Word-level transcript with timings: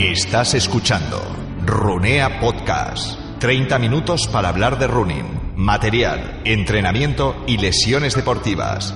Estás 0.00 0.54
escuchando 0.54 1.22
Runea 1.64 2.40
Podcast. 2.40 3.16
30 3.38 3.78
minutos 3.78 4.26
para 4.26 4.48
hablar 4.48 4.76
de 4.76 4.88
running, 4.88 5.52
material, 5.54 6.40
entrenamiento 6.44 7.36
y 7.46 7.58
lesiones 7.58 8.16
deportivas. 8.16 8.92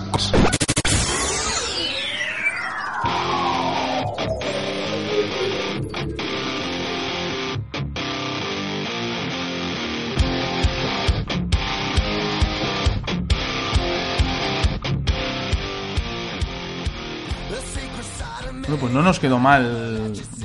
Bueno, 18.69 18.82
pues 18.82 18.93
no 18.93 19.02
nos 19.02 19.19
quedó 19.19 19.38
mal, 19.38 19.98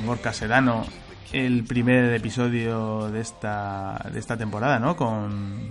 Gorka 0.06 0.32
Sedano, 0.32 0.84
el 1.32 1.64
primer 1.64 2.12
episodio 2.14 3.10
de 3.10 3.20
esta, 3.20 4.00
de 4.12 4.18
esta 4.18 4.36
temporada, 4.36 4.78
¿no? 4.78 4.96
Con, 4.96 5.70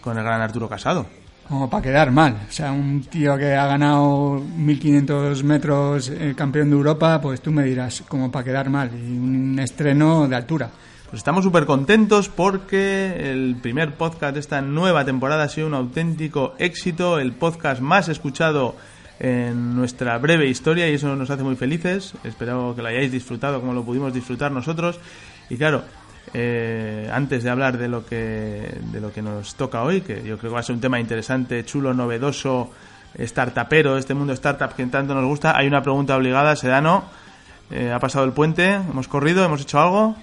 con 0.00 0.18
el 0.18 0.24
gran 0.24 0.40
Arturo 0.40 0.68
Casado. 0.68 1.06
Como 1.48 1.70
para 1.70 1.82
quedar 1.82 2.10
mal. 2.10 2.36
O 2.48 2.52
sea, 2.52 2.72
un 2.72 3.02
tío 3.04 3.36
que 3.38 3.54
ha 3.54 3.66
ganado 3.66 4.34
1500 4.34 5.42
metros 5.44 6.10
eh, 6.10 6.34
campeón 6.36 6.68
de 6.68 6.76
Europa, 6.76 7.20
pues 7.22 7.40
tú 7.40 7.50
me 7.50 7.64
dirás, 7.64 8.02
como 8.06 8.30
para 8.30 8.44
quedar 8.44 8.68
mal. 8.68 8.90
Y 8.92 9.16
un 9.16 9.58
estreno 9.58 10.28
de 10.28 10.36
altura. 10.36 10.70
Pues 11.08 11.20
estamos 11.20 11.42
súper 11.42 11.64
contentos 11.64 12.28
porque 12.28 13.30
el 13.30 13.56
primer 13.62 13.94
podcast 13.94 14.34
de 14.34 14.40
esta 14.40 14.60
nueva 14.60 15.06
temporada 15.06 15.44
ha 15.44 15.48
sido 15.48 15.66
un 15.66 15.72
auténtico 15.72 16.52
éxito, 16.58 17.18
el 17.18 17.32
podcast 17.32 17.80
más 17.80 18.10
escuchado 18.10 18.76
en 19.20 19.74
nuestra 19.74 20.16
breve 20.18 20.46
historia 20.46 20.88
y 20.88 20.94
eso 20.94 21.14
nos 21.16 21.30
hace 21.30 21.42
muy 21.42 21.56
felices. 21.56 22.14
Espero 22.24 22.74
que 22.74 22.82
lo 22.82 22.88
hayáis 22.88 23.10
disfrutado 23.10 23.60
como 23.60 23.74
lo 23.74 23.84
pudimos 23.84 24.12
disfrutar 24.12 24.52
nosotros. 24.52 25.00
Y 25.50 25.56
claro, 25.56 25.82
eh, 26.34 27.10
antes 27.12 27.42
de 27.42 27.50
hablar 27.50 27.78
de 27.78 27.88
lo 27.88 28.04
que 28.04 28.78
de 28.92 29.00
lo 29.00 29.12
que 29.12 29.22
nos 29.22 29.54
toca 29.54 29.82
hoy, 29.82 30.02
que 30.02 30.16
yo 30.22 30.38
creo 30.38 30.50
que 30.50 30.54
va 30.54 30.60
a 30.60 30.62
ser 30.62 30.74
un 30.74 30.80
tema 30.80 31.00
interesante, 31.00 31.64
chulo, 31.64 31.94
novedoso, 31.94 32.70
startupero, 33.18 33.96
este 33.96 34.14
mundo 34.14 34.32
startup 34.34 34.74
que 34.74 34.86
tanto 34.86 35.14
nos 35.14 35.24
gusta, 35.24 35.56
hay 35.56 35.66
una 35.66 35.82
pregunta 35.82 36.16
obligada, 36.16 36.54
Sedano. 36.56 37.04
Eh, 37.70 37.92
ha 37.92 37.98
pasado 37.98 38.24
el 38.24 38.32
puente, 38.32 38.74
hemos 38.74 39.08
corrido, 39.08 39.44
hemos 39.44 39.60
hecho 39.60 39.78
algo. 39.80 40.16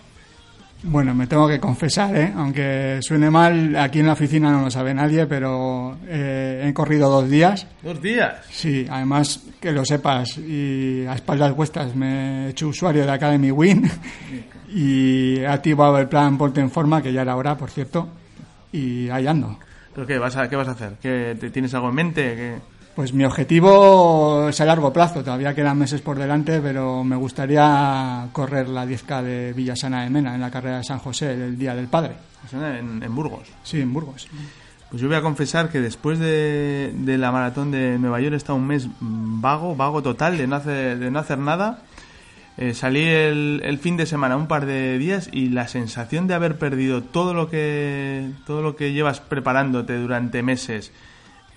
Bueno, 0.88 1.16
me 1.16 1.25
tengo 1.25 1.47
que 1.47 1.59
confesar, 1.59 2.16
¿eh? 2.16 2.31
aunque 2.36 3.00
suene 3.02 3.31
mal, 3.31 3.75
aquí 3.75 4.02
en 4.02 4.05
la 4.05 4.14
oficina 4.14 4.52
no 4.52 4.61
lo 4.61 4.69
sabe 4.69 4.94
nadie, 4.94 5.25
pero 5.25 5.97
eh, 6.08 6.64
he 6.64 6.73
corrido 6.75 7.09
dos 7.09 7.27
días. 7.27 7.66
¿Dos 7.81 8.00
días? 8.00 8.36
Sí, 8.52 8.86
además 8.88 9.42
que 9.59 9.72
lo 9.72 9.83
sepas, 9.83 10.38
y 10.38 11.03
a 11.08 11.16
espaldas 11.16 11.55
vuestras 11.55 11.95
me 11.95 12.45
he 12.45 12.50
hecho 12.52 12.67
usuario 12.67 13.03
de 13.03 13.11
Academy 13.11 13.50
Win 13.50 13.89
y 14.69 15.37
he 15.37 15.48
activado 15.48 15.98
el 15.98 16.08
plan 16.08 16.37
Ponte 16.37 16.61
en 16.61 16.70
Forma, 16.70 17.02
que 17.02 17.11
ya 17.11 17.23
era 17.23 17.36
hora, 17.36 17.58
por 17.58 17.71
cierto, 17.71 18.08
y 18.71 19.10
ahí 19.10 19.26
ando. 19.26 19.58
¿Pero 19.95 20.05
qué 20.05 20.20
vas 20.20 20.36
a, 20.36 20.48
qué 20.48 20.55
vas 20.55 20.67
a 20.67 20.71
hacer? 20.71 20.98
¿Qué, 21.02 21.36
te, 21.39 21.49
¿Tienes 21.49 21.73
algo 21.73 21.89
en 21.89 21.95
mente? 21.95 22.36
¿Qué... 22.36 22.74
Pues 22.95 23.11
mi 23.11 23.26
objetivo 23.26 24.48
es 24.48 24.61
a 24.61 24.66
largo 24.66 24.94
plazo, 24.94 25.22
todavía 25.22 25.54
quedan 25.54 25.78
meses 25.78 26.00
por 26.00 26.17
delante, 26.17 26.61
pero 26.61 27.04
me 27.04 27.17
gustaría 27.17 28.30
correr 28.32 28.70
la 28.70 28.86
10K 28.86 29.22
de 29.22 29.54
Villasana 29.54 30.04
de 30.04 30.10
Mena 30.10 30.33
en 30.33 30.39
la 30.39 30.50
carrera 30.50 30.78
de 30.78 30.86
San 30.86 31.00
José 31.00 31.34
el 31.34 31.58
Día 31.58 31.76
del 31.76 31.88
Padre. 31.88 32.14
En, 32.54 33.04
en 33.04 33.16
Burgos. 33.16 33.50
Sí, 33.64 33.82
en 33.82 33.92
Burgos. 33.92 34.30
Pues 34.89 35.02
yo 35.02 35.10
voy 35.10 35.17
a 35.17 35.22
confesar 35.22 35.70
que 35.70 35.82
después 35.82 36.20
de, 36.20 36.94
de, 36.95 37.17
la 37.17 37.34
maratón 37.34 37.70
de 37.70 38.00
Nueva 38.00 38.22
York 38.22 38.34
he 38.34 38.38
estado 38.38 38.58
un 38.58 38.67
mes 38.67 38.88
vago, 39.02 39.76
vago 39.76 40.02
total, 40.02 40.38
de 40.38 40.48
no 40.48 40.55
hacer, 40.55 40.98
de 40.98 41.11
no 41.11 41.20
hacer 41.20 41.38
nada. 41.38 41.82
Eh, 42.58 42.73
salí 42.73 43.04
el, 43.04 43.61
el, 43.66 43.78
fin 43.78 43.98
de 43.98 44.05
semana 44.05 44.38
un 44.38 44.48
par 44.48 44.66
de 44.66 44.98
días 44.98 45.28
y 45.34 45.50
la 45.50 45.67
sensación 45.67 46.28
de 46.28 46.36
haber 46.36 46.58
perdido 46.58 47.04
todo 47.04 47.34
lo 47.34 47.50
que 47.50 48.32
todo 48.45 48.61
lo 48.61 48.78
que 48.78 48.94
llevas 48.94 49.20
preparándote 49.20 49.98
durante 49.98 50.42
meses 50.42 50.94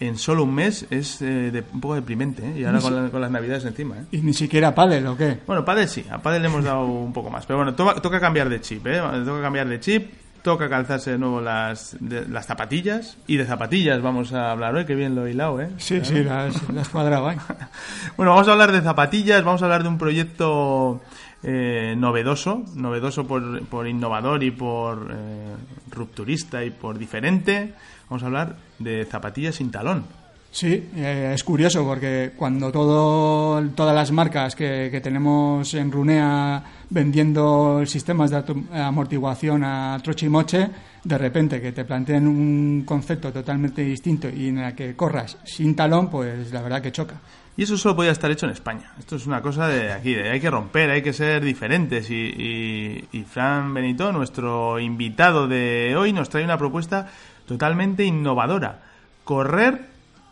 en 0.01 0.17
solo 0.17 0.45
un 0.45 0.55
mes 0.55 0.87
es 0.91 1.21
eh, 1.23 1.51
de, 1.51 1.65
un 1.73 1.81
poco 1.81 1.95
deprimente, 1.95 2.47
¿eh? 2.47 2.61
Y 2.61 2.65
ahora 2.65 2.81
con, 2.81 2.95
la, 2.95 3.11
con, 3.11 3.21
las 3.21 3.31
navidades 3.31 3.65
encima, 3.65 3.99
¿eh? 3.99 4.05
¿Y 4.13 4.19
ni 4.19 4.33
siquiera 4.33 4.75
pádel 4.75 5.07
o 5.07 5.17
qué? 5.17 5.39
Bueno, 5.47 5.65
pádel 5.65 5.89
sí, 5.89 6.05
a 6.11 6.19
pádel 6.19 6.43
le 6.43 6.49
hemos 6.49 6.65
dado 6.65 6.87
un 6.87 7.13
poco 7.13 7.31
más. 7.31 7.47
Pero 7.47 7.59
bueno, 7.59 7.75
toca, 7.75 7.95
toca 8.01 8.21
cambiar 8.21 8.49
de 8.49 8.61
chip, 8.61 8.87
¿eh? 8.87 9.01
Toca 9.25 9.43
cambiar 9.43 9.69
de 9.69 9.81
chip, 9.81 10.13
toca 10.43 10.69
calzarse 10.69 11.13
de 11.13 11.19
nuevo 11.19 11.41
las, 11.41 11.97
de, 11.99 12.29
las 12.29 12.47
zapatillas. 12.47 13.19
Y 13.27 13.37
de 13.39 13.45
zapatillas 13.45 14.01
vamos 14.01 14.33
a 14.33 14.53
hablar 14.53 14.77
hoy, 14.77 14.85
que 14.85 14.95
bien 14.95 15.17
lo 15.17 15.27
he 15.27 15.33
hilado, 15.33 15.61
¿eh? 15.61 15.71
Sí, 15.79 16.01
sí, 16.05 16.23
las, 16.23 16.69
las 16.71 16.89
cuadraba. 16.89 17.35
bueno, 18.17 18.33
vamos 18.33 18.47
a 18.47 18.53
hablar 18.53 18.71
de 18.71 18.81
zapatillas, 18.81 19.43
vamos 19.43 19.63
a 19.63 19.65
hablar 19.65 19.83
de 19.83 19.89
un 19.89 19.99
proyecto... 19.99 21.01
Eh, 21.41 21.95
novedoso, 21.97 22.65
novedoso 22.75 23.25
por, 23.25 23.65
por, 23.67 23.87
innovador 23.87 24.43
y 24.43 24.51
por 24.51 25.09
eh, 25.13 25.55
rupturista 25.89 26.65
y 26.65 26.71
por 26.71 26.99
diferente. 26.99 27.75
Vamos 28.09 28.23
a 28.23 28.27
hablar 28.27 28.57
de 28.79 29.05
zapatillas 29.05 29.57
sin 29.57 29.71
talón. 29.71 30.05
Sí, 30.51 30.89
eh, 30.97 31.33
es 31.35 31.45
curioso 31.45 31.85
porque 31.85 32.33
cuando 32.35 32.73
todo, 32.73 33.63
todas 33.75 33.95
las 33.95 34.11
marcas 34.11 34.57
que, 34.57 34.89
que, 34.91 35.01
tenemos 35.01 35.75
en 35.75 35.93
Runea 35.93 36.65
vendiendo 36.89 37.85
sistemas 37.85 38.31
de 38.31 38.43
amortiguación 38.73 39.63
a 39.63 40.01
troche 40.03 40.27
y 40.27 40.31
moche, 40.31 40.71
de 41.05 41.19
repente 41.19 41.61
que 41.61 41.73
te 41.73 41.85
planteen 41.85 42.27
un 42.27 42.83
concepto 42.87 43.31
totalmente 43.31 43.83
distinto 43.83 44.29
y 44.29 44.49
en 44.49 44.59
el 44.59 44.75
que 44.75 44.97
corras 44.97 45.37
sin 45.45 45.77
talón, 45.77 46.09
pues 46.09 46.51
la 46.51 46.63
verdad 46.63 46.81
que 46.81 46.93
choca. 46.93 47.17
Y 47.57 47.65
eso 47.65 47.77
solo 47.77 47.97
podía 47.97 48.13
estar 48.13 48.31
hecho 48.31 48.47
en 48.47 48.53
España. 48.53 48.93
Esto 48.99 49.17
es 49.17 49.27
una 49.27 49.43
cosa 49.43 49.67
de 49.67 49.93
aquí, 49.93 50.15
de 50.15 50.31
hay 50.31 50.41
que 50.41 50.49
romper, 50.49 50.91
hay 50.91 51.03
que 51.03 51.13
ser 51.13 51.45
diferentes. 51.45 52.09
Y, 52.09 52.15
y, 52.15 53.09
y 53.11 53.25
Fran 53.25 53.75
Benito, 53.75 54.13
nuestro 54.13 54.79
invitado 54.79 55.49
de 55.49 55.95
hoy, 55.97 56.13
nos 56.13 56.29
trae 56.31 56.45
una 56.45 56.57
propuesta 56.57 57.09
totalmente 57.49 58.05
innovadora. 58.05 58.83
Correr 59.25 59.87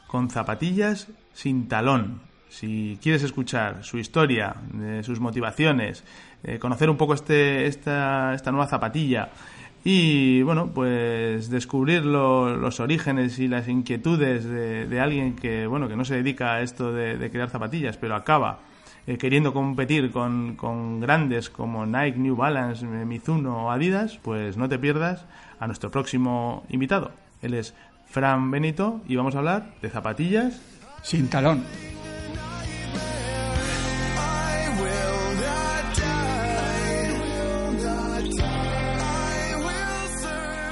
con 0.06 0.30
zapatillas 0.30 1.08
sin 1.32 1.66
talón. 1.66 2.20
Si 2.48 2.98
quieres 3.02 3.24
escuchar 3.24 3.82
su 3.82 3.98
historia, 3.98 4.54
de 4.72 5.02
sus 5.02 5.18
motivaciones, 5.18 6.04
eh, 6.44 6.58
conocer 6.60 6.88
un 6.88 6.96
poco 6.96 7.14
este, 7.14 7.66
esta, 7.66 8.34
esta 8.34 8.52
nueva 8.52 8.68
zapatilla 8.68 9.30
y, 9.82 10.42
bueno, 10.42 10.70
pues 10.72 11.50
descubrir 11.50 12.04
lo, 12.04 12.56
los 12.56 12.80
orígenes 12.80 13.38
y 13.38 13.48
las 13.48 13.68
inquietudes 13.68 14.44
de, 14.44 14.86
de, 14.86 15.00
alguien 15.00 15.34
que, 15.34 15.66
bueno, 15.66 15.88
que 15.88 15.96
no 15.96 16.04
se 16.04 16.16
dedica 16.16 16.54
a 16.54 16.62
esto 16.62 16.92
de 16.92 17.30
crear 17.30 17.50
zapatillas, 17.50 17.96
pero 17.96 18.14
acaba 18.14 18.60
eh, 19.06 19.18
queriendo 19.18 19.52
competir 19.52 20.10
con, 20.10 20.56
con, 20.56 21.00
grandes 21.00 21.48
como 21.48 21.86
Nike, 21.86 22.18
New 22.18 22.36
Balance, 22.36 22.84
Mizuno 22.84 23.66
o 23.66 23.70
Adidas, 23.70 24.18
pues 24.22 24.56
no 24.56 24.68
te 24.68 24.78
pierdas 24.78 25.26
a 25.60 25.66
nuestro 25.66 25.90
próximo 25.90 26.64
invitado. 26.68 27.12
Él 27.42 27.54
es 27.54 27.74
Fran 28.06 28.50
Benito 28.50 29.00
y 29.06 29.16
vamos 29.16 29.34
a 29.34 29.38
hablar 29.38 29.74
de 29.80 29.90
zapatillas 29.90 30.60
sin 31.02 31.28
talón. 31.28 31.62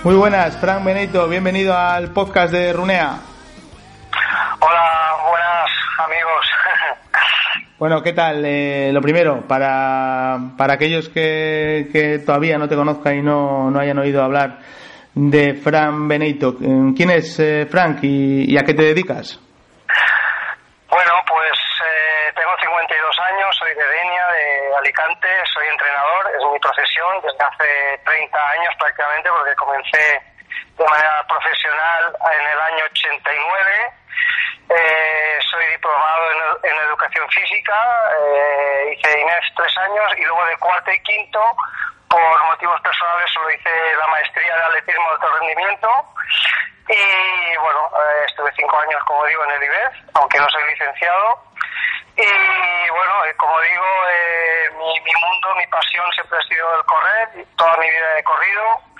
Muy 0.02 0.14
buenas, 0.16 0.56
Fran 0.58 0.84
Benito, 0.84 1.26
bienvenido 1.28 1.74
al 1.74 2.10
podcast 2.10 2.52
de 2.52 2.72
Runea. 2.74 3.33
Bueno, 7.76 8.02
¿qué 8.04 8.12
tal? 8.12 8.44
Eh, 8.46 8.92
lo 8.92 9.00
primero, 9.00 9.42
para, 9.48 10.38
para 10.56 10.74
aquellos 10.74 11.08
que, 11.08 11.88
que, 11.92 12.20
todavía 12.20 12.56
no 12.56 12.68
te 12.68 12.76
conozcan 12.76 13.18
y 13.18 13.22
no, 13.22 13.68
no 13.68 13.80
hayan 13.80 13.98
oído 13.98 14.22
hablar 14.22 14.60
de 15.12 15.54
Fran 15.54 16.06
Benito, 16.06 16.54
¿quién 16.56 17.10
es 17.10 17.38
eh, 17.40 17.66
Frank 17.66 17.98
y, 18.02 18.52
y, 18.52 18.58
a 18.58 18.62
qué 18.62 18.74
te 18.74 18.94
dedicas? 18.94 19.40
Bueno, 20.86 21.12
pues 21.26 21.58
eh, 21.82 22.32
tengo 22.34 22.54
52 22.62 23.18
años, 23.26 23.56
soy 23.58 23.74
de 23.74 23.86
Denia, 23.86 24.22
de 24.22 24.76
Alicante, 24.78 25.28
soy 25.52 25.66
entrenador, 25.66 26.30
es 26.30 26.42
mi 26.52 26.58
profesión 26.60 27.10
desde 27.26 27.42
hace 27.42 27.98
30 28.06 28.38
años 28.38 28.74
prácticamente, 28.78 29.30
porque 29.30 29.54
comencé 29.54 30.22
de 30.78 30.84
manera 30.86 31.26
profesional 31.26 32.14
en 32.38 32.46
el 32.54 32.60
año 32.70 32.84
89 32.90 34.03
eh, 34.68 35.38
soy 35.50 35.66
diplomado 35.66 36.58
en, 36.62 36.74
educación 36.88 37.28
física, 37.30 37.76
eh, 38.18 38.96
hice 38.96 39.20
INEF 39.20 39.44
tres 39.56 39.76
años 39.78 40.12
y 40.16 40.22
luego 40.22 40.44
de 40.46 40.56
cuarto 40.56 40.90
y 40.90 41.00
quinto, 41.00 41.40
por 42.08 42.44
motivos 42.46 42.80
personales, 42.80 43.30
solo 43.32 43.50
hice 43.50 43.70
la 43.98 44.06
maestría 44.08 44.54
de 44.56 44.62
atletismo 44.62 45.04
de 45.04 45.14
alto 45.14 45.38
rendimiento. 45.38 45.88
Y 46.88 47.56
bueno, 47.58 47.90
eh, 47.96 48.24
estuve 48.28 48.52
cinco 48.56 48.78
años, 48.78 49.02
como 49.04 49.24
digo, 49.26 49.44
en 49.44 49.50
el 49.50 49.62
IBEF, 49.64 49.94
aunque 50.14 50.38
no 50.38 50.48
soy 50.50 50.64
licenciado. 50.70 51.42
Y 52.16 52.90
bueno, 52.90 53.24
eh, 53.24 53.34
como 53.36 53.60
digo, 53.60 53.86
eh, 54.10 54.70
mi, 54.78 55.00
mi 55.00 55.12
mundo, 55.20 55.54
mi 55.56 55.66
pasión 55.66 56.10
siempre 56.12 56.38
ha 56.38 56.42
sido 56.42 56.76
el 56.76 56.84
correr, 56.84 57.46
toda 57.56 57.76
mi 57.78 57.90
vida 57.90 58.18
he 58.18 58.24
corrido 58.24 58.93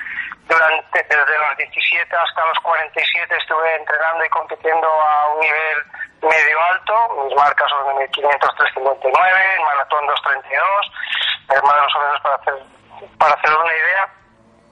durante 0.48 0.98
desde 1.02 1.38
los 1.38 1.56
17 1.56 2.16
hasta 2.16 2.44
los 2.46 2.58
47 2.60 3.36
estuve 3.36 3.74
entrenando 3.76 4.24
y 4.24 4.28
compitiendo 4.28 4.86
a 4.86 5.34
un 5.34 5.40
nivel 5.40 5.78
medio 6.22 6.56
alto. 6.72 7.24
Mis 7.24 7.34
marcas 7.36 7.68
son 7.70 7.88
de 7.88 8.04
1500 8.04 8.56
359, 8.56 9.56
en 9.56 9.64
maratón 9.64 10.06
232, 10.06 11.62
más 11.62 11.94
o 11.94 12.00
menos 12.00 12.20
para 12.22 12.36
hacer 12.36 12.54
para 13.18 13.34
hacer 13.34 13.50
una 13.50 13.72
idea. 13.72 14.08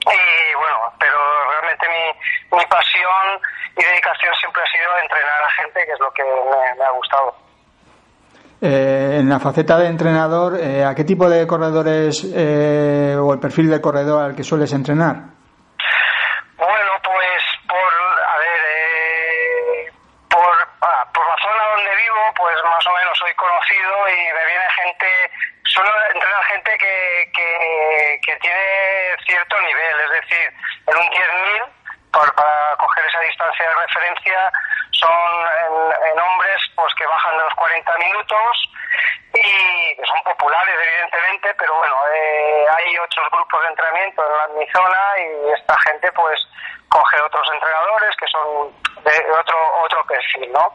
Y 0.03 0.55
bueno, 0.55 0.93
pero 0.99 1.17
realmente 1.49 1.87
mi, 1.87 2.57
mi 2.57 2.65
pasión 2.65 3.39
y 3.77 3.83
dedicación 3.83 4.33
siempre 4.39 4.61
ha 4.61 4.71
sido 4.71 4.89
entrenar 5.01 5.43
a 5.43 5.49
gente, 5.61 5.85
que 5.85 5.91
es 5.91 5.99
lo 5.99 6.11
que 6.11 6.23
me, 6.23 6.83
ha 6.83 6.91
gustado. 6.91 7.35
Eh, 8.61 9.19
en 9.19 9.29
la 9.29 9.39
faceta 9.39 9.77
de 9.77 9.87
entrenador, 9.87 10.59
eh, 10.59 10.85
¿a 10.85 10.93
qué 10.93 11.03
tipo 11.03 11.29
de 11.29 11.47
corredores 11.47 12.23
eh, 12.35 13.15
o 13.17 13.33
el 13.33 13.39
perfil 13.39 13.69
de 13.69 13.81
corredor 13.81 14.23
al 14.23 14.35
que 14.35 14.43
sueles 14.43 14.73
entrenar? 14.73 15.42
Y 24.09 24.33
me 24.33 24.45
viene 24.45 24.69
gente, 24.75 25.31
suelo 25.65 25.91
entrenar 26.13 26.43
gente 26.45 26.77
que, 26.77 27.31
que, 28.25 28.35
tiene 28.37 29.15
cierto 29.25 29.61
nivel, 29.61 30.01
es 30.01 30.09
decir, 30.21 30.53
en 30.87 30.97
un 30.97 31.09
10.000, 31.09 31.69
para 32.11 32.75
coger 32.77 33.05
esa 33.05 33.19
distancia 33.21 33.69
de 33.69 33.75
referencia, 33.75 34.51
son 34.91 35.47
en, 36.11 36.19
hombres 36.19 36.61
pues 36.75 36.93
que 36.95 37.05
bajan 37.05 37.37
de 37.37 37.43
los 37.43 37.53
40 37.55 37.97
minutos 37.97 38.69
y 39.33 39.95
que 39.95 40.05
son 40.05 40.21
populares 40.23 40.75
evidentemente, 40.79 41.53
pero 41.55 41.75
bueno, 41.75 41.95
eh, 42.13 42.65
hay 42.77 42.97
otros 42.99 43.25
grupos 43.31 43.61
de 43.61 43.69
entrenamiento 43.69 44.23
en 44.49 44.57
mi 44.59 44.67
zona 44.67 44.99
y 45.17 45.51
esta 45.51 45.75
gente 45.87 46.11
pues 46.11 46.39
coge 46.89 47.19
otros 47.21 47.47
entrenadores 47.51 48.15
que 48.17 48.27
son 48.27 48.71
de 49.03 49.31
otro 49.31 49.57
otro 49.83 50.05
perfil, 50.05 50.51
¿no? 50.51 50.73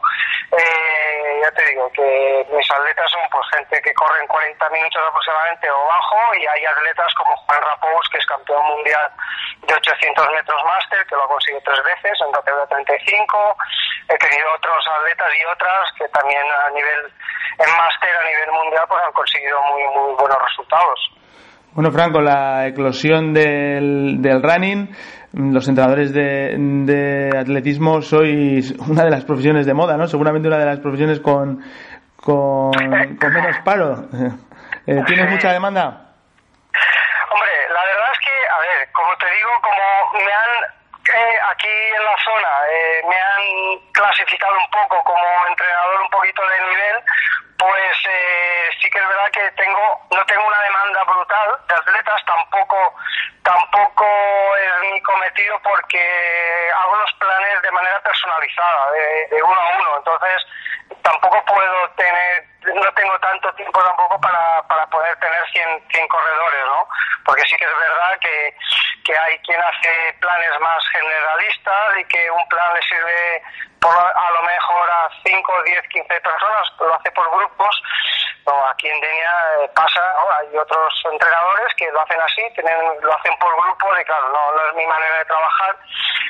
Eh, 0.51 1.39
ya 1.41 1.51
te 1.51 1.65
digo 1.69 1.89
que 1.93 2.45
mis 2.51 2.71
atletas 2.71 3.09
son 3.11 3.21
pues 3.31 3.47
gente 3.55 3.81
que 3.81 3.93
corren 3.93 4.27
40 4.27 4.69
minutos 4.69 5.01
aproximadamente 5.07 5.71
o 5.71 5.85
bajo 5.85 6.35
y 6.35 6.45
hay 6.45 6.65
atletas 6.65 7.13
como 7.15 7.35
Juan 7.37 7.61
Rapós 7.61 8.09
que 8.09 8.17
es 8.17 8.25
campeón 8.25 8.65
mundial 8.65 9.11
de 9.61 9.73
800 9.73 10.31
metros 10.31 10.63
máster 10.65 11.05
que 11.05 11.15
lo 11.15 11.23
ha 11.23 11.27
conseguido 11.27 11.61
tres 11.63 11.83
veces 11.83 12.17
en 12.21 12.31
categoría 12.31 12.65
35 12.65 13.57
he 14.09 14.17
tenido 14.17 14.53
otros 14.53 14.87
atletas 14.87 15.31
y 15.35 15.45
otras 15.45 15.91
que 15.93 16.07
también 16.09 16.43
a 16.51 16.69
nivel 16.71 17.13
en 17.59 17.77
máster 17.77 18.17
a 18.17 18.23
nivel 18.23 18.48
mundial 18.51 18.83
pues 18.87 19.01
han 19.05 19.13
conseguido 19.13 19.57
muy 19.71 19.83
muy 19.95 20.15
buenos 20.17 20.37
resultados 20.47 20.99
bueno 21.73 21.91
Franco 21.91 22.21
la 22.21 22.67
eclosión 22.67 23.33
del, 23.33 24.21
del 24.21 24.41
running 24.41 24.89
los 25.33 25.67
entrenadores 25.67 26.11
de, 26.13 26.55
de, 26.57 27.37
atletismo 27.37 28.01
sois 28.01 28.71
una 28.89 29.03
de 29.03 29.11
las 29.11 29.25
profesiones 29.25 29.65
de 29.65 29.73
moda, 29.73 29.95
¿no? 29.95 30.07
Seguramente 30.07 30.47
una 30.47 30.57
de 30.57 30.65
las 30.65 30.79
profesiones 30.79 31.19
con, 31.19 31.61
con, 32.15 32.71
menos 32.71 33.57
paro. 33.63 34.09
Eh, 34.87 35.03
¿Tienes 35.05 35.29
mucha 35.29 35.53
demanda? 35.53 35.85
Hombre, 37.29 37.51
la 37.69 37.83
verdad 37.85 38.09
es 38.11 38.19
que, 38.25 38.35
a 38.49 38.59
ver, 38.59 38.91
como 38.91 39.15
te 39.17 39.25
digo, 39.29 39.51
como 39.61 40.25
me 40.25 40.33
han, 40.33 40.51
eh, 41.13 41.37
aquí 41.51 41.69
en 41.69 42.03
la 42.03 42.17
zona, 42.25 42.53
eh, 42.73 43.01
me 43.05 43.15
han 43.15 43.91
clasificado 43.91 44.53
un 44.53 44.69
poco 44.71 45.03
como 45.03 45.27
entrenador 45.47 46.01
un 46.01 46.09
poquito 46.09 46.41
de 46.41 46.57
nivel, 46.69 46.95
pues 47.69 47.97
eh, 48.09 48.69
sí 48.81 48.89
que 48.89 48.97
es 48.97 49.07
verdad 49.07 49.29
que 49.31 49.51
tengo 49.51 50.01
no 50.09 50.25
tengo 50.25 50.47
una 50.47 50.61
demanda 50.61 51.03
brutal 51.03 51.49
de 51.67 51.75
atletas 51.75 52.25
tampoco 52.25 52.95
tampoco 53.43 54.05
es 54.57 54.91
mi 54.91 55.01
cometido 55.01 55.59
porque 55.61 56.01
hago 56.75 56.95
los 56.95 57.13
planes 57.13 57.61
de 57.61 57.71
manera 57.71 57.99
personalizada 58.01 58.91
de, 58.91 59.43
uno 59.43 59.59
a 59.59 59.77
uno. 59.77 59.97
Entonces 59.97 60.45
tampoco 61.03 61.43
puedo 61.45 61.89
tener 61.91 62.48
no 62.61 62.91
tengo 62.93 63.19
tanto 63.19 63.53
tiempo 63.53 63.81
tampoco 63.81 64.19
para, 64.19 64.61
para 64.67 64.85
poder 64.87 65.15
tener 65.19 65.49
100, 65.51 65.83
100 65.91 66.07
corredores 66.07 66.65
no 66.65 66.87
porque 67.25 67.43
sí 67.45 67.55
que 67.57 67.65
es 67.65 67.77
verdad 67.77 68.19
que, 68.19 68.55
que 69.05 69.17
hay 69.17 69.37
quien 69.39 69.61
hace 69.61 70.17
planes 70.19 70.59
más 70.59 70.83
generalistas 70.89 71.97
y 71.99 72.05
que 72.05 72.31
un 72.31 72.47
plan 72.49 72.73
le 72.73 72.81
sirve 72.81 73.43
por, 73.79 73.95
a 73.95 74.31
lo 74.31 74.43
mejor 74.43 74.89
a 74.89 75.09
5, 75.23 75.63
10, 75.63 75.87
15 75.89 76.21
personas, 76.21 76.73
lo 76.79 76.95
hace 76.95 77.11
por 77.11 77.29
grupos. 77.29 77.81
No, 78.45 78.67
aquí 78.67 78.87
en 78.87 78.99
Denia 78.99 79.33
eh, 79.59 79.69
pasa, 79.75 80.01
hay 80.39 80.57
otros 80.57 80.93
entrenadores 81.11 81.73
que 81.75 81.91
lo 81.91 82.01
hacen 82.01 82.19
así, 82.21 82.41
tienen, 82.55 82.75
lo 83.01 83.13
hacen 83.13 83.37
por 83.37 83.55
grupos 83.55 83.99
y 83.99 84.03
claro, 84.05 84.29
no, 84.29 84.51
no 84.51 84.69
es 84.69 84.75
mi 84.75 84.85
manera 84.85 85.17
de 85.17 85.25
trabajar. 85.25 85.75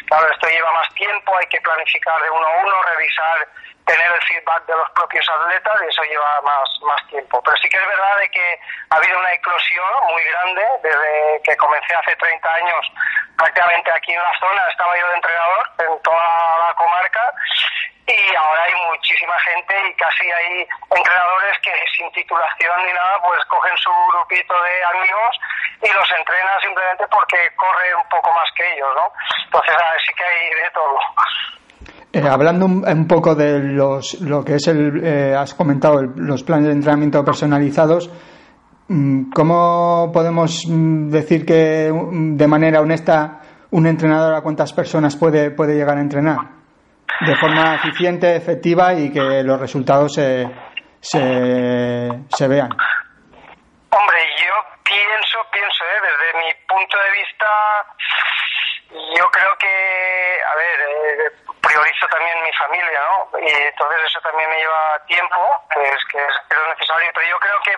Claro, 0.08 0.32
esto 0.32 0.48
lleva 0.48 0.72
más 0.74 0.94
tiempo, 0.96 1.38
hay 1.38 1.48
que 1.48 1.62
planificar 1.62 2.22
de 2.22 2.30
uno 2.30 2.46
a 2.46 2.58
uno, 2.64 2.84
revisar 2.96 3.48
tener 3.90 4.12
el 4.12 4.22
feedback 4.22 4.66
de 4.68 4.76
los 4.76 4.90
propios 4.92 5.28
atletas 5.30 5.74
y 5.84 5.88
eso 5.88 6.04
lleva 6.04 6.42
más, 6.42 6.70
más 6.82 7.08
tiempo. 7.08 7.42
Pero 7.42 7.58
sí 7.58 7.70
que 7.70 7.78
es 7.78 7.88
verdad 7.88 8.18
de 8.18 8.30
que 8.30 8.60
ha 8.92 8.96
habido 8.98 9.18
una 9.18 9.34
eclosión 9.34 9.94
muy 10.10 10.24
grande 10.24 10.64
desde 10.84 11.42
que 11.44 11.58
comencé 11.58 11.96
hace 11.96 12.16
30 12.16 12.54
años 12.54 12.86
prácticamente 13.36 13.92
aquí 13.92 14.14
en 14.14 14.22
la 14.22 14.34
zona, 14.40 14.62
estaba 14.70 14.98
yo 14.98 15.08
de 15.08 15.16
entrenador 15.16 15.72
en 15.80 16.02
toda 16.04 16.68
la 16.68 16.74
comarca 16.76 17.34
y 18.06 18.36
ahora 18.36 18.64
hay 18.64 18.74
muchísima 19.20 19.36
gente 19.40 19.74
y 19.90 19.94
casi 19.96 20.24
hay 20.24 20.68
entrenadores 20.96 21.58
que 21.64 21.72
sin 21.98 22.12
titulación 22.12 22.76
ni 22.86 22.94
nada 22.94 23.20
pues 23.24 23.40
cogen 23.50 23.76
su 23.78 23.90
grupito 24.12 24.54
de 24.54 24.76
amigos 24.96 25.34
y 25.84 25.94
los 25.94 26.08
entrenan 26.18 26.60
simplemente 26.62 27.06
porque 27.12 27.38
corre 27.56 27.96
un 27.96 28.08
poco 28.10 28.32
más 28.32 28.48
que 28.56 28.64
ellos, 28.74 28.90
¿no? 28.96 29.12
Entonces 29.46 29.76
sí 30.06 30.14
que 30.16 30.24
hay 30.24 30.64
de 30.64 30.70
todo. 30.72 30.96
Eh, 32.14 32.28
hablando 32.28 32.66
un, 32.66 33.08
poco 33.08 33.36
de 33.36 33.60
los, 33.60 34.20
lo 34.22 34.44
que 34.44 34.56
es 34.56 34.68
el, 34.68 35.04
eh, 35.04 35.36
has 35.36 35.54
comentado 35.54 36.02
los 36.02 36.44
planes 36.44 36.68
de 36.68 36.74
entrenamiento 36.74 37.24
personalizados, 37.24 38.10
mm, 38.88 39.32
¿cómo 39.32 40.12
podemos 40.14 40.66
mm, 40.68 41.10
decir 41.10 41.46
que 41.46 41.92
mm, 41.92 42.38
de 42.38 42.48
manera 42.48 42.82
honesta 42.82 43.42
un 43.72 43.86
entrenador 43.86 44.34
a 44.34 44.42
cuántas 44.42 44.74
personas 44.74 45.16
puede, 45.16 45.52
puede 45.52 45.76
llegar 45.76 45.98
a 45.98 46.02
entrenar? 46.02 46.59
De 47.22 47.36
forma 47.36 47.76
eficiente, 47.76 48.36
efectiva 48.36 48.94
y 48.94 49.12
que 49.12 49.44
los 49.44 49.60
resultados 49.60 50.14
se, 50.14 50.48
se, 51.02 52.48
vean. 52.48 52.70
Hombre, 53.92 54.20
yo 54.38 54.54
pienso, 54.84 55.40
pienso, 55.52 55.84
¿eh? 55.84 56.02
desde 56.02 56.40
mi 56.40 56.54
punto 56.68 56.98
de 56.98 57.12
vista, 57.12 57.48
yo 59.18 59.30
creo 59.32 59.58
que, 59.58 60.40
a 60.46 60.56
ver, 60.56 60.80
eh, 60.80 61.32
priorizo 61.62 62.08
también 62.08 62.44
mi 62.44 62.54
familia, 62.54 63.02
¿no? 63.02 63.40
Y 63.40 63.50
entonces 63.50 64.00
eso 64.06 64.20
también 64.22 64.50
me 64.50 64.58
lleva 64.58 65.06
tiempo, 65.08 65.38
que 65.74 65.84
es, 65.84 66.06
que 66.12 66.18
es, 66.18 66.68
necesario, 66.70 67.12
pero 67.14 67.28
yo 67.28 67.40
creo 67.40 67.60
que 67.62 67.76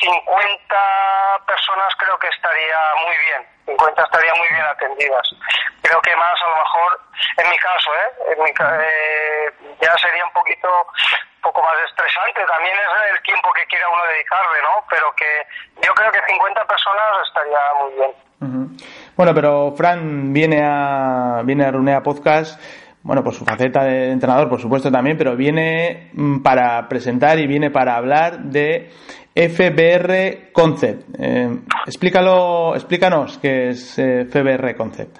50 0.00 1.44
personas 1.46 1.94
creo 1.98 2.18
que 2.18 2.28
estaría 2.28 2.78
muy 3.04 3.16
bien, 3.18 3.46
50 3.66 4.02
estaría 4.02 4.34
muy 4.34 4.48
bien 4.48 4.66
atendidas. 4.66 5.26
Creo 5.82 6.00
que 6.00 6.16
más 6.16 6.36
a 6.40 6.48
lo 6.50 6.56
mejor, 6.56 7.00
en 7.38 7.50
mi 7.50 7.58
caso, 7.58 7.90
¿eh? 7.94 8.32
En 8.32 8.42
mi, 8.42 8.50
eh 8.50 9.52
ya 9.80 9.94
sería 9.98 10.24
un 10.24 10.32
poquito 10.32 10.68
poco 11.42 11.62
más 11.62 11.74
estresante. 11.88 12.44
También 12.46 12.74
es 12.74 13.14
el 13.14 13.22
tiempo 13.22 13.52
que 13.52 13.66
quiera 13.66 13.88
uno 13.88 14.02
dedicarle, 14.12 14.62
¿no? 14.62 14.84
Pero 14.88 15.12
que 15.16 15.46
yo 15.84 15.92
creo 15.94 16.12
que 16.12 16.20
50 16.26 16.64
personas 16.64 17.06
estaría 17.26 17.60
muy 17.80 17.92
bien. 17.94 18.12
Bueno, 19.16 19.34
pero 19.34 19.72
Fran 19.76 20.32
viene 20.32 20.62
a 20.64 21.42
viene 21.44 21.66
a 21.66 21.70
Runea 21.70 22.02
Podcast 22.02 22.60
bueno, 23.04 23.24
por 23.24 23.34
su 23.34 23.44
faceta 23.44 23.82
de 23.82 24.12
entrenador, 24.12 24.48
por 24.48 24.60
supuesto 24.60 24.90
también, 24.90 25.16
pero 25.18 25.36
viene 25.36 26.10
mm, 26.12 26.42
para 26.42 26.88
presentar 26.88 27.38
y 27.38 27.46
viene 27.46 27.70
para 27.70 27.96
hablar 27.96 28.38
de 28.38 28.90
FBR 29.34 30.52
Concept. 30.52 31.08
Eh, 31.18 31.48
explícalo, 31.86 32.74
explícanos 32.74 33.38
qué 33.38 33.70
es 33.70 33.98
eh, 33.98 34.28
FBR 34.28 34.76
Concept. 34.76 35.16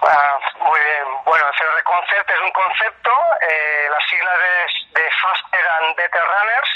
Ah, 0.00 0.38
muy 0.60 0.80
bien. 0.80 1.04
Bueno, 1.26 1.44
FBR 1.52 1.84
Concept 1.84 2.30
es 2.30 2.40
un 2.40 2.52
concepto, 2.52 3.12
eh, 3.44 3.84
las 3.90 4.02
siglas 4.08 4.38
de, 4.40 5.02
de 5.02 5.08
Faster 5.12 5.66
and 5.76 5.96
Better 5.96 6.24
Runners, 6.24 6.70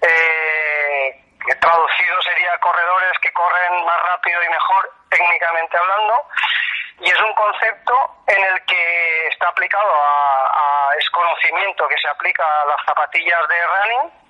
que 0.00 1.54
traducido 1.56 2.22
sería 2.22 2.56
corredores 2.60 3.18
que 3.20 3.32
corren 3.32 3.84
más 3.84 4.00
rápido 4.02 4.38
y 4.44 4.48
mejor 4.48 4.90
técnicamente 5.10 5.76
hablando 5.76 6.26
y 7.00 7.10
es 7.10 7.18
un 7.18 7.34
concepto 7.34 7.94
en 8.28 8.38
el 8.44 8.64
que 8.64 9.26
está 9.26 9.48
aplicado 9.48 9.90
a, 9.90 10.46
a 10.54 10.94
es 10.98 11.10
conocimiento 11.10 11.88
que 11.88 11.98
se 11.98 12.08
aplica 12.08 12.44
a 12.44 12.66
las 12.66 12.78
zapatillas 12.86 13.48
de 13.48 13.66
running 13.66 14.21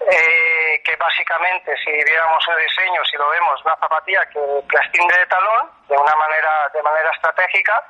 eh, 0.00 0.82
que 0.84 0.96
básicamente 0.96 1.74
si 1.84 1.90
viéramos 1.90 2.44
el 2.48 2.64
diseño, 2.64 3.04
si 3.04 3.16
lo 3.16 3.28
vemos, 3.30 3.60
una 3.64 3.76
zapatilla 3.76 4.24
que 4.26 4.40
prescinde 4.68 5.18
de 5.18 5.26
talón 5.26 5.70
de 5.88 5.96
una 5.96 6.16
manera 6.16 6.70
de 6.72 6.82
manera 6.82 7.10
estratégica 7.10 7.82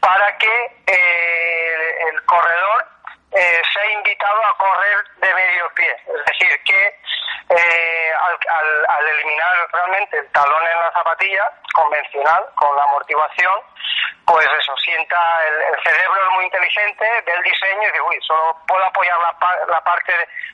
para 0.00 0.36
que 0.38 0.82
eh, 0.86 2.08
el 2.12 2.24
corredor 2.24 2.87
eh, 3.32 3.62
sea 3.72 3.90
invitado 3.92 4.44
a 4.44 4.56
correr 4.56 5.04
de 5.16 5.34
medio 5.34 5.68
pie, 5.74 5.92
es 5.92 6.24
decir 6.26 6.64
que 6.64 7.00
eh, 7.50 8.12
al, 8.22 8.86
al, 8.88 9.08
eliminar 9.08 9.68
realmente 9.72 10.18
el 10.18 10.30
talón 10.32 10.66
en 10.66 10.80
la 10.80 10.92
zapatilla 10.92 11.50
convencional 11.72 12.44
con 12.56 12.76
la 12.76 12.84
amortiguación, 12.84 13.54
pues 14.26 14.46
eso, 14.60 14.76
sienta 14.76 15.18
el, 15.46 15.82
cerebro 15.82 16.26
es 16.26 16.34
muy 16.34 16.44
inteligente, 16.44 17.22
ve 17.24 17.32
el 17.32 17.42
diseño 17.42 17.82
y 17.82 17.86
dice, 17.86 18.00
uy, 18.00 18.18
solo 18.26 18.56
puedo 18.66 18.84
apoyar 18.84 19.18
la, 19.20 19.34
la 19.66 19.80
parte 19.80 20.12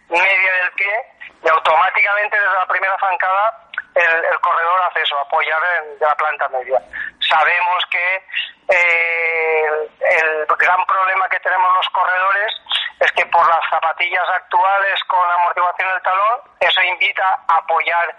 media 0.09 0.53
del 0.53 0.71
pie 0.73 1.05
y 1.43 1.49
automáticamente 1.49 2.39
desde 2.39 2.55
la 2.55 2.67
primera 2.67 2.97
zancada 2.99 3.65
el, 3.95 4.41
corredor 4.41 4.81
hace 4.83 5.03
eso, 5.03 5.19
apoyar 5.19 5.61
en, 5.79 5.99
la 6.01 6.15
planta 6.15 6.49
media. 6.49 6.81
Sabemos 7.21 7.85
que 7.91 8.27
eh, 8.69 9.67
el, 10.01 10.47
gran 10.47 10.85
problema 10.87 11.29
que 11.29 11.41
tenemos 11.41 11.69
los 11.77 11.89
corredores 11.91 12.53
es 13.01 13.13
que 13.13 13.27
por 13.27 13.47
las 13.49 13.61
zapatillas 13.71 14.29
actuales 14.29 15.05
con 15.05 15.31
amortiguación 15.31 15.89
del 15.91 16.03
talón, 16.03 16.41
eso 16.61 16.83
invita 16.83 17.41
a 17.49 17.57
apoyar 17.57 18.17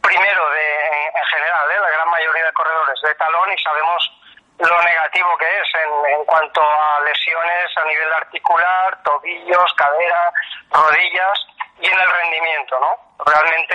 primero 0.00 0.50
de, 0.50 1.06
en, 1.14 1.24
general, 1.30 1.70
¿eh? 1.70 1.80
la 1.80 1.90
gran 1.90 2.08
mayoría 2.10 2.44
de 2.46 2.52
corredores 2.52 3.00
de 3.02 3.14
talón 3.14 3.52
y 3.52 3.62
sabemos 3.62 4.12
lo 4.58 4.82
negativo 4.82 5.36
que 5.36 5.46
es 5.46 5.68
en, 5.74 6.14
en, 6.14 6.24
cuanto 6.26 6.62
a 6.62 7.00
lesiones 7.00 7.76
a 7.76 7.84
nivel 7.84 8.12
articular, 8.12 9.02
tobillos, 9.02 9.74
cadera, 9.74 10.30
rodillas 10.70 11.46
y 11.80 11.86
en 11.86 11.98
el 11.98 12.10
rendimiento, 12.10 12.78
¿no? 12.80 13.24
Realmente 13.24 13.74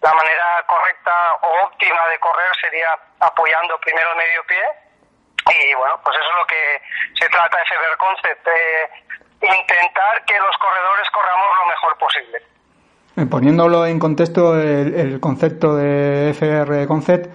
la 0.00 0.12
manera 0.12 0.64
correcta 0.66 1.12
o 1.42 1.66
óptima 1.66 2.08
de 2.08 2.18
correr 2.18 2.52
sería 2.60 2.90
apoyando 3.20 3.78
primero 3.80 4.10
el 4.12 4.16
medio 4.16 4.42
pie 4.46 4.64
y 5.44 5.74
bueno, 5.74 6.00
pues 6.02 6.16
eso 6.16 6.28
es 6.30 6.38
lo 6.40 6.46
que 6.46 6.80
se 7.20 7.28
trata 7.28 7.58
de 7.58 7.64
FBR 7.64 7.96
Concept, 7.98 8.48
intentar 9.44 10.24
que 10.24 10.36
los 10.40 10.56
corredores 10.56 11.08
corramos 11.12 11.48
lo 11.60 11.66
mejor 11.68 11.98
posible. 11.98 12.38
Eh, 13.16 13.26
poniéndolo 13.26 13.86
en 13.86 13.98
contexto, 13.98 14.58
el, 14.58 15.20
concepto 15.20 15.76
de 15.76 16.30
FR 16.30 16.86
Concept, 16.86 17.26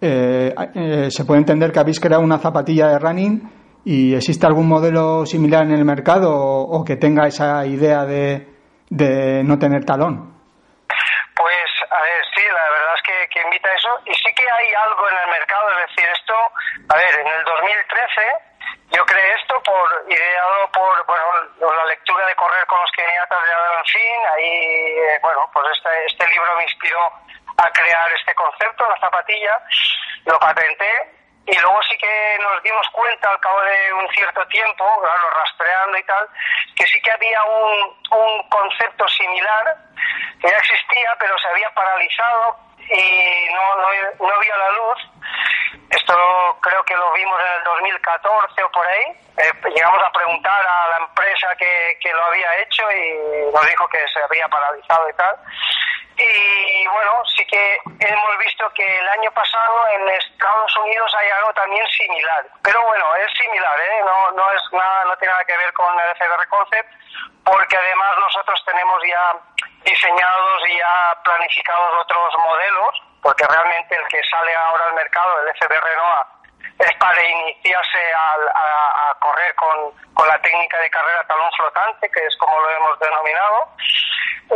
eh, 0.00 0.54
eh, 0.74 1.10
se 1.10 1.24
puede 1.24 1.40
entender 1.40 1.72
que 1.72 1.78
habéis 1.78 2.00
creado 2.00 2.22
una 2.22 2.38
zapatilla 2.38 2.88
de 2.88 2.98
running 2.98 3.82
y 3.84 4.14
existe 4.14 4.46
algún 4.46 4.66
modelo 4.66 5.26
similar 5.26 5.64
en 5.64 5.72
el 5.72 5.84
mercado 5.84 6.34
o, 6.34 6.84
que 6.84 6.96
tenga 6.96 7.26
esa 7.26 7.64
idea 7.66 8.04
de, 8.04 8.46
de 8.90 9.42
no 9.44 9.58
tener 9.58 9.84
talón. 9.84 10.34
Pues, 11.36 11.70
a 11.90 12.02
ver, 12.02 12.24
sí, 12.34 12.42
la 12.42 12.70
verdad 12.70 12.94
es 12.96 13.02
que, 13.30 13.40
invita 13.42 13.70
a 13.70 13.74
eso. 13.74 13.88
Y 14.06 14.14
sí 14.14 14.34
que 14.34 14.50
hay 14.50 14.74
algo 14.74 15.08
en 15.08 15.16
el 15.18 15.28
mercado, 15.28 15.70
es 15.70 15.88
decir, 15.88 16.10
esto, 16.10 16.34
a 16.88 16.96
ver, 16.96 17.14
en 17.20 17.26
el 17.26 17.44
2013 17.44 18.22
yo 18.90 19.04
creé 19.04 19.34
esto 19.34 19.62
por 19.62 20.04
ideado 20.08 20.72
por 20.72 21.06
bueno 21.06 21.74
la 21.74 21.84
lectura 21.86 22.26
de 22.26 22.34
correr 22.34 22.66
con 22.66 22.80
los 22.80 22.90
keniatas 22.92 23.44
de 23.44 23.52
Adam 23.52 23.84
Fin 23.84 24.20
ahí 24.34 24.44
eh, 24.44 25.18
bueno 25.22 25.48
pues 25.52 25.66
este 25.76 25.90
este 26.06 26.26
libro 26.26 26.56
me 26.56 26.64
inspiró 26.64 27.00
a 27.58 27.70
crear 27.70 28.10
este 28.12 28.34
concepto 28.34 28.88
la 28.88 28.98
zapatilla 28.98 29.60
lo 30.24 30.38
patenté 30.38 31.17
y 31.50 31.58
luego 31.58 31.80
sí 31.88 31.96
que 31.96 32.38
nos 32.40 32.62
dimos 32.62 32.86
cuenta 32.92 33.30
al 33.30 33.40
cabo 33.40 33.60
de 33.62 33.92
un 33.94 34.08
cierto 34.10 34.46
tiempo 34.48 34.84
claro, 35.00 35.30
rastreando 35.36 35.98
y 35.98 36.04
tal 36.04 36.28
que 36.76 36.86
sí 36.86 37.00
que 37.00 37.10
había 37.10 37.42
un, 37.44 37.96
un 38.10 38.48
concepto 38.48 39.08
similar 39.08 39.76
que 40.40 40.48
ya 40.48 40.56
existía 40.56 41.16
pero 41.18 41.38
se 41.38 41.48
había 41.48 41.70
paralizado 41.74 42.56
y 42.78 43.48
no, 43.52 43.74
no, 43.76 43.88
no 44.28 44.34
había 44.34 44.56
la 44.56 44.70
luz 44.70 44.98
esto 45.90 46.58
creo 46.60 46.84
que 46.84 46.94
lo 46.94 47.12
vimos 47.12 47.40
en 47.40 47.58
el 47.58 47.64
2014 47.64 48.62
o 48.62 48.70
por 48.70 48.86
ahí. 48.86 49.04
Eh, 49.38 49.52
llegamos 49.74 50.02
a 50.04 50.12
preguntar 50.12 50.66
a 50.66 50.88
la 50.88 50.96
empresa 50.98 51.54
que, 51.56 51.96
que 52.00 52.12
lo 52.12 52.24
había 52.24 52.58
hecho 52.58 52.82
y 52.92 53.52
nos 53.52 53.66
dijo 53.66 53.88
que 53.88 53.98
se 54.12 54.20
había 54.22 54.48
paralizado 54.48 55.08
y 55.08 55.12
tal. 55.14 55.36
Y 56.18 56.86
bueno, 56.88 57.22
sí 57.36 57.46
que 57.46 57.78
hemos 58.00 58.38
visto 58.38 58.68
que 58.74 58.98
el 58.98 59.08
año 59.08 59.30
pasado 59.32 59.88
en 59.88 60.08
Estados 60.08 60.76
Unidos 60.78 61.14
hay 61.16 61.30
algo 61.30 61.52
también 61.54 61.86
similar. 61.86 62.44
Pero 62.62 62.82
bueno, 62.82 63.14
es 63.16 63.32
similar, 63.34 63.78
¿eh? 63.80 64.02
No, 64.04 64.32
no, 64.32 64.50
es 64.52 64.62
nada, 64.72 65.04
no 65.04 65.16
tiene 65.16 65.32
nada 65.32 65.44
que 65.44 65.56
ver 65.56 65.72
con 65.74 65.94
el 66.00 66.16
FDR 66.16 66.48
Concept, 66.48 66.90
porque 67.44 67.76
además 67.76 68.18
nosotros 68.18 68.64
tenemos 68.66 69.02
ya 69.06 69.36
diseñados 69.84 70.62
y 70.68 70.78
ya 70.78 71.16
planificados 71.22 72.02
otros 72.02 72.34
modelos 72.44 73.02
porque 73.22 73.44
realmente 73.46 73.96
el 73.96 74.06
que 74.08 74.22
sale 74.30 74.54
ahora 74.54 74.84
al 74.86 74.94
mercado, 74.94 75.40
el 75.42 75.54
FB 75.56 75.68
Renault, 75.68 76.28
es 76.78 76.94
para 76.98 77.22
iniciarse 77.22 77.98
a, 78.14 79.14
correr 79.20 79.54
con, 79.56 80.26
la 80.26 80.38
técnica 80.42 80.78
de 80.78 80.90
carrera 80.90 81.24
talón 81.26 81.50
flotante, 81.56 82.10
que 82.10 82.20
es 82.24 82.36
como 82.36 82.58
lo 82.58 82.70
hemos 82.70 82.98
denominado, 82.98 83.68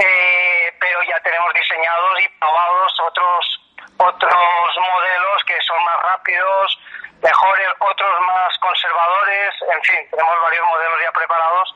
eh, 0.00 0.72
pero 0.78 1.02
ya 1.04 1.18
tenemos 1.20 1.52
diseñados 1.54 2.20
y 2.20 2.28
probados 2.38 3.00
otros 3.00 3.58
otros 3.98 4.32
modelos 4.32 5.44
que 5.46 5.60
son 5.62 5.84
más 5.84 6.02
rápidos, 6.02 6.78
mejores, 7.22 7.68
otros 7.78 8.20
más 8.26 8.58
conservadores, 8.58 9.54
en 9.74 9.82
fin, 9.82 10.10
tenemos 10.10 10.40
varios 10.42 10.66
modelos 10.66 11.00
ya 11.02 11.12
preparados 11.12 11.74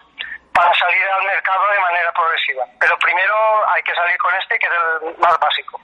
para 0.52 0.74
salir 0.74 1.08
al 1.08 1.22
mercado 1.24 1.68
de 1.70 1.80
manera 1.80 2.12
progresiva. 2.12 2.64
Pero 2.80 2.98
primero 2.98 3.68
hay 3.68 3.82
que 3.82 3.94
salir 3.94 4.18
con 4.18 4.34
este, 4.34 4.58
que 4.58 4.66
es 4.66 4.72
el 4.72 5.18
más 5.18 5.38
básico. 5.38 5.80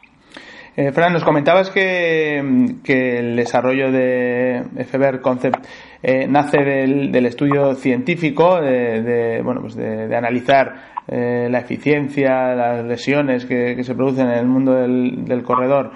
Eh, 0.75 0.91
Fran, 0.91 1.13
nos 1.13 1.23
comentabas 1.23 1.71
que, 1.71 2.39
el 2.39 3.37
desarrollo 3.37 3.93
de 3.93 4.63
FBR 4.87 5.21
Concept 5.21 5.67
eh, 6.03 6.27
nace 6.27 6.63
del, 6.63 7.27
estudio 7.27 7.75
científico, 7.75 8.59
de, 8.59 9.43
bueno, 9.45 9.61
pues 9.61 9.77
de, 9.77 10.17
analizar 10.17 10.73
eh, 11.07 11.49
la 11.51 11.59
eficiencia, 11.59 12.55
las 12.55 12.87
lesiones 12.87 13.45
que, 13.45 13.85
se 13.85 13.95
producen 13.95 14.29
en 14.29 14.39
el 14.39 14.47
mundo 14.47 14.73
del, 14.73 15.43
corredor, 15.43 15.93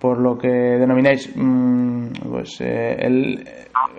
por 0.00 0.18
lo 0.18 0.36
que 0.36 0.48
denomináis 0.48 1.32
mm, 1.34 2.08
pues, 2.30 2.60
el, 2.60 3.42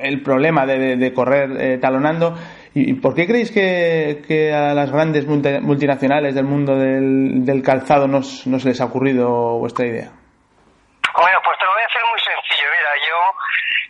el, 0.03 0.21
problema 0.21 0.67
de, 0.67 1.11
correr 1.13 1.79
talonando. 1.79 2.35
¿Y 2.77 2.93
por 3.01 3.15
qué 3.15 3.25
creéis 3.25 3.49
que, 3.49 4.53
a 4.53 4.75
las 4.77 4.91
grandes 4.91 5.25
multinacionales 5.25 6.35
del 6.35 6.45
mundo 6.45 6.77
del, 6.77 7.63
calzado 7.65 8.05
no, 8.07 8.21
no, 8.21 8.59
se 8.59 8.69
les 8.69 8.79
ha 8.81 8.85
ocurrido 8.85 9.57
vuestra 9.57 9.87
idea? 9.87 10.13
Bueno, 10.13 11.39
pues 11.41 11.57
te 11.57 11.65
lo 11.65 11.73
voy 11.73 11.81
a 11.81 11.89
hacer 11.89 12.03
muy 12.05 12.21
sencillo. 12.21 12.69
Mira, 12.69 12.91
yo 13.01 13.17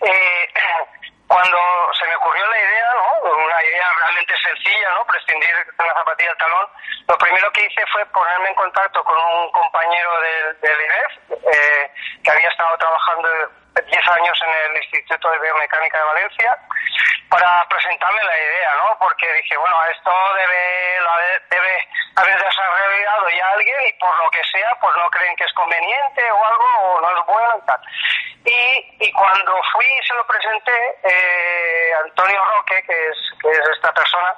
eh, 0.08 0.48
cuando 1.28 1.60
se 2.00 2.08
me 2.08 2.16
ocurrió 2.16 2.48
la 2.48 2.60
idea, 2.64 2.88
¿no? 2.96 3.28
Una 3.28 3.60
idea 3.60 3.88
realmente 4.00 4.34
sencilla, 4.40 4.90
¿no? 4.96 5.04
Prescindir 5.04 5.52
de 5.52 5.84
una 5.84 5.94
zapatilla 5.94 6.32
al 6.32 6.38
talón. 6.38 6.68
Lo 7.12 7.18
primero 7.18 7.52
que 7.52 7.68
hice 7.68 7.84
fue 7.92 8.06
ponerme 8.16 8.48
en 8.48 8.56
contacto 8.56 9.04
con 9.04 9.18
un 9.20 9.52
compañero 9.52 10.12
del, 10.24 10.62
del 10.64 10.80
IREF, 10.80 11.12
eh, 11.44 11.92
que 12.24 12.32
había 12.32 12.48
estado 12.48 12.72
trabajando 12.78 12.87
10 13.86 14.08
años 14.08 14.40
en 14.46 14.72
el 14.72 14.78
Instituto 14.84 15.30
de 15.32 15.40
Biomecánica 15.40 15.98
de 15.98 16.06
Valencia 16.06 16.58
para 17.30 17.68
presentarle 17.68 18.24
la 18.24 18.40
idea, 18.40 18.74
¿no? 18.78 18.98
Porque 19.00 19.32
dije, 19.34 19.58
bueno, 19.58 19.76
esto 19.86 20.12
debe, 20.36 21.00
debe 21.50 21.88
haber 22.16 22.44
desarrollado 22.44 23.30
ya 23.30 23.50
alguien 23.50 23.78
y 23.88 23.94
por 24.00 24.18
lo 24.18 24.30
que 24.32 24.44
sea, 24.46 24.76
pues 24.80 24.96
no 24.96 25.10
creen 25.12 25.36
que 25.36 25.44
es 25.44 25.54
conveniente 25.54 26.32
o 26.32 26.46
algo, 26.46 26.66
o 26.82 27.02
no 27.02 27.20
es 27.20 27.26
bueno 27.26 27.62
y 27.62 27.66
tal. 27.68 27.82
Y, 28.46 29.06
y 29.06 29.12
cuando 29.12 29.62
fui 29.74 29.86
y 29.86 30.08
se 30.08 30.14
lo 30.14 30.26
presenté, 30.26 30.98
eh, 31.04 31.92
Antonio 32.06 32.44
Roque, 32.46 32.82
que 32.84 33.08
es, 33.10 33.18
que 33.42 33.52
es 33.52 33.70
esta 33.76 33.94
persona, 33.94 34.34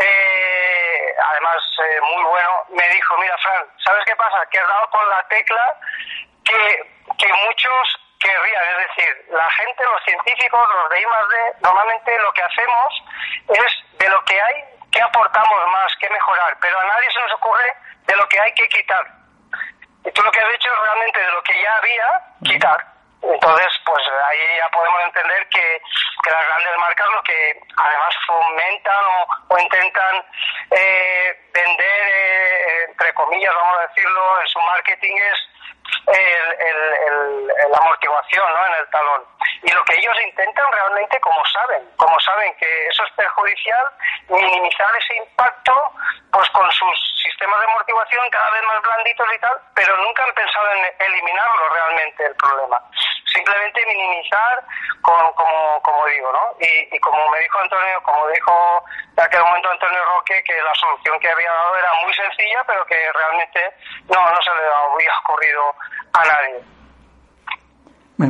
eh, 0.00 1.14
además 1.18 1.56
eh, 1.84 2.00
muy 2.00 2.22
bueno, 2.22 2.64
me 2.70 2.88
dijo, 2.94 3.18
mira 3.18 3.36
Fran, 3.38 3.66
¿sabes 3.84 4.04
qué 4.06 4.14
pasa? 4.14 4.46
Que 4.50 4.60
has 4.60 4.68
dado 4.68 4.88
con 4.90 5.08
la 5.08 5.26
tecla 5.28 5.76
que, 6.44 6.92
que 7.18 7.32
muchos 7.44 8.00
querrían, 8.20 8.62
es 8.70 8.88
decir, 8.88 9.26
la 9.30 9.50
gente, 9.50 9.84
los 9.84 10.02
científicos, 10.04 10.68
los 10.74 10.90
de 10.90 11.00
I 11.00 11.04
D, 11.04 11.54
normalmente 11.62 12.18
lo 12.18 12.32
que 12.32 12.42
hacemos 12.42 13.04
es 13.48 13.98
de 13.98 14.08
lo 14.08 14.24
que 14.24 14.40
hay, 14.40 14.64
que 14.92 15.00
aportamos 15.02 15.70
más, 15.72 15.96
que 15.96 16.10
mejorar, 16.10 16.56
pero 16.60 16.78
a 16.78 16.84
nadie 16.84 17.10
se 17.12 17.20
nos 17.20 17.32
ocurre 17.32 17.74
de 18.06 18.16
lo 18.16 18.28
que 18.28 18.40
hay 18.40 18.52
que 18.54 18.68
quitar. 18.68 19.06
Y 20.04 20.10
tú 20.12 20.22
lo 20.22 20.30
que 20.30 20.40
has 20.40 20.54
hecho 20.54 20.72
es 20.72 20.80
realmente 20.80 21.20
de 21.20 21.30
lo 21.30 21.42
que 21.42 21.62
ya 21.62 21.76
había, 21.76 22.20
quitar. 22.44 22.86
Entonces, 23.22 23.68
pues 23.84 24.02
ahí 24.28 24.56
ya 24.56 24.68
podemos 24.70 25.02
entender 25.04 25.46
que, 25.50 25.82
que 26.24 26.30
las 26.30 26.46
grandes 26.46 26.76
marcas 26.78 27.06
lo 27.12 27.22
que 27.22 27.60
además 27.76 28.14
fomentan 28.26 29.04
o, 29.50 29.58
intentan 29.58 30.24
eh, 30.70 31.50
vender, 31.52 32.02
eh, 32.08 32.39
comillas, 33.14 33.54
vamos 33.54 33.78
a 33.78 33.86
decirlo, 33.88 34.40
en 34.40 34.48
su 34.48 34.60
marketing 34.60 35.16
es 35.16 35.38
el, 36.06 37.46
la 37.70 37.78
amortiguación 37.78 38.46
¿no? 38.52 38.66
en 38.66 38.74
el 38.80 38.90
talón. 38.90 39.24
Y 39.62 39.70
lo 39.72 39.84
que 39.84 39.96
ellos 39.98 40.16
intentan 40.26 40.72
realmente, 40.72 41.18
como 41.20 41.44
saben, 41.46 41.88
como 41.96 42.18
saben 42.20 42.54
que 42.56 42.86
eso 42.86 43.04
es 43.04 43.10
perjudicial, 43.12 43.84
minimizar 44.28 44.88
ese 44.96 45.16
impacto 45.16 45.92
pues 46.32 46.48
con 46.50 46.70
sus 46.70 47.22
sistemas 47.22 47.60
de 47.60 47.66
amortiguación 47.66 48.30
cada 48.30 48.50
vez 48.50 48.62
más 48.62 48.82
blanditos 48.82 49.26
y 49.34 49.38
tal, 49.40 49.60
pero 49.74 49.96
nunca 49.98 50.24
han 50.24 50.34
pensado 50.34 50.72
en 50.72 51.06
eliminarlo 51.06 51.68
realmente 51.68 52.26
el 52.26 52.34
problema. 52.36 52.82
Simplemente 53.32 53.80
minimizar, 53.86 54.64
con, 55.02 55.32
como, 55.34 55.80
como 55.82 56.06
digo, 56.06 56.32
¿no? 56.32 56.54
Y, 56.60 56.98
como 57.00 57.16
me 57.30 57.40
dijo 57.40 57.58
Antonio, 57.62 58.02
como 58.02 58.28
dijo 58.28 58.84
en 59.16 59.24
aquel 59.24 59.42
momento 59.42 59.70
Antonio 59.70 59.98
Roque, 60.16 60.42
que 60.44 60.54
la 60.62 60.74
solución 60.74 61.18
que 61.20 61.30
había 61.30 61.50
dado 61.50 61.76
era 61.76 61.90
muy 62.04 62.12
sencilla, 62.14 62.64
pero 62.66 62.84
que 62.86 62.96
realmente 63.12 63.60
no, 64.08 64.20
no 64.20 64.38
se 64.42 64.50
le 64.50 64.66
había 64.66 65.12
ocurrido 65.22 65.62
a 66.12 66.22
nadie. 66.26 66.58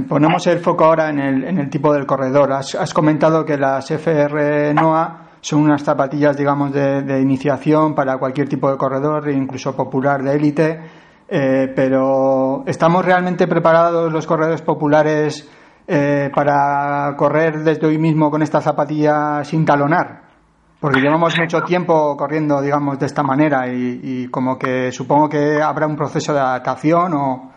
ponemos 0.09 0.47
el 0.47 0.61
foco 0.61 0.85
ahora 0.85 1.09
en 1.09 1.19
el, 1.19 1.45
en 1.45 1.59
el 1.59 1.71
tipo 1.71 1.93
del 1.93 2.07
corredor. 2.07 2.53
Has, 2.53 2.75
has 2.75 2.93
comentado 2.93 3.45
que 3.45 3.57
las 3.57 3.91
FR 3.91 4.75
NOA 4.75 5.31
son 5.41 5.63
unas 5.63 5.83
zapatillas, 5.83 6.37
digamos, 6.37 6.73
de, 6.73 7.21
iniciación 7.21 7.95
para 7.95 8.19
cualquier 8.19 8.49
tipo 8.49 8.71
de 8.71 8.77
corredor, 8.77 9.31
incluso 9.31 9.75
popular 9.75 10.23
de 10.23 10.37
élite. 10.37 10.81
Eh, 11.33 11.73
pero 11.77 12.65
¿estamos 12.67 13.05
realmente 13.05 13.47
preparados 13.47 14.13
los 14.13 14.27
corredores 14.27 14.63
populares 14.63 15.47
eh, 15.87 16.29
para 16.35 17.15
correr 17.17 17.59
desde 17.59 17.87
hoy 17.87 17.99
mismo 17.99 18.33
con 18.33 18.43
estas 18.43 18.65
zapatillas 18.65 19.47
sin 19.47 19.65
talonar? 19.65 20.23
Porque 20.81 20.99
llevamos 20.99 21.39
mucho 21.39 21.63
tiempo 21.63 22.17
corriendo, 22.17 22.61
digamos, 22.61 22.99
de 22.99 23.07
esta 23.07 23.23
manera 23.23 23.69
y, 23.69 24.01
y 24.03 24.31
como 24.31 24.59
que 24.59 24.91
supongo 24.91 25.29
que 25.29 25.63
habrá 25.63 25.87
un 25.87 25.95
proceso 25.95 26.35
de 26.35 26.41
adaptación 26.41 27.15
o... 27.15 27.53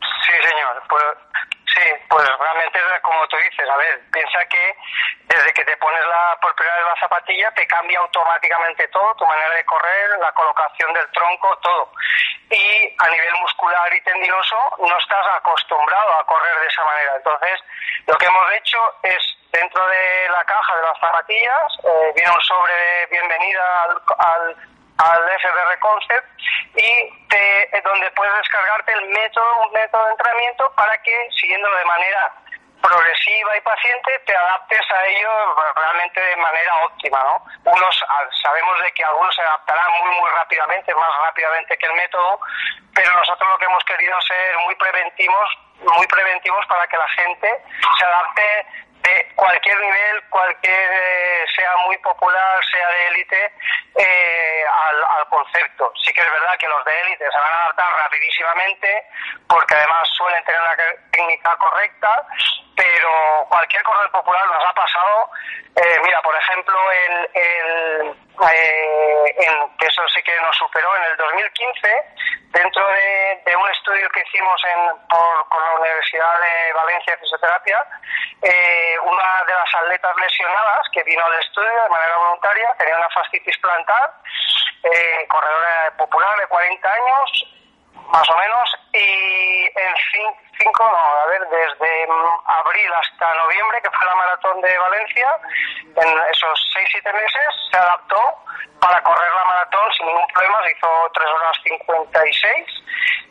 Sí, 0.00 0.36
señor. 0.36 0.76
Pues, 0.86 1.04
sí, 1.64 1.86
pues 2.10 2.26
realmente 2.38 2.78
como 3.02 3.26
tú 3.30 3.36
dices, 3.38 3.64
a 3.64 3.76
ver, 3.78 4.02
piensa 4.12 4.44
que 4.50 4.76
desde 5.30 5.52
que 5.52 5.64
te 5.64 5.76
pones 5.76 6.04
la, 6.06 6.36
por 6.42 6.54
primera 6.56 6.76
vez 6.76 6.86
la 6.86 7.00
zapatilla 7.00 7.50
te 7.52 7.66
cambia 7.68 8.00
automáticamente 8.00 8.88
todo, 8.88 9.14
tu 9.14 9.24
manera 9.24 9.54
de 9.54 9.64
correr, 9.64 10.18
la 10.18 10.32
colocación 10.32 10.92
del 10.92 11.08
tronco, 11.12 11.56
todo. 11.62 11.92
Y 12.50 12.96
a 12.98 13.08
nivel 13.08 13.34
muscular 13.40 13.94
y 13.94 14.00
tendinoso 14.00 14.56
no 14.78 14.98
estás 14.98 15.26
acostumbrado 15.36 16.18
a 16.18 16.26
correr 16.26 16.60
de 16.60 16.66
esa 16.66 16.84
manera. 16.84 17.16
Entonces, 17.16 17.60
lo 18.06 18.18
que 18.18 18.26
hemos 18.26 18.52
hecho 18.54 18.78
es, 19.04 19.22
dentro 19.52 19.86
de 19.86 20.28
la 20.30 20.44
caja 20.44 20.76
de 20.76 20.82
las 20.82 20.98
zapatillas, 20.98 21.78
eh, 21.84 22.12
viene 22.16 22.30
un 22.30 22.40
sobre 22.40 22.74
de 22.74 23.06
bienvenida 23.06 23.82
al, 23.84 24.02
al 24.18 24.56
al 25.00 25.20
FBR 25.40 25.78
Concept 25.80 26.26
y 26.76 27.26
te, 27.28 27.80
donde 27.82 28.10
puedes 28.10 28.36
descargarte 28.36 28.92
el 28.92 29.08
método, 29.08 29.62
un 29.66 29.72
método 29.72 30.04
de 30.04 30.10
entrenamiento 30.10 30.72
para 30.76 30.96
que, 30.98 31.28
siguiendo 31.40 31.70
de 31.74 31.84
manera 31.86 32.34
progresiva 32.80 33.56
y 33.56 33.60
paciente 33.60 34.18
te 34.26 34.36
adaptes 34.36 34.90
a 34.90 35.06
ello 35.06 35.30
realmente 35.76 36.20
de 36.20 36.36
manera 36.36 36.76
óptima, 36.84 37.22
¿no? 37.22 37.44
Unos 37.72 38.04
sabemos 38.42 38.82
de 38.82 38.92
que 38.92 39.04
algunos 39.04 39.34
se 39.34 39.42
adaptarán 39.42 39.90
muy 40.02 40.10
muy 40.16 40.30
rápidamente, 40.30 40.94
más 40.94 41.10
rápidamente 41.24 41.76
que 41.76 41.86
el 41.86 41.94
método, 41.94 42.40
pero 42.94 43.12
nosotros 43.12 43.48
lo 43.48 43.58
que 43.58 43.64
hemos 43.66 43.84
querido 43.84 44.20
ser 44.22 44.56
muy 44.58 44.74
preventivos, 44.76 45.48
muy 45.80 46.06
preventivos 46.06 46.66
para 46.66 46.86
que 46.86 46.96
la 46.96 47.08
gente 47.08 47.62
se 47.98 48.04
adapte 48.04 48.66
de 49.02 49.32
cualquier 49.34 49.78
nivel, 49.80 50.22
cualquier 50.28 50.90
eh, 50.92 51.44
sea 51.56 51.76
muy 51.86 51.96
popular, 51.98 52.60
sea 52.70 52.88
de 52.88 53.08
élite, 53.08 53.52
eh, 53.96 54.64
al, 54.70 55.04
al, 55.04 55.28
concepto. 55.28 55.92
Sí 56.04 56.12
que 56.12 56.20
es 56.20 56.30
verdad 56.30 56.56
que 56.58 56.68
los 56.68 56.84
de 56.84 57.00
élite 57.00 57.24
se 57.30 57.38
van 57.38 57.52
a 57.52 57.64
adaptar 57.64 57.88
rapidísimamente, 58.02 59.04
porque 59.48 59.74
además 59.74 60.08
suelen 60.16 60.44
tener 60.44 60.60
una 60.60 60.76
técnica 61.10 61.56
correcta, 61.56 62.26
pero 62.80 63.46
cualquier 63.50 63.82
corredor 63.82 64.10
popular 64.10 64.46
nos 64.46 64.64
ha 64.64 64.72
pasado. 64.72 65.30
Eh, 65.76 66.00
mira, 66.02 66.22
por 66.22 66.34
ejemplo, 66.34 66.76
el, 66.90 67.28
el 67.34 68.16
eh, 68.40 69.34
que 69.78 69.86
eso 69.86 70.02
sí 70.14 70.22
que 70.22 70.40
nos 70.40 70.56
superó 70.56 70.96
en 70.96 71.04
el 71.10 71.16
2015, 71.18 72.04
dentro 72.52 72.88
de, 72.88 73.56
un 73.56 73.70
estudio 73.70 74.08
que 74.08 74.22
hicimos 74.22 74.62
en, 74.64 74.96
por, 75.08 75.48
con 75.48 75.62
la 75.62 75.74
Universidad 75.74 76.40
de 76.40 76.72
Valencia 76.72 77.12
de 77.12 77.20
Fisioterapia, 77.20 77.84
eh, 78.40 78.96
una 79.04 79.44
de 79.44 79.52
las 79.52 79.74
atletas 79.74 80.16
lesionadas 80.16 80.88
que 80.94 81.02
vino 81.02 81.22
al 81.22 81.38
estudio 81.38 81.82
de 81.82 81.88
manera 81.90 82.16
voluntaria 82.16 82.74
tenía 82.78 82.96
una 82.96 83.10
fascitis 83.10 83.58
plantar, 83.58 84.14
eh, 84.84 85.26
corredora 85.28 85.92
popular 85.98 86.38
de 86.38 86.46
40 86.46 86.88
años, 86.88 87.46
más 88.08 88.30
o 88.30 88.36
menos, 88.38 88.76
y 88.94 89.64
en 89.66 89.96
cinco, 90.60 90.84
no, 90.84 90.96
a 90.96 91.26
ver, 91.26 91.40
desde 91.48 92.08
abril 92.46 92.92
hasta 92.92 93.34
noviembre, 93.34 93.80
que 93.82 93.90
fue 93.90 94.06
la 94.06 94.14
maratón 94.14 94.60
de 94.60 94.78
Valencia, 94.78 95.38
en 95.96 96.18
esos 96.30 96.70
seis, 96.74 96.88
siete 96.92 97.12
meses 97.12 97.46
se 97.70 97.76
adaptó 97.76 98.20
para 98.80 99.02
correr 99.02 99.34
la 99.34 99.44
maratón 99.44 99.92
sin 99.92 100.06
ningún 100.06 100.26
problema, 100.28 100.62
se 100.64 100.70
hizo 100.72 101.10
3 101.12 101.30
horas 101.30 101.56
56 101.62 102.66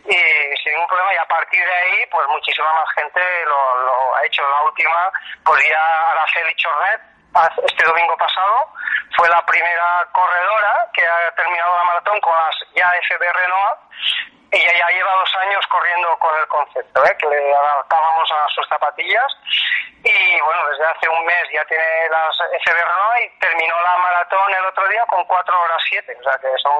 y 0.05 0.57
sin 0.63 0.73
ningún 0.73 0.87
problema, 0.87 1.13
y 1.13 1.17
a 1.17 1.25
partir 1.25 1.65
de 1.65 1.73
ahí, 1.73 2.05
pues 2.11 2.27
muchísima 2.29 2.71
más 2.73 2.89
gente 2.95 3.21
lo, 3.45 3.75
lo 3.83 4.15
ha 4.15 4.25
hecho. 4.25 4.41
La 4.47 4.63
última, 4.63 5.11
pues 5.43 5.67
ya 5.67 6.11
Araceli 6.11 6.55
Chornet, 6.55 7.01
este 7.65 7.83
domingo 7.85 8.17
pasado, 8.17 8.73
fue 9.15 9.29
la 9.29 9.45
primera 9.45 10.07
corredora 10.11 10.87
que 10.93 11.05
ha 11.05 11.31
terminado 11.35 11.77
la 11.77 11.83
maratón 11.99 12.19
con 12.21 12.33
las 12.33 12.55
ya 12.75 12.87
FBR 13.03 13.39
NOA 13.49 13.89
ella 14.51 14.71
ya 14.81 14.87
lleva 14.89 15.13
dos 15.13 15.29
años 15.45 15.61
corriendo 15.69 16.09
con 16.17 16.33
el 16.33 16.47
concepto, 16.47 17.05
¿eh? 17.05 17.15
que 17.21 17.27
le 17.29 17.53
adaptábamos 17.53 18.25
a 18.33 18.49
sus 18.49 18.67
zapatillas 18.67 19.29
y 20.01 20.41
bueno, 20.41 20.61
desde 20.71 20.85
hace 20.89 21.05
un 21.05 21.21
mes 21.25 21.45
ya 21.53 21.61
tiene 21.69 22.09
las 22.09 22.33
FBR 22.65 22.97
y 23.21 23.39
terminó 23.39 23.75
la 23.83 23.97
maratón 24.01 24.49
el 24.49 24.65
otro 24.65 24.87
día 24.89 25.03
con 25.05 25.23
4 25.25 25.53
horas 25.53 25.81
7, 25.89 26.17
o 26.19 26.23
sea 26.23 26.33
que 26.41 26.49
son 26.63 26.73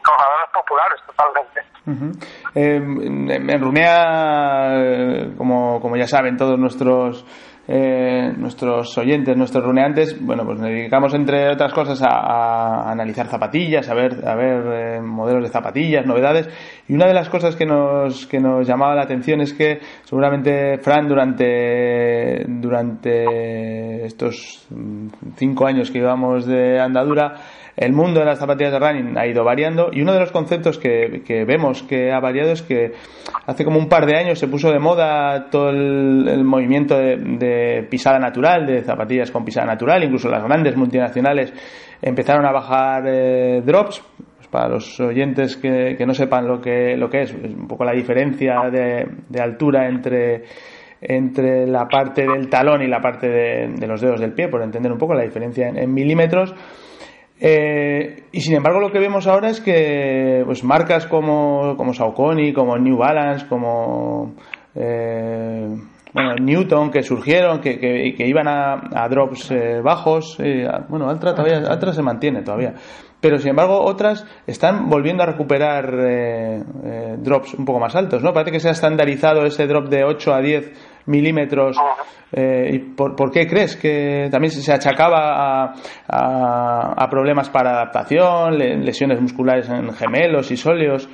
corredores 0.00 0.48
populares 0.54 1.00
totalmente. 1.04 1.60
Uh 1.84 1.92
-huh. 1.92 2.12
eh, 2.56 3.52
en 3.52 3.60
Rumea, 3.60 5.36
como, 5.36 5.80
como 5.80 5.96
ya 5.96 6.06
saben 6.06 6.38
todos 6.38 6.58
nuestros 6.58 7.26
eh, 7.72 8.32
nuestros 8.36 8.98
oyentes, 8.98 9.36
nuestros 9.36 9.62
runeantes, 9.62 10.20
bueno, 10.20 10.44
pues 10.44 10.58
nos 10.58 10.68
dedicamos 10.68 11.14
entre 11.14 11.52
otras 11.52 11.72
cosas 11.72 12.02
a, 12.02 12.90
analizar 12.90 13.28
zapatillas, 13.28 13.88
a 13.88 13.94
ver, 13.94 14.26
a 14.26 14.34
ver 14.34 14.96
eh, 14.96 15.00
modelos 15.00 15.44
de 15.44 15.50
zapatillas, 15.50 16.04
novedades. 16.04 16.48
Y 16.88 16.94
una 16.94 17.06
de 17.06 17.14
las 17.14 17.28
cosas 17.28 17.54
que 17.54 17.66
nos, 17.66 18.26
que 18.26 18.40
nos 18.40 18.66
llamaba 18.66 18.96
la 18.96 19.02
atención 19.02 19.40
es 19.40 19.52
que 19.52 19.78
seguramente 20.02 20.78
Fran 20.78 21.06
durante, 21.06 22.44
durante 22.48 24.04
estos 24.04 24.66
cinco 25.36 25.64
años 25.64 25.92
que 25.92 26.00
llevamos 26.00 26.46
de 26.46 26.80
andadura, 26.80 27.36
el 27.76 27.92
mundo 27.92 28.20
de 28.20 28.26
las 28.26 28.38
zapatillas 28.38 28.72
de 28.72 28.78
running 28.78 29.18
ha 29.18 29.26
ido 29.26 29.44
variando 29.44 29.90
y 29.92 30.02
uno 30.02 30.12
de 30.12 30.20
los 30.20 30.32
conceptos 30.32 30.78
que, 30.78 31.22
que, 31.24 31.44
vemos 31.44 31.82
que 31.82 32.12
ha 32.12 32.20
variado 32.20 32.52
es 32.52 32.62
que 32.62 32.92
hace 33.46 33.64
como 33.64 33.78
un 33.78 33.88
par 33.88 34.06
de 34.06 34.16
años 34.16 34.38
se 34.38 34.48
puso 34.48 34.70
de 34.70 34.78
moda 34.78 35.48
todo 35.50 35.70
el, 35.70 36.44
movimiento 36.44 36.96
de, 36.98 37.86
pisada 37.90 38.18
natural, 38.18 38.66
de 38.66 38.82
zapatillas 38.82 39.30
con 39.30 39.44
pisada 39.44 39.66
natural, 39.66 40.02
incluso 40.04 40.28
las 40.28 40.42
grandes 40.42 40.76
multinacionales 40.76 41.52
empezaron 42.02 42.46
a 42.46 42.52
bajar 42.52 43.04
eh, 43.06 43.62
drops. 43.64 44.02
Pues 44.36 44.48
para 44.48 44.68
los 44.68 44.98
oyentes 45.00 45.56
que, 45.56 45.94
que, 45.96 46.06
no 46.06 46.14
sepan 46.14 46.46
lo 46.46 46.60
que, 46.60 46.96
lo 46.96 47.08
que 47.08 47.22
es, 47.22 47.34
es 47.34 47.54
un 47.54 47.68
poco 47.68 47.84
la 47.84 47.92
diferencia 47.92 48.70
de, 48.70 49.40
altura 49.40 49.88
entre 49.88 50.44
entre 51.02 51.66
la 51.66 51.88
parte 51.88 52.26
del 52.26 52.50
talón 52.50 52.82
y 52.82 52.86
la 52.86 53.00
parte 53.00 53.26
de, 53.26 53.68
de, 53.74 53.86
los 53.86 54.02
dedos 54.02 54.20
del 54.20 54.34
pie, 54.34 54.48
por 54.48 54.62
entender 54.62 54.92
un 54.92 54.98
poco 54.98 55.14
la 55.14 55.22
diferencia 55.22 55.68
en, 55.68 55.78
en 55.78 55.94
milímetros. 55.94 56.54
Eh, 57.42 58.24
y 58.32 58.40
sin 58.42 58.54
embargo 58.54 58.80
lo 58.80 58.92
que 58.92 58.98
vemos 58.98 59.26
ahora 59.26 59.48
es 59.48 59.62
que 59.62 60.42
pues 60.44 60.62
marcas 60.62 61.06
como, 61.06 61.74
como 61.76 61.94
Saucony, 61.94 62.52
como 62.52 62.76
New 62.76 62.98
Balance, 62.98 63.46
como 63.48 64.34
eh, 64.74 65.74
bueno, 66.12 66.34
Newton 66.40 66.90
que 66.90 67.02
surgieron, 67.02 67.60
que, 67.60 67.78
que, 67.78 68.26
iban 68.26 68.48
a, 68.48 68.80
a 68.94 69.08
drops 69.08 69.50
eh, 69.50 69.80
bajos, 69.82 70.38
bueno, 70.88 71.08
Altra 71.08 71.34
todavía, 71.34 71.68
Altra 71.68 71.92
se 71.92 72.02
mantiene 72.02 72.42
todavía, 72.42 72.74
pero 73.20 73.38
sin 73.38 73.50
embargo 73.50 73.80
otras 73.84 74.26
están 74.46 74.88
volviendo 74.88 75.22
a 75.22 75.26
recuperar 75.26 75.94
eh, 76.00 76.62
eh, 76.84 77.16
drops 77.18 77.54
un 77.54 77.64
poco 77.64 77.78
más 77.78 77.94
altos, 77.94 78.22
¿no? 78.22 78.32
Parece 78.32 78.52
que 78.52 78.60
se 78.60 78.68
ha 78.68 78.72
estandarizado 78.72 79.44
ese 79.44 79.66
drop 79.66 79.88
de 79.88 80.04
8 80.04 80.34
a 80.34 80.40
10 80.40 81.02
milímetros. 81.06 81.76
Eh, 82.32 82.70
¿Y 82.72 82.78
por, 82.78 83.16
por, 83.16 83.30
qué 83.30 83.46
crees 83.46 83.76
que 83.76 84.28
también 84.30 84.52
se 84.52 84.72
achacaba 84.72 85.64
a, 85.64 85.74
a, 86.06 87.08
problemas 87.10 87.50
para 87.50 87.72
adaptación, 87.72 88.56
lesiones 88.56 89.20
musculares 89.20 89.68
en 89.68 89.92
gemelos 89.92 90.50
y 90.50 90.56
sóleos? 90.56 91.08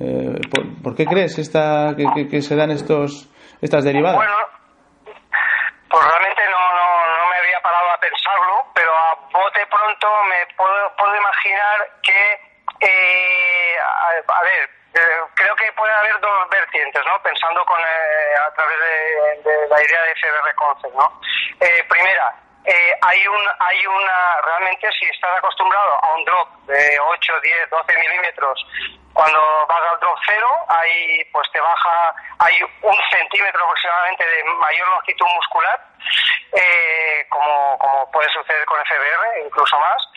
Eh, 0.00 0.40
¿por, 0.50 0.82
¿por, 0.82 0.94
qué 0.96 1.04
crees 1.04 1.38
esta, 1.38 1.94
que, 1.94 2.26
que, 2.26 2.40
se 2.40 2.56
dan 2.56 2.70
estos, 2.70 3.28
estas 3.62 3.84
derivadas? 3.84 4.16
Bueno, 4.16 4.36
pues 5.88 6.04
realmente 6.04 6.42
no, 6.50 6.74
no, 6.74 7.18
no 7.18 7.28
me 7.30 7.36
había 7.36 7.60
parado 7.60 7.90
a 7.90 7.98
pensarlo, 7.98 8.66
pero 8.74 8.94
a 8.94 9.14
bote 9.32 9.66
pronto 9.66 10.08
me 10.24 10.54
puedo, 10.56 10.96
puedo 10.96 11.16
imaginar 11.16 11.90
que, 12.02 12.40
eh, 12.80 13.76
a, 13.78 14.42
ver, 14.42 14.70
eh, 14.94 15.20
creo 15.34 15.54
que 15.56 15.62
que 15.62 15.72
puede 15.72 15.92
haber 15.94 16.18
dos 16.20 16.48
vertientes, 16.50 17.02
¿no? 17.06 17.22
Pensando 17.22 17.64
con, 17.64 17.78
eh, 17.78 18.34
a 18.46 18.54
través 18.54 18.78
de, 19.44 19.68
la 19.68 19.82
idea 19.82 20.02
de 20.02 20.14
FBR 20.16 20.54
Concept, 20.56 20.94
¿no? 20.94 21.20
Eh, 21.60 21.84
primera, 21.88 22.34
eh, 22.64 22.92
hay 23.00 23.26
un 23.26 23.48
hay 23.58 23.86
una 23.86 24.40
realmente 24.44 24.88
si 24.98 25.06
estás 25.06 25.38
acostumbrado 25.38 26.04
a 26.04 26.14
un 26.14 26.24
drop 26.24 26.48
de 26.66 26.98
8, 27.00 27.40
10, 27.40 27.70
12 27.70 27.98
milímetros 27.98 28.66
cuando 29.12 29.66
vas 29.66 29.82
al 29.92 30.00
drop 30.00 30.18
cero 30.26 30.48
hay 30.68 31.24
pues 31.32 31.50
te 31.52 31.60
baja 31.60 32.14
hay 32.38 32.54
un 32.62 32.96
centímetro 33.10 33.64
aproximadamente 33.64 34.24
de 34.24 34.44
mayor 34.44 34.88
longitud 34.88 35.26
muscular 35.34 35.80
eh, 36.52 37.26
como 37.28 37.78
como 37.78 38.10
puede 38.10 38.28
suceder 38.30 38.64
con 38.66 38.78
FBR 38.84 39.46
incluso 39.46 39.78
más 39.78 40.08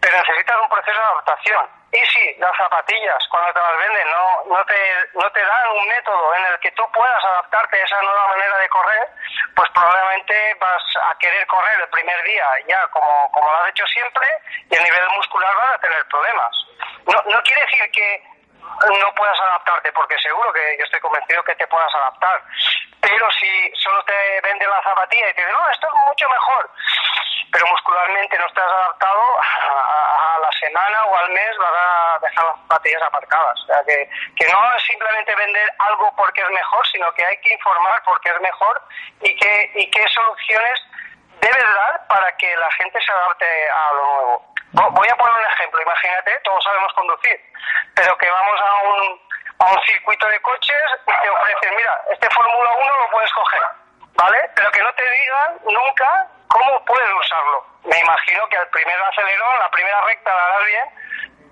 pero 0.00 0.16
necesitas 0.16 0.56
un 0.60 0.68
proceso 0.68 0.98
de 0.98 1.06
adaptación 1.06 1.80
y 1.92 1.98
si 2.06 2.34
las 2.38 2.56
zapatillas, 2.56 3.18
cuando 3.28 3.52
te 3.52 3.58
las 3.58 3.76
venden, 3.76 4.10
no, 4.10 4.56
no, 4.56 4.64
te, 4.64 4.78
no 5.14 5.28
te 5.32 5.42
dan 5.42 5.68
un 5.70 5.88
método 5.88 6.34
en 6.36 6.46
el 6.46 6.58
que 6.60 6.70
tú 6.72 6.84
puedas 6.92 7.24
adaptarte 7.24 7.80
a 7.80 7.84
esa 7.84 8.00
nueva 8.00 8.28
manera 8.28 8.58
de 8.58 8.68
correr, 8.68 9.08
pues 9.56 9.68
probablemente 9.70 10.54
vas 10.60 10.82
a 11.02 11.18
querer 11.18 11.44
correr 11.48 11.80
el 11.80 11.88
primer 11.88 12.22
día 12.22 12.46
ya 12.68 12.86
como, 12.92 13.32
como 13.32 13.50
lo 13.50 13.62
has 13.62 13.70
hecho 13.70 13.84
siempre 13.86 14.26
y 14.70 14.76
a 14.76 14.80
nivel 14.80 15.10
muscular 15.16 15.52
vas 15.56 15.74
a 15.74 15.80
tener 15.80 16.06
problemas. 16.06 16.56
No, 17.06 17.22
no 17.26 17.42
quiere 17.42 17.62
decir 17.62 17.90
que 17.90 18.22
no 18.88 19.14
puedas 19.14 19.38
adaptarte, 19.40 19.92
porque 19.92 20.18
seguro 20.18 20.52
que 20.52 20.76
yo 20.78 20.84
estoy 20.84 21.00
convencido 21.00 21.42
que 21.44 21.54
te 21.56 21.66
puedas 21.66 21.94
adaptar. 21.94 22.42
Pero 23.00 23.30
si 23.32 23.72
solo 23.76 24.02
te 24.04 24.40
venden 24.42 24.70
la 24.70 24.82
zapatilla 24.82 25.28
y 25.28 25.34
te 25.34 25.40
dicen, 25.40 25.52
no, 25.52 25.68
esto 25.70 25.86
es 25.86 25.94
mucho 26.06 26.28
mejor, 26.28 26.70
pero 27.52 27.66
muscularmente 27.66 28.38
no 28.38 28.46
estás 28.46 28.70
adaptado, 28.70 29.40
a, 29.40 30.38
la 30.40 30.50
semana 30.52 31.04
o 31.04 31.16
al 31.16 31.30
mes 31.30 31.56
vas 31.58 31.72
a 31.74 32.18
dejar 32.20 32.46
las 32.46 32.56
zapatillas 32.56 33.02
aparcadas. 33.02 33.60
O 33.62 33.66
sea, 33.66 33.82
que, 33.86 34.08
que 34.36 34.48
no 34.48 34.76
es 34.76 34.82
simplemente 34.84 35.34
vender 35.34 35.72
algo 35.78 36.14
porque 36.16 36.40
es 36.40 36.50
mejor, 36.50 36.86
sino 36.88 37.12
que 37.12 37.24
hay 37.24 37.36
que 37.38 37.52
informar 37.52 38.02
porque 38.04 38.30
es 38.30 38.40
mejor 38.40 38.82
y, 39.20 39.36
que, 39.36 39.72
y 39.74 39.90
qué 39.90 40.04
soluciones 40.08 40.80
debes 41.40 41.74
dar 41.74 42.06
para 42.06 42.36
que 42.36 42.56
la 42.56 42.70
gente 42.72 43.00
se 43.00 43.12
adapte 43.12 43.70
a 43.70 43.92
lo 43.92 44.04
nuevo. 44.04 44.49
Voy 44.72 45.08
a 45.10 45.16
poner 45.16 45.34
un 45.34 45.46
ejemplo. 45.52 45.82
Imagínate, 45.82 46.40
todos 46.44 46.62
sabemos 46.64 46.92
conducir, 46.94 47.40
pero 47.94 48.16
que 48.18 48.30
vamos 48.30 48.60
a 48.60 48.74
un, 48.88 49.20
a 49.58 49.72
un 49.72 49.80
circuito 49.82 50.26
de 50.28 50.40
coches 50.40 50.82
y 51.06 51.22
te 51.22 51.30
ofrecen, 51.30 51.76
mira, 51.76 52.00
este 52.10 52.30
Fórmula 52.30 52.70
1 52.72 52.98
lo 53.00 53.10
puedes 53.10 53.32
coger, 53.32 53.62
¿vale? 54.14 54.50
Pero 54.54 54.70
que 54.70 54.82
no 54.82 54.92
te 54.94 55.02
digan 55.02 55.58
nunca 55.64 56.28
¿Cómo 56.50 56.84
puedes 56.84 57.08
usarlo? 57.14 57.64
Me 57.84 57.96
imagino 57.96 58.46
que 58.48 58.56
al 58.56 58.68
primer 58.70 59.00
acelerón, 59.00 59.58
la 59.60 59.70
primera 59.70 60.00
recta 60.00 60.34
la 60.34 60.44
harás 60.46 60.66
bien, 60.66 60.84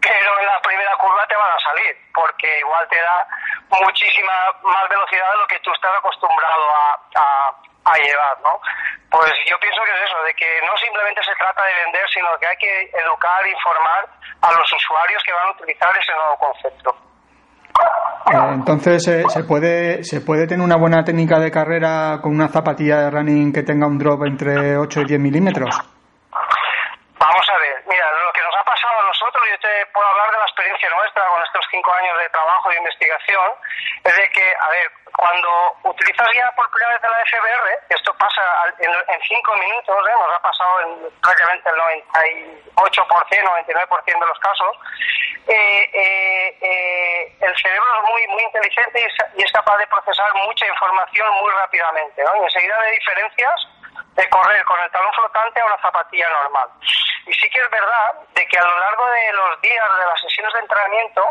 pero 0.01 0.41
en 0.41 0.47
la 0.47 0.61
primera 0.61 0.97
curva 0.97 1.25
te 1.29 1.37
van 1.37 1.53
a 1.53 1.61
salir, 1.61 1.97
porque 2.13 2.59
igual 2.59 2.89
te 2.89 3.01
da 3.01 3.27
muchísima 3.71 4.33
más 4.63 4.89
velocidad 4.89 5.31
de 5.31 5.37
lo 5.37 5.47
que 5.47 5.61
tú 5.61 5.73
estás 5.73 5.97
acostumbrado 5.99 6.75
a, 6.75 7.01
a, 7.15 7.55
llevar, 7.97 8.37
¿no? 8.45 8.61
Pues 9.11 9.33
yo 9.49 9.59
pienso 9.59 9.81
que 9.85 9.91
es 9.91 10.11
eso, 10.11 10.23
de 10.23 10.35
que 10.35 10.61
no 10.67 10.77
simplemente 10.77 11.23
se 11.25 11.35
trata 11.37 11.65
de 11.65 11.75
vender, 11.85 12.05
sino 12.13 12.29
que 12.39 12.47
hay 12.47 12.57
que 12.57 12.91
educar, 12.93 13.47
informar 13.47 14.05
a 14.43 14.53
los 14.53 14.73
usuarios 14.73 15.23
que 15.25 15.33
van 15.33 15.49
a 15.49 15.53
utilizar 15.53 15.97
ese 15.97 16.13
nuevo 16.13 16.37
concepto. 16.37 17.09
Eh, 18.29 18.53
entonces, 18.53 19.09
eh, 19.09 19.25
¿se, 19.29 19.45
puede, 19.45 20.05
¿se 20.05 20.21
puede 20.21 20.47
tener 20.47 20.65
una 20.65 20.77
buena 20.77 21.05
técnica 21.05 21.39
de 21.39 21.51
carrera 21.51 22.21
con 22.21 22.35
una 22.35 22.49
zapatilla 22.49 23.01
de 23.01 23.11
running 23.11 23.53
que 23.53 23.63
tenga 23.63 23.87
un 23.87 23.99
drop 23.99 24.25
entre 24.27 24.77
8 24.77 25.01
y 25.01 25.05
10 25.05 25.21
milímetros? 25.21 25.73
Vamos 27.19 27.47
a 27.51 27.59
ver, 27.59 27.83
mira, 27.89 28.05
lo 28.13 28.33
que 28.33 28.43
nos 28.43 28.55
ha 28.55 28.65
pasado 28.65 29.01
a 29.01 29.07
nosotros, 29.09 29.43
yo 29.51 29.59
te 29.59 29.87
puedo 29.93 30.07
hablar 30.07 30.31
de 30.31 30.39
la 30.39 30.45
experiencia 30.45 30.89
nuestra 30.91 31.25
con 31.27 31.43
estos 31.43 31.65
cinco 31.71 31.91
años 31.95 32.15
de 32.19 32.29
trabajo 32.29 32.71
y 32.73 32.77
investigación, 32.77 33.49
es 34.05 34.15
de 34.17 34.29
que, 34.31 34.45
a 34.61 34.69
ver, 34.69 34.87
cuando 35.19 35.51
utilizas 35.83 36.29
ya 36.33 36.49
por 36.55 36.71
primera 36.71 36.93
vez 36.95 37.03
la 37.03 37.25
FBR, 37.27 37.67
esto 37.91 38.15
pasa 38.15 38.41
en, 38.79 39.21
cinco 39.27 39.53
minutos, 39.57 39.97
¿eh? 40.07 40.15
nos 40.15 40.31
ha 40.31 40.39
pasado 40.39 40.81
en 40.83 41.11
prácticamente 41.21 41.69
el 41.71 41.75
98%, 41.75 43.03
99% 43.03 44.05
de 44.07 44.27
los 44.27 44.39
casos, 44.39 44.77
eh, 45.49 45.91
eh, 45.93 47.37
el 47.41 47.57
cerebro 47.57 47.85
es 47.99 48.11
muy, 48.13 48.27
muy 48.29 48.43
inteligente 48.45 49.11
y 49.35 49.43
es, 49.43 49.53
capaz 49.53 49.79
de 49.79 49.89
procesar 49.89 50.33
mucha 50.47 50.67
información 50.69 51.29
muy 51.43 51.51
rápidamente, 51.51 52.23
¿no? 52.23 52.37
Y 52.37 52.45
enseguida 52.45 52.81
de 52.81 52.93
diferencias 52.93 53.67
de 54.15 54.31
correr 54.31 54.65
con 54.67 54.79
el 54.85 54.91
talón 54.93 55.13
flotante 55.15 55.61
a 55.61 55.67
una 55.67 55.83
zapatilla 55.83 56.31
normal. 56.31 56.69
Y 57.27 57.35
sí 57.35 57.51
que 57.51 57.59
es 57.59 57.71
verdad 57.71 58.15
de 58.35 58.47
que 58.47 58.57
a 58.57 58.65
lo 58.65 58.79
largo 58.79 59.11
de 59.11 59.33
los 59.33 59.61
días 59.63 59.85
de 59.99 60.07
las 60.07 60.21
sesiones 60.21 60.53
de 60.53 60.61
entrenamiento, 60.61 61.25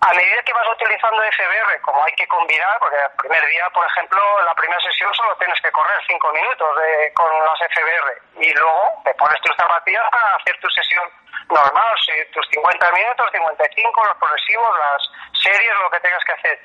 a 0.00 0.12
medida 0.14 0.42
que 0.44 0.52
vas 0.52 0.68
utilizando 0.68 1.22
FBR, 1.22 1.80
como 1.82 2.04
hay 2.04 2.12
que 2.12 2.26
combinar, 2.28 2.78
porque 2.78 2.96
el 2.96 3.10
primer 3.18 3.44
día, 3.46 3.68
por 3.70 3.84
ejemplo, 3.86 4.20
la 4.42 4.54
primera 4.54 4.80
sesión 4.80 5.12
solo 5.14 5.36
tienes 5.36 5.60
que 5.60 5.72
correr 5.72 5.98
5 6.06 6.32
minutos 6.32 6.68
con 7.14 7.44
las 7.44 7.58
FBR 7.58 8.22
y 8.40 8.52
luego 8.54 9.02
te 9.04 9.14
pones 9.14 9.40
tus 9.42 9.56
zapatillas 9.56 10.08
para 10.10 10.36
hacer 10.36 10.56
tu 10.60 10.68
sesión 10.70 11.02
normal, 11.50 11.96
si 12.06 12.12
tus 12.32 12.46
50 12.48 12.92
minutos, 12.92 13.26
55, 13.32 14.04
los 14.04 14.16
progresivos, 14.18 14.78
las 14.78 15.02
series, 15.42 15.72
lo 15.82 15.90
que 15.90 16.00
tengas 16.00 16.24
que 16.24 16.32
hacer. 16.32 16.60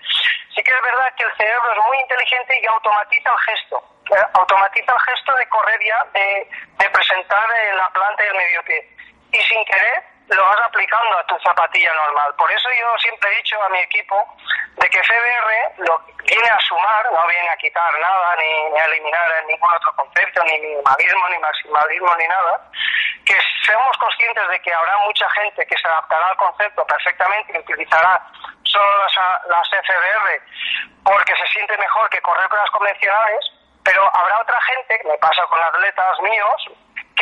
Sí 0.55 0.61
que 0.63 0.71
es 0.71 0.81
verdad 0.81 1.13
que 1.15 1.23
el 1.23 1.35
cerebro 1.37 1.73
es 1.73 1.85
muy 1.87 1.97
inteligente 1.97 2.59
y 2.61 2.65
automatiza 2.67 3.31
el 3.31 3.39
gesto. 3.39 3.83
Eh, 4.13 4.27
automatiza 4.33 4.93
el 4.93 4.99
gesto 4.99 5.35
de 5.35 5.49
correr 5.49 5.79
ya, 5.83 6.05
de, 6.13 6.49
de 6.77 6.89
presentar 6.89 7.47
la 7.75 7.89
planta 7.89 8.23
y 8.23 8.27
el 8.27 8.35
medio 8.35 8.63
pie. 8.63 8.89
Y 9.31 9.41
sin 9.41 9.65
querer, 9.65 10.12
lo 10.35 10.43
vas 10.43 10.61
aplicando 10.61 11.17
a 11.17 11.25
tu 11.25 11.37
zapatilla 11.39 11.93
normal. 11.93 12.33
Por 12.35 12.51
eso 12.51 12.69
yo 12.79 12.97
siempre 12.99 13.31
he 13.31 13.37
dicho 13.37 13.61
a 13.61 13.69
mi 13.69 13.79
equipo 13.79 14.15
de 14.75 14.89
que 14.89 15.03
FBR 15.03 15.85
lo 15.85 15.99
viene 16.23 16.49
a 16.49 16.59
sumar, 16.59 17.05
no 17.11 17.27
viene 17.27 17.49
a 17.49 17.57
quitar 17.57 17.99
nada, 17.99 18.35
ni, 18.37 18.79
a 18.79 18.85
eliminar 18.85 19.45
ningún 19.47 19.73
otro 19.73 19.93
concepto, 19.95 20.43
ni 20.43 20.59
minimalismo, 20.59 21.29
ni 21.29 21.37
maximalismo, 21.39 22.15
ni 22.15 22.27
nada, 22.27 22.61
que 23.25 23.35
seamos 23.65 23.97
conscientes 23.97 24.47
de 24.49 24.59
que 24.61 24.73
habrá 24.73 24.97
mucha 24.99 25.29
gente 25.31 25.65
que 25.65 25.77
se 25.77 25.87
adaptará 25.87 26.27
al 26.27 26.37
concepto 26.37 26.85
perfectamente 26.85 27.53
y 27.53 27.59
utilizará 27.59 28.21
solo 28.63 28.97
las, 28.97 29.15
las 29.47 29.67
FBR 29.69 30.41
porque 31.03 31.35
se 31.35 31.47
siente 31.47 31.77
mejor 31.77 32.09
que 32.09 32.21
correr 32.21 32.47
con 32.47 32.59
las 32.59 32.69
convencionales, 32.71 33.51
pero 33.83 34.09
habrá 34.15 34.41
otra 34.41 34.59
gente, 34.61 35.01
me 35.05 35.17
pasa 35.17 35.45
con 35.47 35.61
atletas 35.61 36.19
míos, 36.21 36.69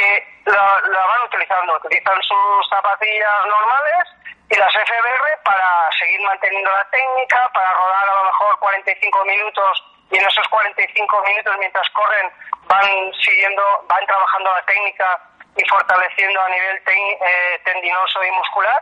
que 0.01 0.27
la, 0.45 1.05
van 1.07 1.21
utilizando, 1.25 1.75
utilizan 1.77 2.21
sus 2.23 2.69
zapatillas 2.69 3.45
normales 3.45 4.03
y 4.49 4.55
las 4.57 4.73
FBR 4.73 5.43
para 5.43 5.89
seguir 5.99 6.21
manteniendo 6.21 6.71
la 6.71 6.89
técnica, 6.89 7.49
para 7.53 7.71
rodar 7.73 8.09
a 8.09 8.15
lo 8.15 8.23
mejor 8.25 8.59
45 8.59 9.25
minutos 9.25 9.83
y 10.09 10.17
en 10.17 10.25
esos 10.25 10.47
45 10.49 11.23
minutos 11.23 11.55
mientras 11.59 11.87
corren 11.91 12.31
van 12.67 13.13
siguiendo, 13.21 13.63
van 13.87 14.05
trabajando 14.05 14.51
la 14.51 14.63
técnica 14.63 15.21
y 15.55 15.63
fortaleciendo 15.69 16.41
a 16.41 16.49
nivel 16.49 16.81
eh, 16.85 17.61
tendinoso 17.63 18.23
y 18.23 18.31
muscular. 18.31 18.81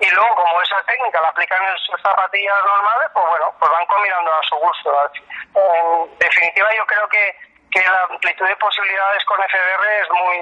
Y 0.00 0.10
luego 0.10 0.34
como 0.34 0.62
esa 0.62 0.82
técnica 0.84 1.20
la 1.20 1.28
aplican 1.28 1.62
en 1.62 1.78
sus 1.78 2.00
zapatillas 2.00 2.64
normales 2.64 3.08
pues 3.12 3.26
bueno 3.28 3.54
pues 3.58 3.70
van 3.70 3.86
combinando 3.86 4.32
a 4.32 4.42
su 4.48 4.56
gusto. 4.56 5.10
En 5.54 6.18
definitiva 6.18 6.68
yo 6.74 6.86
creo 6.86 7.08
que 7.08 7.53
que 7.74 7.90
la 7.90 8.06
amplitud 8.08 8.46
de 8.46 8.56
posibilidades 8.56 9.24
con 9.26 9.36
FBR 9.42 9.84
es 9.98 10.08
muy, 10.14 10.38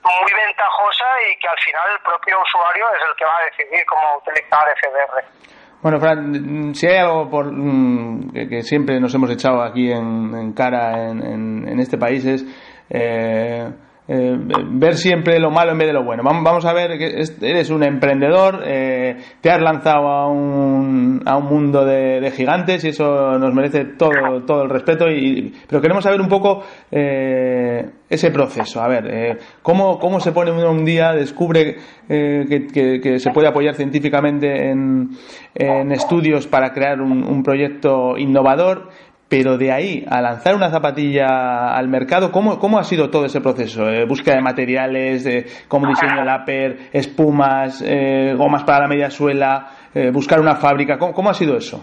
muy 0.00 0.32
ventajosa 0.32 1.04
y 1.28 1.36
que 1.36 1.48
al 1.48 1.60
final 1.60 1.86
el 1.92 2.02
propio 2.02 2.40
usuario 2.40 2.88
es 2.96 3.02
el 3.04 3.14
que 3.16 3.24
va 3.24 3.36
a 3.36 3.44
decidir 3.44 3.84
cómo 3.84 4.16
utilizar 4.16 4.64
FBR. 4.80 5.60
Bueno, 5.82 6.00
Fran, 6.00 6.74
si 6.74 6.86
hay 6.86 6.98
algo 6.98 7.30
por, 7.30 7.52
mm, 7.52 8.32
que, 8.32 8.62
siempre 8.62 8.98
nos 8.98 9.14
hemos 9.14 9.30
echado 9.30 9.62
aquí 9.62 9.92
en, 9.92 10.52
cara 10.54 11.10
en, 11.10 11.68
en, 11.68 11.80
este 11.80 11.98
país 11.98 12.24
es 12.24 12.44
eh, 12.90 13.68
eh, 14.12 14.36
ver 14.72 14.96
siempre 14.96 15.38
lo 15.38 15.52
malo 15.52 15.70
en 15.70 15.78
vez 15.78 15.86
de 15.86 15.92
lo 15.92 16.02
bueno. 16.02 16.24
Vamos, 16.24 16.64
a 16.64 16.72
ver 16.72 16.98
que 16.98 17.22
eres 17.42 17.70
un 17.70 17.84
emprendedor, 17.84 18.60
eh, 18.66 19.16
te 19.40 19.52
has 19.52 19.60
lanzado 19.60 20.08
a 20.08 20.26
un, 20.26 21.22
a 21.24 21.36
un 21.36 21.44
mundo 21.44 21.84
de, 21.84 22.32
gigantes 22.36 22.82
y 22.82 22.88
eso 22.88 23.38
nos 23.38 23.54
merece 23.54 23.84
todo, 23.84 24.42
todo 24.44 24.64
el 24.64 24.70
respeto. 24.70 25.08
Y, 25.08 25.54
pero 25.68 25.80
queremos 25.80 26.02
saber 26.02 26.20
un 26.20 26.26
poco 26.26 26.64
eh, 26.90 27.88
ese 28.08 28.32
proceso. 28.32 28.82
A 28.82 28.88
ver, 28.88 29.38
¿cómo, 29.62 30.00
¿cómo 30.00 30.18
se 30.18 30.32
pone 30.32 30.50
uno 30.50 30.72
un 30.72 30.84
día, 30.84 31.12
descubre 31.12 31.76
que, 32.08 33.16
se 33.20 33.30
puede 33.30 33.46
apoyar 33.46 33.76
científicamente 33.76 34.70
en, 34.70 35.10
en 35.54 35.92
estudios 35.92 36.48
para 36.48 36.72
crear 36.72 37.00
un, 37.00 37.22
un 37.22 37.44
proyecto 37.44 38.18
innovador? 38.18 38.88
Pero 39.30 39.56
de 39.56 39.70
ahí 39.70 40.04
a 40.10 40.20
lanzar 40.20 40.56
una 40.56 40.70
zapatilla 40.70 41.72
al 41.72 41.86
mercado, 41.86 42.32
¿cómo, 42.32 42.58
cómo 42.58 42.80
ha 42.80 42.82
sido 42.82 43.10
todo 43.10 43.26
ese 43.26 43.40
proceso? 43.40 43.88
Eh, 43.88 44.04
búsqueda 44.04 44.34
de 44.34 44.42
materiales, 44.42 45.24
eh, 45.24 45.46
cómo 45.68 45.86
diseño 45.86 46.20
upper, 46.22 46.90
espumas, 46.92 47.80
eh, 47.86 48.34
gomas 48.36 48.64
para 48.64 48.80
la 48.80 48.88
media 48.88 49.08
suela, 49.08 49.70
eh, 49.94 50.10
buscar 50.10 50.40
una 50.40 50.56
fábrica, 50.56 50.98
¿cómo, 50.98 51.30
ha 51.30 51.34
sido 51.34 51.56
eso? 51.56 51.78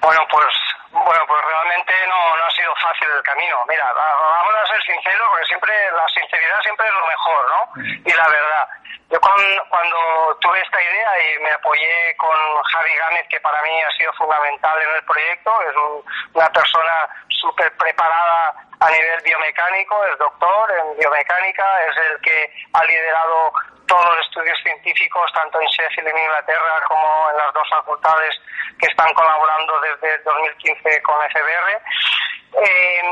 Bueno, 0.00 0.20
pues, 0.32 0.54
bueno, 0.92 1.22
pues 1.28 1.40
realmente 1.44 1.92
no, 2.08 2.40
no 2.40 2.46
ha 2.46 2.50
sido 2.56 2.61
fácil 2.76 3.08
fácil 3.08 3.16
el 3.16 3.22
camino. 3.22 3.64
Mira, 3.68 3.92
vamos 3.92 4.54
a 4.62 4.66
ser 4.66 4.82
sinceros, 4.82 5.28
porque 5.30 5.46
siempre 5.46 5.72
la 5.92 6.08
sinceridad 6.08 6.60
siempre 6.62 6.86
es 6.86 6.92
lo 6.92 7.06
mejor, 7.06 7.48
¿no? 7.48 7.68
Mm. 7.76 8.08
Y 8.08 8.12
la 8.12 8.28
verdad. 8.28 8.68
Yo 9.12 9.20
cuando, 9.20 10.38
tuve 10.40 10.58
esta 10.62 10.80
idea 10.80 11.10
y 11.20 11.42
me 11.42 11.50
apoyé 11.50 12.16
con 12.16 12.62
Javi 12.62 12.96
Gámez, 12.96 13.26
que 13.28 13.40
para 13.40 13.60
mí 13.60 13.82
ha 13.82 13.90
sido 13.90 14.10
fundamental 14.14 14.80
en 14.80 14.96
el 14.96 15.04
proyecto, 15.04 15.52
es 15.60 15.76
una 16.32 16.48
persona 16.50 17.08
súper 17.28 17.76
preparada 17.76 18.54
a 18.80 18.90
nivel 18.90 19.20
biomecánico, 19.22 20.02
es 20.06 20.18
doctor 20.18 20.72
en 20.78 20.96
biomecánica, 20.96 21.84
es 21.84 21.96
el 21.98 22.20
que 22.22 22.52
ha 22.72 22.84
liderado 22.84 23.52
todos 23.86 24.16
los 24.16 24.26
estudios 24.26 24.58
científicos, 24.62 25.30
tanto 25.34 25.60
en 25.60 25.66
Sheffield 25.66 26.08
en 26.08 26.16
Inglaterra 26.16 26.80
como 26.88 27.30
en 27.30 27.36
las 27.36 27.52
dos 27.52 27.68
facultades 27.68 28.40
que 28.80 28.86
están 28.86 29.12
colaborando 29.12 29.78
desde 29.80 30.18
2015 30.24 31.02
con 31.02 31.16
FBR. 31.30 31.82
Eh, 32.54 33.02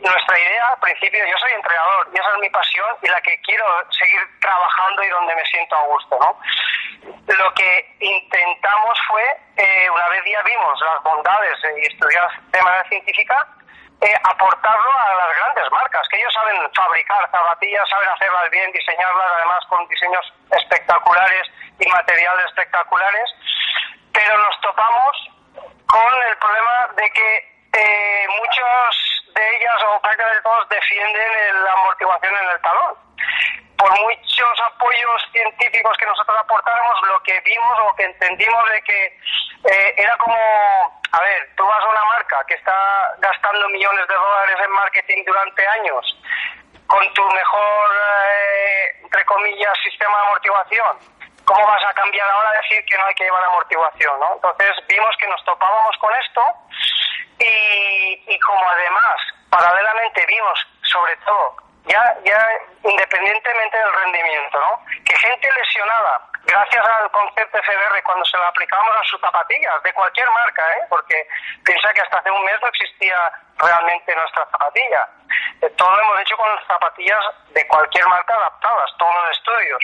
nuestra 0.00 0.38
idea, 0.38 0.68
al 0.68 0.80
principio, 0.80 1.24
yo 1.26 1.36
soy 1.38 1.52
entrenador 1.52 2.08
y 2.12 2.18
esa 2.18 2.30
es 2.30 2.38
mi 2.38 2.50
pasión 2.50 2.96
y 3.02 3.08
la 3.08 3.20
que 3.22 3.40
quiero 3.42 3.64
seguir 3.90 4.20
trabajando 4.40 5.02
y 5.02 5.08
donde 5.08 5.34
me 5.34 5.44
siento 5.46 5.74
a 5.74 5.82
gusto. 5.86 6.18
¿no? 6.20 6.38
Lo 7.34 7.54
que 7.54 7.96
intentamos 8.00 8.98
fue, 9.08 9.24
eh, 9.56 9.90
una 9.90 10.08
vez 10.08 10.22
ya 10.30 10.42
vimos 10.42 10.80
las 10.80 11.02
bondades 11.02 11.58
y 11.76 11.86
estudiar 11.86 12.28
de 12.50 12.62
manera 12.62 12.88
científica, 12.88 13.46
eh, 14.00 14.14
aportarlo 14.24 14.92
a 14.92 15.26
las 15.26 15.36
grandes 15.38 15.70
marcas, 15.70 16.06
que 16.08 16.18
ellos 16.18 16.32
saben 16.34 16.70
fabricar 16.74 17.30
zapatillas, 17.30 17.88
saben 17.88 18.08
hacerlas 18.08 18.50
bien, 18.50 18.70
diseñarlas 18.72 19.32
además 19.36 19.64
con 19.68 19.88
diseños 19.88 20.32
espectaculares 20.52 21.48
y 21.80 21.88
materiales 21.88 22.46
espectaculares, 22.46 23.34
pero 24.12 24.38
nos 24.38 24.60
topamos 24.60 25.30
con 25.86 26.14
el 26.28 26.36
problema 26.38 26.88
de 26.96 27.10
que 27.10 27.55
eh, 27.76 28.26
muchos 28.28 29.24
de 29.34 29.56
ellas 29.56 29.82
o 29.88 30.00
prácticamente 30.00 30.42
todos 30.42 30.68
defienden 30.68 31.64
la 31.64 31.72
amortiguación 31.72 32.34
en 32.36 32.48
el 32.50 32.60
talón. 32.60 32.94
Por 33.76 33.90
muchos 34.00 34.60
apoyos 34.64 35.22
científicos 35.32 35.96
que 35.98 36.06
nosotros 36.06 36.36
aportáramos, 36.38 37.02
lo 37.08 37.22
que 37.22 37.38
vimos 37.40 37.78
o 37.80 37.94
que 37.94 38.04
entendimos 38.04 38.70
de 38.70 38.82
que 38.82 39.06
eh, 39.06 39.94
era 39.98 40.16
como 40.16 40.36
a 41.12 41.20
ver, 41.20 41.48
tú 41.56 41.64
vas 41.64 41.82
a 41.82 41.88
una 41.88 42.04
marca 42.04 42.44
que 42.46 42.54
está 42.54 43.14
gastando 43.18 43.68
millones 43.70 44.06
de 44.08 44.14
dólares 44.14 44.56
en 44.62 44.70
marketing 44.70 45.24
durante 45.24 45.66
años 45.66 46.16
con 46.86 47.14
tu 47.14 47.22
mejor, 47.30 47.90
eh, 48.30 49.00
entre 49.02 49.24
comillas, 49.24 49.72
sistema 49.82 50.16
de 50.16 50.26
amortiguación. 50.26 50.98
¿Cómo 51.44 51.64
vas 51.66 51.84
a 51.84 51.94
cambiar 51.94 52.28
ahora 52.28 52.50
a 52.50 52.60
decir 52.60 52.84
que 52.84 52.98
no 52.98 53.06
hay 53.06 53.14
que 53.14 53.24
llevar 53.24 53.44
amortiguación? 53.44 54.20
¿no? 54.20 54.34
Entonces 54.34 54.72
vimos 54.88 55.16
que 55.18 55.28
nos 55.28 55.44
topábamos 55.44 55.96
con 55.98 56.12
esto 56.16 56.42
y, 57.38 58.24
y 58.26 58.38
como 58.40 58.68
además 58.68 59.16
paralelamente 59.50 60.26
vimos 60.26 60.66
sobre 60.82 61.16
todo 61.18 61.66
ya, 61.86 62.16
ya 62.24 62.48
independientemente 62.82 63.78
del 63.78 63.92
rendimiento, 63.92 64.60
¿no? 64.60 64.84
Que 65.04 65.16
gente 65.16 65.48
lesionada, 65.52 66.20
gracias 66.44 66.84
al 66.84 67.10
concepto 67.10 67.58
FBR, 67.58 68.02
cuando 68.02 68.24
se 68.24 68.36
lo 68.36 68.44
aplicamos 68.44 68.96
a 68.96 69.04
sus 69.04 69.20
zapatillas, 69.20 69.82
de 69.82 69.92
cualquier 69.92 70.30
marca, 70.32 70.62
¿eh? 70.76 70.82
Porque 70.88 71.28
piensa 71.64 71.92
que 71.92 72.00
hasta 72.00 72.18
hace 72.18 72.30
un 72.30 72.44
mes 72.44 72.60
no 72.60 72.68
existía 72.68 73.16
realmente 73.58 74.16
nuestra 74.16 74.46
zapatilla. 74.50 75.08
Eh, 75.62 75.70
todo 75.76 75.96
lo 75.96 76.02
hemos 76.02 76.20
hecho 76.20 76.36
con 76.36 76.48
zapatillas 76.66 77.24
de 77.50 77.66
cualquier 77.68 78.06
marca 78.08 78.34
adaptadas, 78.34 78.90
todos 78.98 79.14
los 79.14 79.38
estudios. 79.38 79.78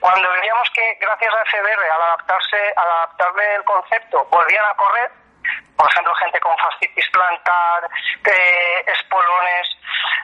Cuando 0.00 0.30
veíamos 0.30 0.70
que 0.70 0.98
gracias 1.00 1.34
a 1.34 1.44
FBR, 1.44 1.90
al 1.90 2.02
adaptarse, 2.02 2.72
al 2.76 2.90
adaptarle 2.90 3.54
el 3.54 3.64
concepto, 3.64 4.24
volvían 4.30 4.64
a 4.66 4.74
correr, 4.74 5.10
por 5.76 5.90
ejemplo, 5.90 6.14
gente 6.14 6.40
con 6.40 6.56
fascitis 6.58 7.08
plantar, 7.10 7.88
eh, 8.24 8.84
espolones, 8.86 9.68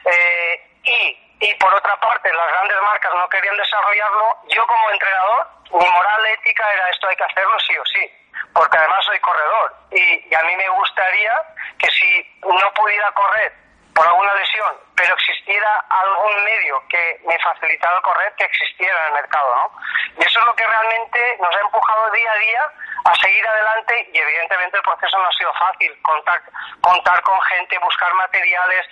eh, 0.05 0.71
y, 0.83 1.47
y 1.47 1.53
por 1.55 1.73
otra 1.73 1.99
parte 1.99 2.31
las 2.33 2.47
grandes 2.47 2.77
marcas 2.81 3.13
no 3.15 3.29
querían 3.29 3.57
desarrollarlo, 3.57 4.37
yo 4.49 4.65
como 4.67 4.91
entrenador, 4.91 5.47
mi 5.71 5.89
moral 5.89 6.25
ética 6.27 6.73
era 6.73 6.89
esto 6.89 7.07
hay 7.07 7.15
que 7.15 7.23
hacerlo 7.23 7.57
sí 7.59 7.77
o 7.77 7.85
sí, 7.85 8.11
porque 8.53 8.77
además 8.77 9.05
soy 9.05 9.19
corredor 9.19 9.75
y, 9.91 10.29
y 10.29 10.35
a 10.35 10.43
mí 10.43 10.55
me 10.55 10.69
gustaría 10.69 11.33
que 11.79 11.89
si 11.91 12.39
no 12.43 12.73
pudiera 12.73 13.11
correr 13.11 13.64
por 13.95 14.05
alguna 14.05 14.33
lesión, 14.35 14.75
pero 14.93 15.13
existiera 15.15 15.85
algún 15.89 16.43
medio 16.43 16.83
que 16.89 17.21
me 17.25 17.39
facilitara 17.39 18.01
correr, 18.01 18.33
que 18.35 18.43
existiera 18.43 18.93
en 18.99 19.07
el 19.07 19.13
mercado, 19.13 19.55
¿no? 19.55 19.71
Y 20.19 20.25
eso 20.25 20.39
es 20.39 20.45
lo 20.45 20.53
que 20.53 20.67
realmente 20.67 21.37
nos 21.39 21.55
ha 21.55 21.59
empujado 21.61 22.11
día 22.11 22.31
a 22.31 22.37
día 22.37 22.71
a 23.05 23.15
seguir 23.15 23.47
adelante 23.47 24.09
y 24.11 24.17
evidentemente 24.17 24.77
el 24.77 24.83
proceso 24.83 25.17
no 25.17 25.27
ha 25.27 25.31
sido 25.31 25.53
fácil, 25.53 26.01
contar, 26.01 26.41
contar 26.81 27.21
con 27.21 27.41
gente, 27.43 27.77
buscar 27.79 28.13
materiales, 28.15 28.85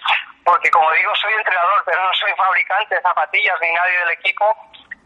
porque 0.46 0.72
como 0.72 0.90
digo, 0.94 1.14
soy 1.16 1.34
entrenador, 1.34 1.84
pero 1.86 2.02
no 2.02 2.14
soy 2.14 2.32
fabricante 2.38 2.96
de 2.96 3.02
zapatillas 3.02 3.60
ni 3.60 3.74
nadie 3.74 4.00
del 4.00 4.12
equipo, 4.12 4.56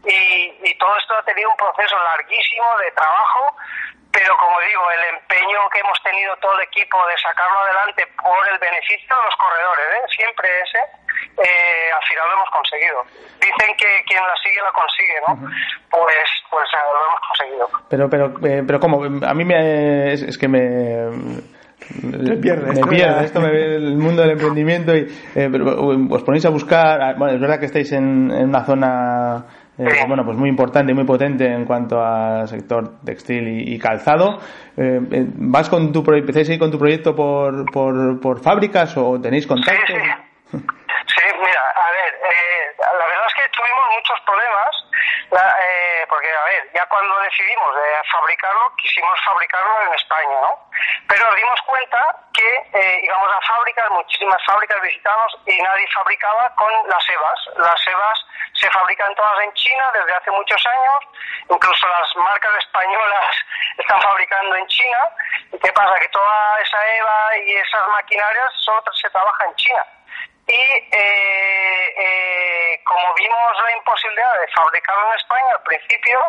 y, 0.04 0.60
y 0.62 0.78
todo 0.78 0.96
esto 0.96 1.16
ha 1.16 1.24
tenido 1.24 1.50
un 1.50 1.56
proceso 1.56 1.98
larguísimo 1.98 2.78
de 2.78 2.92
trabajo, 2.92 3.56
pero 4.12 4.36
como 4.36 4.56
digo, 4.60 4.82
el 4.90 5.14
empeño 5.14 5.60
que 5.72 5.80
hemos 5.80 5.98
tenido 6.02 6.34
todo 6.40 6.54
el 6.58 6.64
equipo 6.64 6.96
de 7.06 7.16
sacarlo 7.18 7.58
adelante 7.60 8.02
por 8.16 8.40
el 8.52 8.58
beneficio 8.58 9.14
de 9.14 9.22
los 9.22 9.36
corredores, 9.36 9.86
¿eh? 9.94 10.04
siempre 10.16 10.48
ese, 10.64 10.80
eh, 11.38 11.90
al 11.92 12.04
final 12.08 12.24
lo 12.28 12.34
hemos 12.40 12.50
conseguido. 12.50 12.98
Dicen 13.38 13.70
que 13.76 13.88
quien 14.08 14.22
la 14.22 14.36
sigue 14.42 14.60
la 14.62 14.72
consigue, 14.72 15.18
¿no? 15.26 15.32
Pues, 15.90 16.28
pues 16.50 16.68
eh, 16.72 16.88
lo 16.88 17.00
hemos 17.06 17.20
conseguido. 17.28 17.66
Pero, 17.88 18.04
pero, 18.08 18.24
eh, 18.48 18.62
pero 18.66 18.80
como 18.80 19.04
a 19.04 19.34
mí 19.34 19.44
me 19.44 20.12
es, 20.12 20.38
que 20.38 20.48
me 20.48 21.48
me 22.02 22.36
pierde, 22.36 22.74
me 22.74 22.86
pierde 22.86 23.24
esto 23.24 23.40
me 23.40 23.50
ve 23.50 23.76
el 23.76 23.96
mundo 23.96 24.20
del 24.22 24.32
emprendimiento 24.32 24.94
y 24.94 25.06
eh, 25.34 25.48
os 26.10 26.22
ponéis 26.24 26.44
a 26.44 26.50
buscar 26.50 27.16
bueno 27.16 27.34
es 27.34 27.40
verdad 27.40 27.60
que 27.60 27.66
estáis 27.66 27.92
en, 27.92 28.30
en 28.30 28.48
una 28.48 28.64
zona 28.64 29.46
eh, 29.78 30.04
bueno, 30.08 30.24
pues 30.24 30.36
muy 30.36 30.48
importante 30.48 30.90
y 30.90 30.94
muy 30.94 31.04
potente 31.04 31.46
en 31.46 31.64
cuanto 31.64 32.04
al 32.04 32.48
sector 32.48 33.00
textil 33.04 33.46
y, 33.46 33.78
calzado. 33.78 34.40
Eh, 34.76 35.00
eh, 35.12 35.26
¿Vas 35.36 35.68
con 35.68 35.92
tu 35.92 36.02
a 36.10 36.16
ir 36.16 36.58
con 36.58 36.70
tu 36.70 36.78
proyecto 36.78 37.14
por, 37.14 37.70
por, 37.70 38.20
por 38.20 38.42
fábricas 38.42 38.96
o 38.96 39.20
tenéis 39.20 39.46
contacto? 39.46 39.80
Sí, 39.86 39.94
sí. 39.94 40.58
sí 40.58 41.22
mira, 41.38 41.62
a 41.76 41.90
ver, 41.92 42.12
la 42.78 43.06
verdad 43.06 43.26
es 43.28 43.34
que 43.34 43.56
tuvimos 43.56 43.86
muchos 43.94 44.18
problemas, 44.26 44.77
porque, 46.08 46.32
a 46.32 46.44
ver, 46.44 46.70
ya 46.74 46.86
cuando 46.86 47.18
decidimos 47.20 47.74
fabricarlo, 48.10 48.74
quisimos 48.76 49.18
fabricarlo 49.24 49.82
en 49.82 49.94
España, 49.94 50.36
¿no? 50.42 50.70
Pero 51.08 51.24
nos 51.26 51.36
dimos 51.36 51.60
cuenta 51.62 52.16
que 52.34 53.00
íbamos 53.02 53.30
a 53.32 53.40
fábricas, 53.46 53.90
muchísimas 53.90 54.44
fábricas 54.44 54.80
visitamos 54.82 55.36
y 55.46 55.60
nadie 55.62 55.86
fabricaba 55.94 56.54
con 56.56 56.72
las 56.88 57.10
EVAs. 57.10 57.40
Las 57.56 57.86
EVAs 57.86 58.26
se 58.54 58.70
fabrican 58.70 59.14
todas 59.14 59.40
en 59.44 59.52
China 59.54 59.84
desde 59.94 60.12
hace 60.12 60.30
muchos 60.30 60.66
años, 60.66 61.04
incluso 61.48 61.88
las 61.88 62.16
marcas 62.16 62.56
españolas 62.58 63.36
están 63.78 64.00
fabricando 64.00 64.56
en 64.56 64.66
China. 64.66 64.98
¿Y 65.52 65.58
qué 65.58 65.72
pasa? 65.72 65.94
Que 66.00 66.08
toda 66.08 66.60
esa 66.60 66.86
EVA 66.86 67.38
y 67.38 67.56
esas 67.56 67.88
maquinarias 67.88 68.52
solo 68.64 68.82
se 68.92 69.10
trabaja 69.10 69.44
en 69.46 69.54
China. 69.56 69.86
Y 70.48 70.54
eh, 70.54 71.94
eh, 71.98 72.80
como 72.84 73.14
vimos 73.14 73.52
la 73.62 73.76
imposibilidad 73.76 74.40
de 74.40 74.48
fabricarlo 74.48 75.10
en 75.10 75.18
España 75.18 75.52
al 75.52 75.62
principio, 75.62 76.20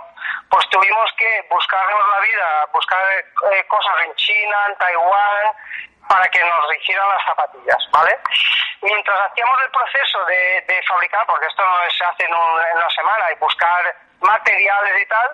pues 0.49 0.67
tuvimos 0.69 1.09
que 1.17 1.45
buscarnos 1.49 2.01
la 2.09 2.19
vida, 2.19 2.67
buscar 2.73 2.99
eh, 3.13 3.65
cosas 3.67 3.93
en 4.05 4.13
China, 4.15 4.57
en 4.67 4.77
Taiwán, 4.77 5.55
para 6.09 6.27
que 6.27 6.43
nos 6.43 6.75
hicieran 6.75 7.07
las 7.07 7.23
zapatillas, 7.23 7.77
¿vale? 7.91 8.19
Mientras 8.81 9.31
hacíamos 9.31 9.61
el 9.61 9.71
proceso 9.71 10.25
de, 10.25 10.83
fabricar, 10.87 11.25
porque 11.25 11.45
esto 11.45 11.63
no 11.63 11.77
se 11.89 12.03
hace 12.03 12.25
en, 12.25 12.33
una 12.33 12.89
semana, 12.89 13.31
y 13.31 13.35
buscar 13.35 13.95
materiales 14.19 15.01
y 15.01 15.05
tal, 15.05 15.29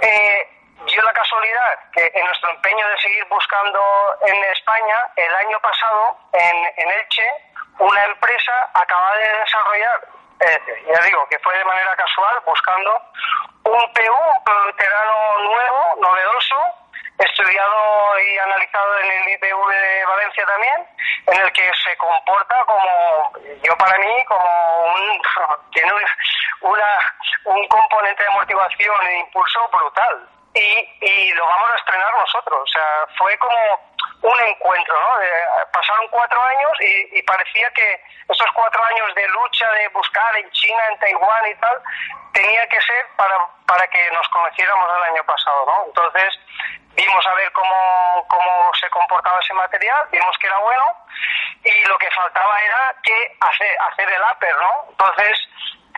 eh, 0.00 0.48
dio 0.86 1.02
la 1.02 1.12
casualidad 1.12 1.78
que 1.92 2.10
en 2.14 2.26
nuestro 2.26 2.50
empeño 2.50 2.86
de 2.86 2.98
seguir 2.98 3.24
buscando 3.24 4.16
en 4.26 4.44
España, 4.44 5.08
el 5.16 5.34
año 5.34 5.58
pasado, 5.60 6.18
en, 6.34 6.56
en 6.76 6.90
Elche, 6.90 7.51
una 7.78 8.04
empresa 8.04 8.52
acaba 8.74 9.14
de 9.16 9.38
desarrollar, 9.38 10.08
eh, 10.40 10.84
ya 10.92 11.00
digo, 11.04 11.26
que 11.28 11.38
fue 11.38 11.56
de 11.56 11.64
manera 11.64 11.94
casual, 11.96 12.40
buscando 12.44 13.00
un 13.64 13.92
PU, 13.92 14.12
un 14.12 14.66
veterano 14.66 15.38
nuevo, 15.38 15.96
novedoso, 16.00 16.56
estudiado 17.18 18.18
y 18.18 18.38
analizado 18.38 18.98
en 18.98 19.10
el 19.10 19.28
IPV 19.34 19.68
de 19.68 20.04
Valencia 20.06 20.46
también, 20.46 20.86
en 21.26 21.40
el 21.40 21.52
que 21.52 21.70
se 21.84 21.96
comporta 21.96 22.64
como, 22.64 23.32
yo 23.62 23.76
para 23.76 23.98
mí, 23.98 24.24
como 24.26 24.84
un, 24.86 25.22
tiene 25.72 25.92
una, 26.60 26.98
un 27.44 27.68
componente 27.68 28.22
de 28.22 28.28
amortiguación 28.30 29.06
e 29.06 29.18
impulso 29.20 29.68
brutal. 29.68 30.28
Y, 30.54 30.88
y 31.00 31.32
lo 31.32 31.46
vamos 31.46 31.70
a 31.72 31.76
estrenar 31.76 32.14
nosotros. 32.14 32.60
O 32.62 32.66
sea, 32.66 33.06
fue 33.16 33.36
como 33.38 33.92
un 34.22 34.40
encuentro, 34.40 34.94
¿no? 35.00 35.18
pasaron 35.72 36.06
cuatro 36.08 36.40
años 36.40 36.72
y, 36.80 37.18
y, 37.18 37.22
parecía 37.22 37.68
que 37.74 38.00
esos 38.28 38.46
cuatro 38.54 38.82
años 38.84 39.14
de 39.14 39.26
lucha, 39.28 39.68
de 39.72 39.88
buscar 39.88 40.36
en 40.36 40.48
China, 40.52 40.78
en 40.90 40.98
Taiwán 41.00 41.46
y 41.50 41.54
tal, 41.56 41.82
tenía 42.32 42.66
que 42.68 42.80
ser 42.80 43.06
para, 43.16 43.34
para 43.66 43.86
que 43.88 44.10
nos 44.12 44.28
conociéramos 44.28 44.88
el 44.96 45.14
año 45.14 45.24
pasado, 45.24 45.66
¿no? 45.66 45.86
Entonces, 45.86 46.38
vimos 46.94 47.26
a 47.26 47.34
ver 47.34 47.50
cómo, 47.52 48.26
cómo 48.28 48.70
se 48.80 48.88
comportaba 48.90 49.40
ese 49.40 49.54
material, 49.54 50.06
vimos 50.10 50.36
que 50.38 50.46
era 50.46 50.58
bueno 50.58 50.84
y 51.64 51.88
lo 51.88 51.98
que 51.98 52.10
faltaba 52.10 52.58
era 52.60 52.94
que 53.02 53.36
hacer, 53.40 53.76
hacer 53.90 54.08
el 54.08 54.22
upper, 54.22 54.56
¿no? 54.56 54.86
Entonces, 54.90 55.38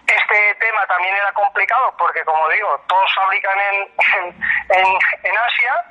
este 0.07 0.55
tema 0.55 0.87
también 0.87 1.17
era 1.17 1.33
complicado 1.33 1.95
porque, 1.97 2.25
como 2.25 2.49
digo, 2.49 2.81
todos 2.89 3.11
fabrican 3.15 3.59
en, 3.61 4.37
en, 4.71 4.99
en 5.23 5.39
Asia, 5.39 5.85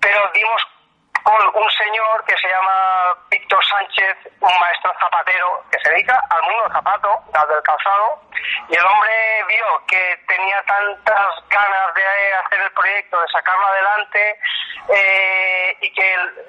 pero 0.00 0.30
dimos 0.34 0.62
con 1.22 1.62
un 1.62 1.70
señor 1.70 2.24
que 2.24 2.36
se 2.36 2.48
llama 2.48 3.14
Víctor 3.30 3.64
Sánchez, 3.64 4.16
un 4.40 4.58
maestro 4.58 4.92
zapatero 4.98 5.64
que 5.70 5.78
se 5.78 5.90
dedica 5.90 6.20
al 6.30 6.42
mundo 6.42 6.62
del 6.64 6.72
zapato, 6.72 7.22
del 7.48 7.62
calzado, 7.62 8.22
y 8.68 8.74
el 8.76 8.84
hombre 8.84 9.44
vio 9.48 9.86
que 9.86 10.18
tenía 10.26 10.62
tantas 10.62 11.26
ganas 11.48 11.94
de 11.94 12.34
hacer 12.34 12.60
el 12.60 12.72
proyecto, 12.72 13.20
de 13.20 13.28
sacarlo 13.28 13.66
adelante, 13.66 14.38
eh, 14.88 15.76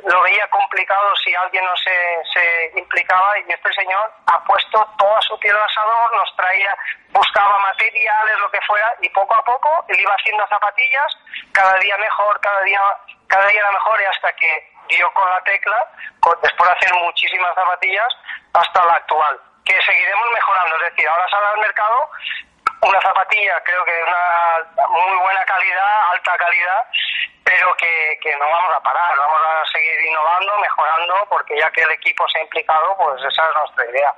lo 0.05 0.21
veía 0.21 0.47
complicado 0.49 1.15
si 1.23 1.33
alguien 1.35 1.63
no 1.65 1.75
se, 1.77 2.21
se 2.33 2.79
implicaba, 2.79 3.37
y 3.39 3.51
este 3.51 3.73
señor 3.73 4.11
ha 4.27 4.43
puesto 4.43 4.87
toda 4.97 5.21
su 5.21 5.37
piel 5.39 5.55
al 5.55 5.63
asador, 5.63 6.15
nos 6.15 6.35
traía, 6.35 6.75
buscaba 7.09 7.59
materiales, 7.59 8.39
lo 8.39 8.51
que 8.51 8.61
fuera, 8.61 8.95
y 9.01 9.09
poco 9.09 9.35
a 9.35 9.43
poco 9.43 9.85
él 9.87 9.99
iba 9.99 10.13
haciendo 10.13 10.47
zapatillas, 10.47 11.17
cada 11.51 11.77
día 11.79 11.97
mejor, 11.97 12.39
cada 12.41 12.61
día 12.61 12.81
cada 13.33 13.47
día 13.47 13.61
era 13.61 13.71
mejor 13.71 13.99
y 13.99 14.05
hasta 14.05 14.31
que 14.33 14.71
dio 14.89 15.11
con 15.13 15.27
la 15.27 15.41
tecla, 15.41 15.87
después 16.43 16.69
de 16.69 16.75
hacer 16.75 16.93
muchísimas 16.93 17.55
zapatillas, 17.55 18.07
hasta 18.53 18.85
la 18.85 18.93
actual, 18.93 19.39
que 19.65 19.81
seguiremos 19.81 20.27
mejorando. 20.31 20.75
Es 20.75 20.91
decir, 20.91 21.07
ahora 21.07 21.27
sale 21.29 21.47
al 21.47 21.57
mercado 21.57 22.09
una 22.81 23.01
zapatilla, 23.01 23.63
creo 23.63 23.83
que 23.85 23.91
de 23.91 24.03
una 24.03 24.87
muy 24.89 25.17
buena 25.17 25.43
calidad, 25.45 26.11
alta 26.11 26.37
calidad, 26.37 26.85
pero 27.43 27.75
que, 27.77 28.17
que 28.21 28.35
no 28.37 28.45
vamos 28.45 28.73
a 28.75 28.81
parar, 28.81 29.11
vamos 29.17 29.39
a 29.39 29.71
seguir 29.71 29.99
innovando, 30.09 30.51
mejorando, 30.59 31.13
porque 31.29 31.59
ya 31.59 31.69
que 31.71 31.81
el 31.81 31.91
equipo 31.91 32.27
se 32.29 32.39
ha 32.39 32.43
implicado, 32.43 32.95
pues 32.97 33.21
esa 33.23 33.43
es 33.47 33.55
nuestra 33.55 33.85
idea. 33.91 34.13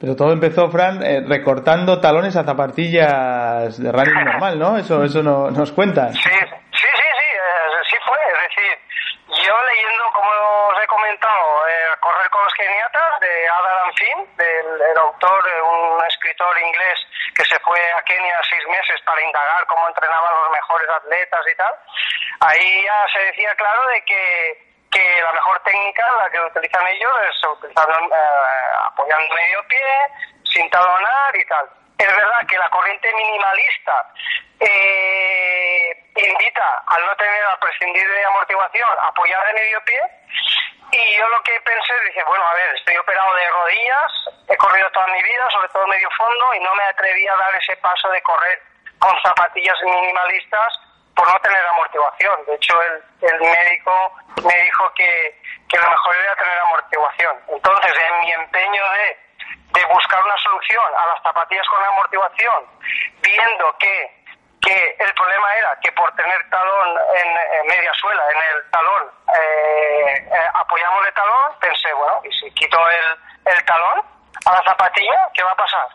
Pero 0.00 0.16
todo 0.16 0.32
empezó, 0.32 0.70
Fran, 0.70 1.02
eh, 1.02 1.20
recortando 1.28 2.00
talones 2.00 2.34
a 2.34 2.44
zapatillas 2.44 3.76
de 3.76 3.92
running 3.92 4.24
normal, 4.32 4.58
¿no? 4.58 4.78
Eso, 4.78 5.04
eso 5.04 5.22
no, 5.22 5.50
nos 5.50 5.72
cuentas. 5.72 6.14
Sí, 6.14 6.20
sí, 6.22 6.56
sí, 6.72 6.88
sí, 6.96 7.28
eh, 7.36 7.82
sí 7.90 7.96
fue. 8.06 8.16
Es 8.16 8.40
decir, 8.48 9.44
yo 9.44 9.54
leyendo, 9.68 10.04
como 10.14 10.30
os 10.72 10.82
he 10.82 10.86
comentado, 10.86 11.68
eh, 11.68 11.96
Correr 12.00 12.30
con 12.30 12.42
los 12.44 12.54
Keniatas 12.54 12.99
de 13.20 13.48
Adam 13.48 13.92
Finn, 13.94 14.36
del 14.36 14.98
autor, 14.98 15.44
un 15.62 16.04
escritor 16.06 16.58
inglés 16.58 16.98
que 17.34 17.44
se 17.44 17.58
fue 17.60 17.80
a 17.92 18.02
Kenia 18.02 18.40
seis 18.48 18.66
meses 18.68 19.00
para 19.04 19.22
indagar 19.22 19.66
cómo 19.66 19.88
entrenaban 19.88 20.34
los 20.34 20.50
mejores 20.50 20.88
atletas 20.88 21.40
y 21.46 21.54
tal, 21.54 21.74
ahí 22.40 22.84
ya 22.84 23.06
se 23.12 23.18
decía 23.26 23.54
claro 23.54 23.86
de 23.88 24.04
que 24.04 24.70
que 24.90 25.22
la 25.22 25.32
mejor 25.32 25.60
técnica, 25.62 26.04
la 26.18 26.30
que 26.30 26.40
utilizan 26.40 26.86
ellos, 26.88 27.12
es 27.22 27.48
utilizando, 27.48 27.92
eh, 27.92 28.70
apoyando 28.86 29.34
medio 29.34 29.62
pie, 29.68 29.86
sin 30.52 30.68
talonar 30.68 31.36
y 31.36 31.46
tal. 31.46 31.79
Es 32.00 32.16
verdad 32.16 32.46
que 32.48 32.56
la 32.56 32.70
corriente 32.70 33.12
minimalista 33.12 34.06
eh, 34.58 35.92
invita 36.16 36.82
al 36.86 37.04
no 37.04 37.14
tener, 37.16 37.44
a 37.44 37.60
prescindir 37.60 38.08
de 38.08 38.24
amortiguación, 38.24 38.88
apoyar 39.02 39.46
de 39.48 39.52
medio 39.52 39.84
pie. 39.84 40.00
Y 40.92 41.18
yo 41.18 41.28
lo 41.28 41.42
que 41.42 41.60
pensé, 41.60 41.92
dije, 42.06 42.24
bueno, 42.24 42.42
a 42.46 42.54
ver, 42.54 42.74
estoy 42.74 42.96
operado 42.96 43.34
de 43.34 43.48
rodillas, 43.50 44.12
he 44.48 44.56
corrido 44.56 44.90
toda 44.92 45.08
mi 45.08 45.22
vida, 45.22 45.46
sobre 45.50 45.68
todo 45.68 45.86
medio 45.88 46.08
fondo, 46.16 46.54
y 46.54 46.60
no 46.60 46.74
me 46.74 46.84
atreví 46.84 47.28
a 47.28 47.36
dar 47.36 47.54
ese 47.56 47.76
paso 47.76 48.08
de 48.08 48.22
correr 48.22 48.62
con 48.98 49.22
zapatillas 49.22 49.76
minimalistas 49.84 50.80
por 51.14 51.30
no 51.30 51.38
tener 51.40 51.66
amortiguación. 51.66 52.46
De 52.46 52.54
hecho, 52.54 52.80
el, 52.80 53.28
el 53.28 53.40
médico 53.40 54.14
me 54.42 54.56
dijo 54.62 54.90
que, 54.94 55.38
que 55.68 55.76
lo 55.76 55.90
mejor 55.90 56.16
era 56.16 56.34
tener 56.34 56.58
amortiguación. 56.60 57.36
Entonces, 57.48 57.92
en 58.08 58.20
mi 58.20 58.32
empeño 58.32 58.90
de, 58.92 59.29
de 59.72 59.84
buscar 59.86 60.24
una 60.24 60.36
solución 60.38 60.84
a 60.96 61.06
las 61.06 61.22
zapatillas 61.22 61.66
con 61.68 61.84
amortiguación, 61.84 62.64
viendo 63.22 63.76
que 63.78 64.20
que 64.60 64.96
el 64.98 65.14
problema 65.14 65.54
era 65.54 65.78
que 65.80 65.90
por 65.92 66.14
tener 66.16 66.50
talón 66.50 66.98
en, 67.14 67.66
media 67.66 67.92
suela, 67.94 68.22
en 68.30 68.56
el 68.56 68.70
talón, 68.70 69.10
eh, 69.34 70.28
eh, 70.30 70.48
apoyamos 70.52 71.06
el 71.06 71.14
talón, 71.14 71.58
pensé, 71.60 71.92
bueno, 71.94 72.20
y 72.24 72.32
si 72.32 72.50
quito 72.52 72.78
el, 72.88 73.52
el 73.54 73.64
talón, 73.64 74.04
a 74.46 74.52
la 74.54 74.62
zapatilla, 74.62 75.28
¿qué 75.34 75.42
va 75.42 75.52
a 75.52 75.56
pasar? 75.56 75.86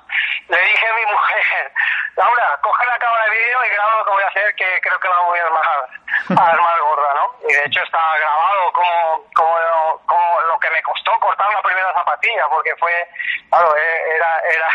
Le 0.48 0.58
dije 0.58 0.88
a 0.88 0.94
mi 0.94 1.06
mujer, 1.12 1.72
Laura, 2.15 2.60
coge 2.62 2.86
la 2.86 3.00
cámara 3.00 3.24
de 3.26 3.32
vídeo 3.32 3.65
y 3.65 3.70
graba 3.70 3.98
lo 3.98 4.06
que 4.06 4.12
voy 4.12 4.24
a 4.24 4.28
hacer, 4.28 4.56
que 4.56 4.82
creo 4.82 5.00
que 5.00 5.08
la 5.08 5.20
voy 5.20 5.39
a 5.39 5.46
armar, 5.46 5.89
a 6.38 6.52
armar 6.52 6.80
gorda, 6.82 7.13
¿no? 7.15 7.36
Y 7.50 7.54
de 7.54 7.65
hecho 7.65 7.82
está 7.84 8.18
grabado 8.18 8.72
como, 8.74 9.26
como, 9.34 10.02
como 10.06 10.41
lo 10.41 10.60
que 10.60 10.70
me 10.70 10.82
costó 10.84 11.12
cortar 11.20 11.52
la 11.52 11.62
zapatilla, 11.95 12.47
porque 12.49 12.75
fue, 12.77 13.08
claro, 13.49 13.75
eh, 13.75 14.15
era, 14.15 14.39
era, 14.53 14.69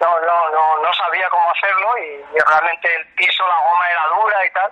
no, 0.00 0.20
no, 0.20 0.50
no, 0.50 0.78
no 0.78 0.92
sabía 0.94 1.28
cómo 1.28 1.50
hacerlo 1.50 1.98
y, 1.98 2.40
realmente 2.46 2.94
el 2.94 3.06
piso, 3.14 3.46
la 3.46 3.56
goma 3.56 3.90
era 3.90 4.06
dura 4.08 4.46
y 4.46 4.50
tal. 4.50 4.70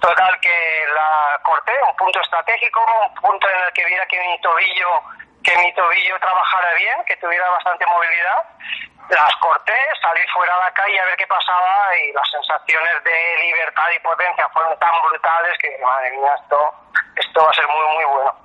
Total 0.00 0.40
que 0.40 0.86
la 0.94 1.40
corté, 1.42 1.72
un 1.88 1.96
punto 1.96 2.20
estratégico, 2.20 2.80
un 3.08 3.14
punto 3.14 3.48
en 3.48 3.62
el 3.62 3.72
que 3.72 3.84
viera 3.84 4.06
que 4.06 4.20
mi 4.20 4.40
tobillo 4.40 5.02
que 5.48 5.56
mi 5.56 5.72
tobillo 5.72 6.18
trabajara 6.20 6.74
bien, 6.74 7.04
que 7.06 7.16
tuviera 7.16 7.48
bastante 7.50 7.86
movilidad. 7.86 8.44
Las 9.08 9.34
corté, 9.36 9.80
salí 10.02 10.20
fuera 10.34 10.54
a 10.54 10.60
la 10.60 10.70
calle 10.72 11.00
a 11.00 11.04
ver 11.06 11.16
qué 11.16 11.26
pasaba 11.26 11.96
y 11.96 12.12
las 12.12 12.30
sensaciones 12.30 13.02
de 13.04 13.36
libertad 13.40 13.88
y 13.96 13.98
potencia 14.00 14.46
fueron 14.50 14.78
tan 14.78 14.92
brutales 15.08 15.56
que, 15.58 15.78
madre 15.78 16.10
mía, 16.10 16.34
esto, 16.42 16.74
esto 17.16 17.42
va 17.42 17.50
a 17.50 17.54
ser 17.54 17.66
muy, 17.68 17.86
muy 17.94 18.04
bueno. 18.04 18.36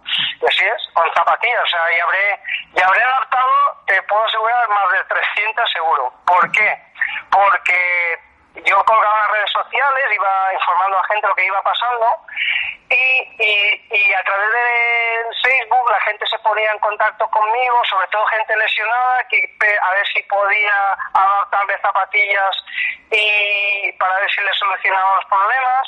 Y 0.42 0.46
así 0.46 0.64
es, 0.64 0.94
con 0.94 1.12
zapatillas, 1.14 1.64
o 1.64 1.68
sea, 1.68 1.96
y 1.96 2.00
habré, 2.00 2.40
y 2.76 2.82
habré 2.82 3.04
adaptado, 3.04 3.52
te 3.88 4.02
puedo 4.04 4.26
asegurar, 4.26 4.70
más 4.70 4.92
de 4.92 5.04
300 5.06 5.72
seguro. 5.72 6.14
¿Por 6.26 6.52
qué? 6.52 6.78
Porque 7.32 8.20
yo 8.66 8.84
colgaba 8.86 9.16
en 9.16 9.22
las 9.24 9.32
redes 9.32 9.52
sociales, 9.52 10.06
iba 10.14 10.54
informando 10.54 10.98
a 10.98 11.08
gente 11.08 11.28
lo 11.28 11.36
que 11.36 11.46
iba 11.46 11.62
pasando 11.64 12.08
y, 12.90 13.44
y, 13.44 13.88
y, 13.90 14.14
a 14.14 14.24
través 14.24 14.52
de 14.52 15.26
Facebook 15.42 15.90
la 15.90 16.00
gente 16.02 16.26
se 16.28 16.38
ponía 16.40 16.72
en 16.72 16.80
contacto 16.80 17.28
conmigo, 17.30 17.82
sobre 17.90 18.08
todo 18.08 18.26
gente 18.26 18.56
lesionada, 18.56 19.28
que 19.30 19.58
a 19.82 19.94
ver 19.94 20.08
si 20.14 20.22
podía 20.24 20.94
adaptarle 21.14 21.80
zapatillas 21.82 22.56
y 23.10 23.92
para 23.94 24.20
ver 24.20 24.30
si 24.30 24.42
le 24.42 24.54
solucionaba 24.54 25.16
los 25.16 25.26
problemas. 25.26 25.88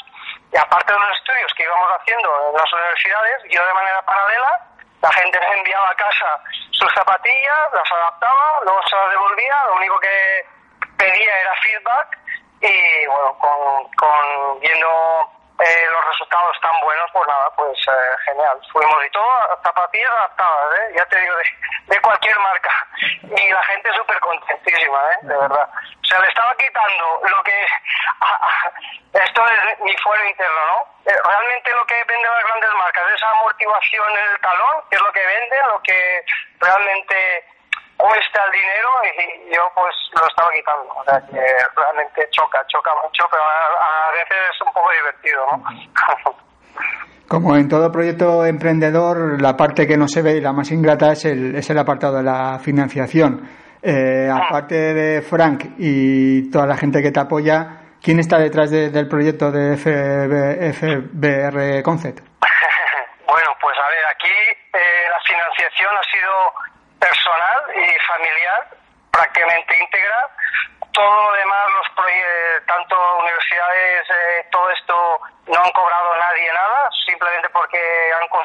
Y 0.55 0.57
aparte 0.57 0.93
de 0.93 0.97
los 0.97 1.17
estudios 1.17 1.53
que 1.53 1.63
íbamos 1.63 1.89
haciendo 1.99 2.29
en 2.47 2.55
las 2.55 2.71
universidades, 2.71 3.43
yo 3.51 3.65
de 3.65 3.73
manera 3.73 4.01
paralela, 4.03 4.61
la 5.01 5.11
gente 5.11 5.37
me 5.37 5.59
enviaba 5.59 5.89
a 5.89 5.95
casa 5.95 6.39
sus 6.71 6.89
zapatillas, 6.93 7.73
las 7.73 7.91
adaptaba, 7.91 8.61
luego 8.63 8.79
se 8.87 8.95
las 8.95 9.09
devolvía, 9.09 9.65
lo 9.67 9.75
único 9.75 9.99
que 9.99 10.45
pedía 10.97 11.41
era 11.41 11.53
feedback 11.55 12.17
y 12.61 13.05
bueno, 13.05 13.37
con, 13.37 13.91
con 13.97 14.59
viendo 14.61 15.29
eh, 15.59 15.87
los 15.89 16.05
resultados 16.05 16.59
tan 16.61 16.73
buenos, 16.81 17.09
pues 17.13 17.27
nada, 17.27 17.49
pues 17.55 17.77
eh, 17.87 18.15
genial. 18.25 18.59
Fuimos 18.71 19.05
y 19.05 19.09
todo, 19.11 19.59
zapatillas 19.63 20.11
adaptadas, 20.11 20.79
¿eh? 20.79 20.93
ya 20.97 21.05
te 21.05 21.19
digo, 21.19 21.35
de, 21.87 22.01
cualquier 22.01 22.37
marca. 22.39 22.87
Y 23.23 23.51
la 23.51 23.63
gente 23.63 23.93
súper 23.93 24.19
contentísima, 24.19 24.99
¿eh? 25.11 25.17
de 25.21 25.37
verdad. 25.37 25.69
O 25.69 26.05
sea, 26.05 26.19
le 26.19 26.27
estaba 26.27 26.55
quitando 26.55 27.21
lo 27.23 27.43
que... 27.43 27.65
esto 29.23 29.45
es 29.45 29.79
mi 29.79 29.95
fuero 29.97 30.27
interno, 30.27 30.67
¿no? 30.67 31.11
Eh, 31.11 31.17
realmente 31.23 31.71
lo 31.71 31.85
que 31.85 31.95
venden 32.03 32.31
las 32.31 32.43
grandes 32.43 32.73
marcas 32.73 33.07
es 33.07 33.15
esa 33.15 33.31
amortiguación 33.31 34.11
en 34.11 34.31
el 34.31 34.41
talón, 34.41 34.83
que 34.89 34.95
es 34.95 35.01
lo 35.01 35.11
que 35.13 35.25
venden, 35.25 35.67
lo 35.67 35.81
que 35.81 36.25
realmente 36.59 37.45
cuesta 37.97 38.45
el 38.45 38.51
dinero 38.51 38.89
y 39.03 39.09
yo 39.55 39.71
pues 39.75 39.95
lo 40.13 40.25
estaba 40.27 40.51
quitando. 40.51 40.93
O 40.95 41.03
sea 41.03 41.21
que 41.21 41.41
realmente 41.75 42.27
choca, 42.31 42.65
choca 42.67 42.91
mucho, 43.03 43.27
pero 43.29 43.43
a, 43.43 44.11
veces 44.11 44.37
es 44.53 44.61
un 44.61 44.71
poco 44.73 44.89
divertido, 44.91 45.45
¿no? 45.51 45.63
Como 47.27 47.55
en 47.55 47.67
todo 47.67 47.91
proyecto 47.91 48.45
emprendedor, 48.45 49.41
la 49.41 49.57
parte 49.57 49.87
que 49.87 49.97
no 49.97 50.07
se 50.07 50.21
ve 50.21 50.37
y 50.37 50.41
la 50.41 50.53
más 50.53 50.69
ingrata 50.71 51.11
es 51.11 51.25
el, 51.25 51.55
es 51.55 51.67
el 51.71 51.79
apartado 51.79 52.17
de 52.17 52.23
la 52.23 52.59
financiación. 52.59 53.49
Eh, 53.81 54.29
ah. 54.31 54.43
aparte 54.45 54.75
de 54.75 55.21
Frank 55.21 55.63
y 55.77 56.51
toda 56.51 56.67
la 56.67 56.77
gente 56.77 57.01
que 57.01 57.11
te 57.11 57.19
apoya, 57.19 57.97
¿quién 58.01 58.19
está 58.19 58.37
detrás 58.37 58.69
del 58.69 59.07
proyecto 59.07 59.51
de 59.51 59.75
FBR 59.77 61.81
Concept? 61.83 62.19
bueno, 63.27 63.57
pues 63.59 63.75
a 63.77 63.87
ver, 63.89 64.05
aquí 64.09 64.29
eh, 64.73 65.09
la 65.09 65.19
financiación 65.21 65.97
ha 65.97 66.03
sido 66.11 66.53
y 67.75 67.99
familiar 68.07 68.67
prácticamente 69.11 69.77
íntegra. 69.77 70.29
Todo 70.91 71.29
lo 71.29 71.37
demás, 71.37 71.65
los 71.77 71.89
tanto 72.67 73.17
universidades, 73.19 74.09
eh, 74.09 74.47
todo 74.51 74.69
esto 74.71 75.21
no 75.47 75.61
han 75.61 75.71
cobrado 75.71 76.17
nadie 76.17 76.53
nada, 76.53 76.84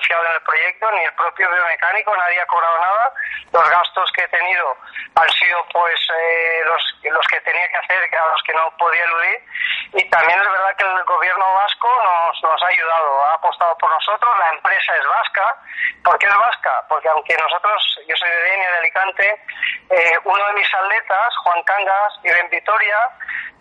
confiado 0.01 0.25
en 0.25 0.33
el 0.33 0.43
proyecto, 0.43 0.91
ni 0.93 1.05
el 1.05 1.15
propio 1.15 1.49
biomecánico, 1.51 2.17
nadie 2.17 2.41
ha 2.41 2.47
cobrado 2.47 2.79
nada. 2.81 3.13
Los 3.53 3.69
gastos 3.69 4.11
que 4.13 4.25
he 4.25 4.29
tenido 4.29 4.77
han 5.15 5.29
sido 5.29 5.67
pues 5.73 6.01
eh, 6.17 6.63
los, 6.65 7.13
los 7.13 7.27
que 7.27 7.41
tenía 7.41 7.69
que 7.69 7.77
hacer, 7.77 8.17
a 8.17 8.33
los 8.33 8.43
que 8.47 8.55
no 8.55 8.71
podía 8.79 9.05
eludir. 9.05 9.45
Y 9.93 10.09
también 10.09 10.41
es 10.41 10.49
verdad 10.51 10.77
que 10.77 10.85
el 10.85 11.05
gobierno 11.05 11.55
vasco 11.55 11.89
nos, 12.03 12.43
nos 12.43 12.63
ha 12.63 12.69
ayudado, 12.69 13.25
ha 13.27 13.35
apostado 13.35 13.77
por 13.79 13.91
nosotros, 13.91 14.31
la 14.39 14.51
empresa 14.55 14.93
es 14.97 15.07
vasca. 15.07 15.57
¿Por 16.05 16.19
qué 16.19 16.27
es 16.27 16.37
vasca? 16.37 16.85
Porque 16.89 17.09
aunque 17.09 17.37
nosotros, 17.37 18.01
yo 18.07 18.17
soy 18.17 18.31
de 18.31 18.43
Denia, 18.43 18.71
de 18.71 18.79
Alicante, 18.79 19.43
eh, 19.91 20.19
uno 20.25 20.47
de 20.47 20.53
mis 20.55 20.75
atletas, 20.75 21.37
Juan 21.45 21.63
Cangas, 21.65 22.23
vive 22.23 22.39
en 22.39 22.51
Vitoria, 22.51 23.11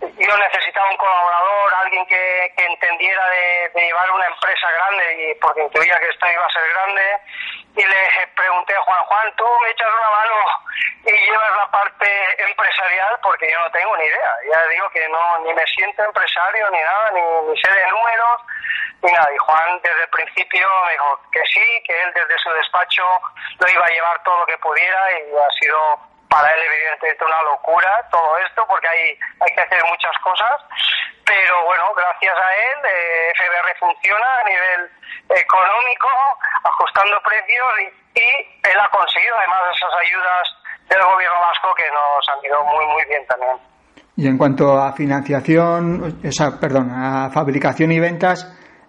yo 0.01 0.37
necesitaba 0.37 0.89
un 0.89 0.97
colaborador, 0.97 1.73
alguien 1.73 2.05
que, 2.05 2.53
que 2.55 2.65
entendiera 2.65 3.29
de, 3.29 3.69
de, 3.75 3.85
llevar 3.85 4.09
una 4.11 4.25
empresa 4.27 4.67
grande, 4.71 5.31
y 5.31 5.35
porque 5.39 5.61
intuía 5.61 5.99
que 5.99 6.09
esto 6.09 6.25
iba 6.33 6.45
a 6.45 6.49
ser 6.49 6.67
grande, 6.69 7.21
y 7.75 7.85
le 7.85 8.27
pregunté 8.35 8.75
a 8.75 8.81
Juan, 8.81 9.03
Juan, 9.05 9.35
tú 9.35 9.45
me 9.63 9.69
echas 9.69 9.87
una 9.87 10.09
mano 10.09 10.33
y 11.05 11.11
llevas 11.11 11.57
la 11.57 11.71
parte 11.71 12.43
empresarial, 12.43 13.19
porque 13.21 13.51
yo 13.51 13.59
no 13.59 13.71
tengo 13.71 13.95
ni 13.97 14.03
idea. 14.03 14.31
Ya 14.51 14.67
digo 14.67 14.89
que 14.89 15.07
no, 15.09 15.39
ni 15.39 15.53
me 15.53 15.65
siento 15.67 16.03
empresario, 16.03 16.69
ni 16.71 16.79
nada, 16.79 17.11
ni, 17.11 17.21
ni 17.49 17.57
sé 17.61 17.71
de 17.71 17.87
números, 17.87 18.41
ni 19.03 19.11
nada. 19.11 19.27
Y 19.33 19.37
Juan 19.37 19.79
desde 19.83 20.03
el 20.03 20.09
principio 20.09 20.67
me 20.85 20.91
dijo 20.91 21.21
que 21.31 21.41
sí, 21.45 21.83
que 21.85 22.03
él 22.03 22.11
desde 22.13 22.37
su 22.39 22.49
despacho 22.51 23.05
lo 23.59 23.69
iba 23.69 23.85
a 23.85 23.89
llevar 23.89 24.23
todo 24.23 24.39
lo 24.39 24.45
que 24.45 24.57
pudiera 24.57 25.11
y 25.19 25.35
ha 25.37 25.49
sido 25.61 26.08
para 26.29 26.49
él 26.53 26.61
evidentemente 26.61 27.25
una 27.25 27.41
locura 27.43 27.89
todo 28.11 28.37
esto 28.37 28.65
porque 28.67 28.87
hay, 28.87 29.19
hay 29.41 29.53
que 29.53 29.61
hacer 29.61 29.83
muchas 29.85 30.15
cosas, 30.23 30.61
pero 31.25 31.65
bueno, 31.65 31.93
gracias 31.95 32.37
a 32.37 32.49
él 32.53 32.77
eh, 32.85 33.33
FBR 33.35 33.77
funciona 33.79 34.37
a 34.39 34.43
nivel 34.43 34.81
económico, 35.29 36.09
ajustando 36.63 37.21
precios 37.21 37.73
y, 37.81 38.19
y 38.19 38.29
él 38.63 38.79
ha 38.79 38.89
conseguido 38.89 39.35
además 39.37 39.61
esas 39.75 39.93
ayudas 40.05 40.45
del 40.89 41.03
gobierno 41.03 41.39
vasco 41.41 41.73
que 41.75 41.89
nos 41.91 42.29
han 42.29 42.45
ido 42.45 42.63
muy 42.63 42.85
muy 42.85 43.05
bien 43.05 43.25
también. 43.27 43.57
Y 44.19 44.27
en 44.27 44.37
cuanto 44.37 44.77
a 44.77 44.91
financiación, 44.91 46.19
o 46.25 46.31
sea, 46.31 46.59
perdón, 46.59 46.91
a 46.91 47.29
fabricación 47.29 47.91
y 47.93 48.01
ventas, 48.01 48.43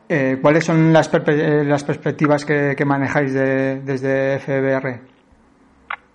eh, 0.08 0.38
¿cuáles 0.42 0.66
son 0.66 0.92
las, 0.92 1.08
perpe 1.08 1.62
las 1.62 1.84
perspectivas 1.84 2.44
que, 2.44 2.74
que 2.76 2.84
manejáis 2.84 3.32
de, 3.32 3.78
desde 3.80 4.40
FBR? 4.40 4.98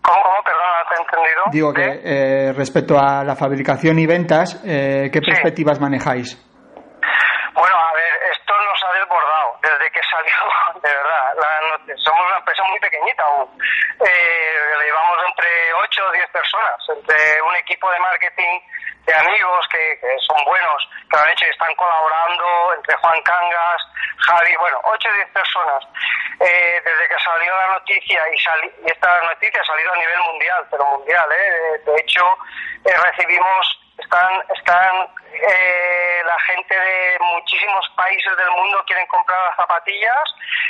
¿Cómo, 0.04 0.22
cómo? 0.22 0.44
Perdón, 0.44 0.68
no 0.76 0.90
te 0.90 0.96
he 0.96 1.02
entendido. 1.16 1.44
Digo 1.52 1.74
que 1.74 2.02
eh, 2.04 2.54
respecto 2.54 2.98
a 3.00 3.24
la 3.24 3.36
fabricación 3.36 4.00
y 4.00 4.06
ventas, 4.06 4.62
eh, 4.66 5.10
¿qué 5.12 5.22
perspectivas 5.22 5.80
manejáis? 5.80 6.36
Bueno, 7.54 7.76
a 7.76 7.94
ver, 7.94 8.14
esto 8.32 8.54
nos 8.54 8.80
ha 8.84 8.92
desbordado 9.00 9.56
desde 9.64 9.92
que 9.92 10.02
salió, 10.12 10.82
de 10.84 10.90
verdad. 10.90 11.26
La, 11.40 11.96
somos 11.98 12.22
una 12.28 12.38
empresa 12.40 12.64
muy 12.70 12.80
pequeñita 12.80 13.24
aún. 13.24 13.50
Eh, 14.04 14.56
llevamos 14.86 15.18
entre 15.30 15.45
8 15.45 15.45
o 16.08 16.12
10 16.12 16.30
personas, 16.30 16.76
entre 16.90 17.42
un 17.42 17.56
equipo 17.56 17.90
de 17.92 18.00
marketing 18.00 18.60
de 19.06 19.14
amigos 19.14 19.68
que, 19.70 20.00
que, 20.00 20.18
son 20.26 20.44
buenos, 20.46 20.90
que 21.10 21.18
lo 21.18 21.24
han 21.24 21.30
hecho 21.30 21.46
y 21.46 21.50
están 21.50 21.74
colaborando, 21.76 22.74
entre 22.76 22.96
Juan 22.96 23.22
Cangas, 23.22 23.82
Javi, 24.18 24.56
bueno, 24.58 24.82
8 24.84 25.10
o 25.10 25.14
10 25.14 25.30
personas. 25.30 25.84
Eh, 26.40 26.82
desde 26.84 27.08
que 27.08 27.24
salió 27.24 27.56
la 27.56 27.80
noticia 27.80 28.22
y, 28.34 28.40
sali, 28.40 28.72
y, 28.86 28.92
esta 28.92 29.22
noticia 29.22 29.62
ha 29.62 29.66
salido 29.66 29.94
a 29.94 29.98
nivel 29.98 30.20
mundial, 30.20 30.68
pero 30.72 30.86
mundial, 30.86 31.30
¿eh? 31.32 31.82
De 31.86 32.02
hecho, 32.02 32.38
eh, 32.86 32.96
recibimos, 32.98 33.80
están, 33.98 34.44
están 34.56 35.08
eh, 35.34 36.22
la 36.26 36.40
gente 36.40 36.76
de 36.76 37.18
muchísimos 37.20 37.90
países 37.96 38.38
del 38.38 38.52
mundo 38.52 38.84
quieren 38.86 39.06
comprar 39.08 39.38
las 39.48 39.56
zapatillas, 39.56 40.24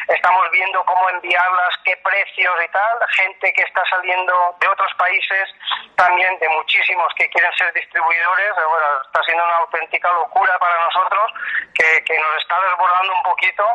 estamos 0.07 0.49
viendo 0.51 0.83
cómo 0.85 1.09
enviarlas, 1.09 1.75
qué 1.83 1.95
precios 1.97 2.55
y 2.63 2.71
tal, 2.71 2.99
gente 3.09 3.53
que 3.53 3.61
está 3.61 3.83
saliendo 3.89 4.55
de 4.59 4.67
otros 4.67 4.93
países, 4.95 5.49
también 5.95 6.37
de 6.39 6.49
muchísimos 6.49 7.13
que 7.15 7.29
quieren 7.29 7.51
ser 7.53 7.71
distribuidores, 7.73 8.53
bueno, 8.55 8.87
está 9.05 9.21
siendo 9.23 9.43
una 9.43 9.57
auténtica 9.57 10.11
locura 10.11 10.57
para 10.59 10.79
nosotros, 10.85 11.31
que, 11.73 12.03
que 12.03 12.19
nos 12.19 12.37
está 12.41 12.59
desbordando 12.61 13.13
un 13.13 13.23
poquito, 13.23 13.65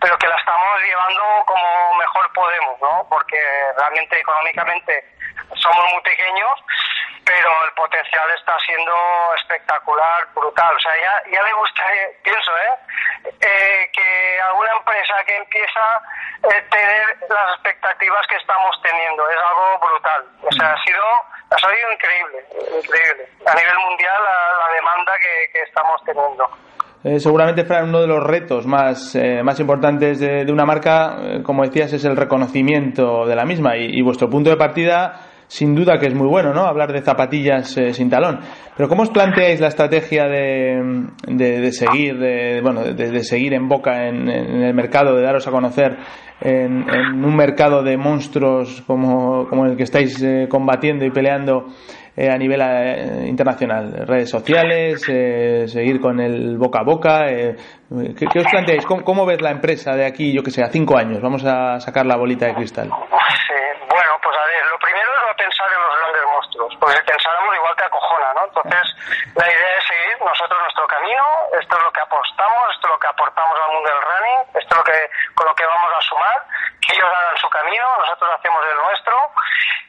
pero 0.00 0.18
que 0.18 0.28
la 0.28 0.36
estamos 0.36 0.82
llevando 0.82 1.44
como 1.46 1.94
mejor 1.94 2.32
podemos, 2.32 2.80
¿no? 2.80 3.06
Porque 3.08 3.38
realmente 3.76 4.18
económicamente 4.18 5.13
somos 5.56 5.92
muy 5.92 6.02
pequeños, 6.02 6.60
pero 7.24 7.48
el 7.64 7.72
potencial 7.72 8.30
está 8.38 8.58
siendo 8.60 8.94
espectacular, 9.38 10.28
brutal. 10.34 10.76
O 10.76 10.80
sea, 10.80 10.92
ya, 10.96 11.30
ya 11.30 11.42
le 11.42 11.52
gustaría, 11.54 12.08
pienso, 12.22 12.50
¿eh? 12.50 13.32
eh 13.40 13.90
que 13.92 14.40
alguna 14.42 14.72
empresa 14.72 15.14
que 15.26 15.36
empieza 15.36 15.80
a 15.80 16.48
eh, 16.50 16.62
tener 16.70 17.16
las 17.28 17.54
expectativas 17.54 18.26
que 18.26 18.36
estamos 18.36 18.80
teniendo. 18.82 19.28
Es 19.30 19.38
algo 19.38 19.78
brutal. 19.78 20.24
O 20.42 20.52
sea, 20.52 20.72
ha 20.72 20.82
sido, 20.84 21.04
ha 21.50 21.58
sido 21.58 21.92
increíble, 21.92 22.44
increíble. 22.82 23.28
A 23.46 23.54
nivel 23.54 23.78
mundial, 23.78 24.22
la, 24.22 24.58
la 24.58 24.74
demanda 24.74 25.18
que, 25.18 25.50
que 25.52 25.62
estamos 25.62 26.02
teniendo. 26.04 26.50
Eh, 27.06 27.20
seguramente, 27.20 27.66
Fran, 27.66 27.90
uno 27.90 28.00
de 28.00 28.06
los 28.06 28.24
retos 28.24 28.66
más, 28.66 29.14
eh, 29.14 29.42
más 29.44 29.60
importantes 29.60 30.18
de, 30.20 30.46
de 30.46 30.50
una 30.50 30.64
marca, 30.64 31.18
eh, 31.20 31.42
como 31.42 31.62
decías, 31.62 31.92
es 31.92 32.02
el 32.06 32.16
reconocimiento 32.16 33.26
de 33.26 33.36
la 33.36 33.44
misma. 33.44 33.76
Y, 33.76 34.00
vuestro 34.00 34.30
punto 34.30 34.48
de 34.48 34.56
partida, 34.56 35.20
sin 35.46 35.74
duda 35.74 35.98
que 35.98 36.06
es 36.06 36.14
muy 36.14 36.26
bueno, 36.26 36.54
¿no? 36.54 36.62
Hablar 36.62 36.94
de 36.94 37.02
zapatillas 37.02 37.76
eh, 37.76 37.92
sin 37.92 38.08
talón. 38.08 38.40
Pero 38.74 38.88
¿cómo 38.88 39.02
os 39.02 39.10
planteáis 39.10 39.60
la 39.60 39.68
estrategia 39.68 40.24
de, 40.28 41.04
de, 41.26 41.72
seguir, 41.72 42.18
de, 42.18 42.62
bueno, 42.62 42.82
de, 42.82 43.22
seguir 43.22 43.52
en 43.52 43.68
boca 43.68 44.08
en, 44.08 44.26
el 44.26 44.72
mercado, 44.72 45.14
de 45.14 45.20
daros 45.20 45.46
a 45.46 45.50
conocer 45.50 45.98
en, 46.40 46.86
en 46.88 47.22
un 47.22 47.36
mercado 47.36 47.82
de 47.82 47.98
monstruos 47.98 48.82
como, 48.86 49.46
como 49.50 49.66
el 49.66 49.76
que 49.76 49.82
estáis 49.82 50.24
combatiendo 50.48 51.04
y 51.04 51.10
peleando? 51.10 51.66
Eh, 52.16 52.30
a 52.30 52.36
nivel 52.36 52.60
eh, 52.62 53.26
internacional, 53.26 54.06
redes 54.06 54.30
sociales, 54.30 55.02
eh, 55.08 55.66
seguir 55.66 56.00
con 56.00 56.20
el 56.20 56.56
boca 56.56 56.80
a 56.80 56.84
boca. 56.84 57.28
Eh, 57.28 57.56
¿qué, 58.16 58.26
¿qué, 58.26 58.38
os 58.38 58.46
planteáis? 58.46 58.86
¿Cómo, 58.86 59.02
¿Cómo, 59.04 59.26
ves 59.26 59.42
la 59.42 59.50
empresa 59.50 59.92
de 59.96 60.06
aquí, 60.06 60.32
yo 60.32 60.42
que 60.42 60.50
sé, 60.50 60.62
a 60.62 60.68
cinco 60.68 60.96
años? 60.96 61.20
Vamos 61.20 61.44
a 61.44 61.80
sacar 61.80 62.06
la 62.06 62.16
bolita 62.16 62.46
de 62.46 62.54
cristal. 62.54 62.88
Sí, 62.88 63.60
bueno, 63.90 64.12
pues 64.22 64.36
a 64.38 64.46
ver, 64.46 64.62
lo 64.70 64.78
primero 64.78 65.10
es 65.10 65.36
pensar 65.36 65.66
en 65.66 65.80
los 65.82 65.92
grandes 65.98 66.22
monstruos, 66.30 66.72
porque 66.78 66.96
si 66.96 67.02
pensáramos 67.02 67.54
igual 67.54 67.74
te 67.76 67.84
acojona, 67.84 68.28
¿no? 68.34 68.42
Entonces, 68.46 68.86
la 69.34 69.46
idea 69.50 69.72
es 69.78 69.84
seguir 69.90 70.16
nosotros 70.22 70.58
nuestro 70.62 70.86
camino, 70.86 71.24
esto 71.58 71.72
es 71.76 71.82
lo 71.82 71.92
que 71.92 72.00
apostamos, 72.00 72.62
esto 72.74 72.86
es 72.86 72.92
lo 72.94 73.00
que 73.02 73.10
aportamos 73.10 73.54
al 73.58 73.70
mundo 73.74 73.90
del 73.90 74.02
running, 74.06 74.40
esto 74.54 74.70
es 74.70 74.78
lo 74.78 74.84
que, 74.86 74.98
con 75.34 75.46
lo 75.50 75.54
que 75.54 75.66
vamos 75.66 75.90
a 75.90 76.00
sumar, 76.06 76.38
ellos 76.92 77.06
hagan 77.06 77.36
su 77.38 77.48
camino, 77.48 77.86
nosotros 77.98 78.30
hacemos 78.38 78.64
el 78.66 78.76
nuestro, 78.76 79.32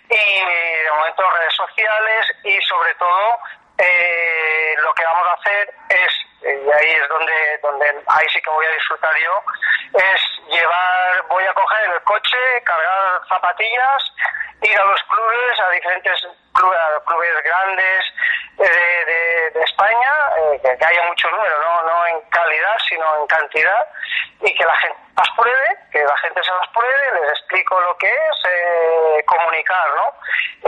y 0.10 0.84
de 0.84 0.92
momento 0.92 1.24
redes 1.30 1.54
sociales 1.56 2.28
y 2.44 2.62
sobre 2.62 2.94
todo 2.96 3.40
eh, 3.78 4.76
lo 4.80 4.94
que 4.94 5.04
vamos 5.04 5.28
a 5.28 5.34
hacer 5.34 5.74
es 5.90 6.14
y 6.42 6.72
ahí 6.72 6.92
es 6.92 7.10
donde 7.10 7.60
donde 7.62 7.86
ahí 8.08 8.28
sí 8.32 8.42
que 8.42 8.50
voy 8.52 8.66
a 8.66 8.72
disfrutar 8.72 9.12
yo 9.18 9.44
es 9.94 10.22
llevar 10.48 11.24
voy 11.28 11.44
a 11.44 11.54
coger 11.54 11.90
el 11.92 12.04
coche 12.04 12.38
cargar 12.64 13.22
zapatillas 13.28 14.14
ir 14.62 14.80
a 14.80 14.86
los 14.86 15.04
clubes 15.04 15.60
a 15.60 15.70
diferentes 15.72 16.28
clubes, 16.56 17.44
grandes 17.44 18.06
de, 18.58 18.66
de, 18.66 19.52
de 19.52 19.62
España 19.64 20.14
eh, 20.38 20.62
que, 20.62 20.86
haya 20.86 21.04
mucho 21.08 21.30
número 21.30 21.62
no 21.62 21.84
no 21.84 22.08
en 22.08 22.22
calidad 22.30 22.78
sino 22.90 23.06
en 23.22 23.28
cantidad 23.28 23.88
y 24.42 24.54
que 24.54 24.66
la 24.66 24.76
gente 24.76 25.06
las 25.16 25.30
pruebe, 25.32 25.78
que 25.92 26.04
la 26.04 26.18
gente 26.18 26.44
se 26.44 26.52
las 26.52 26.68
pruebe, 26.74 27.22
les 27.22 27.30
explico 27.32 27.80
lo 27.80 27.98
que 27.98 28.10
es, 28.10 28.46
eh, 28.50 29.24
comunicar, 29.26 29.88
¿no? 29.96 30.12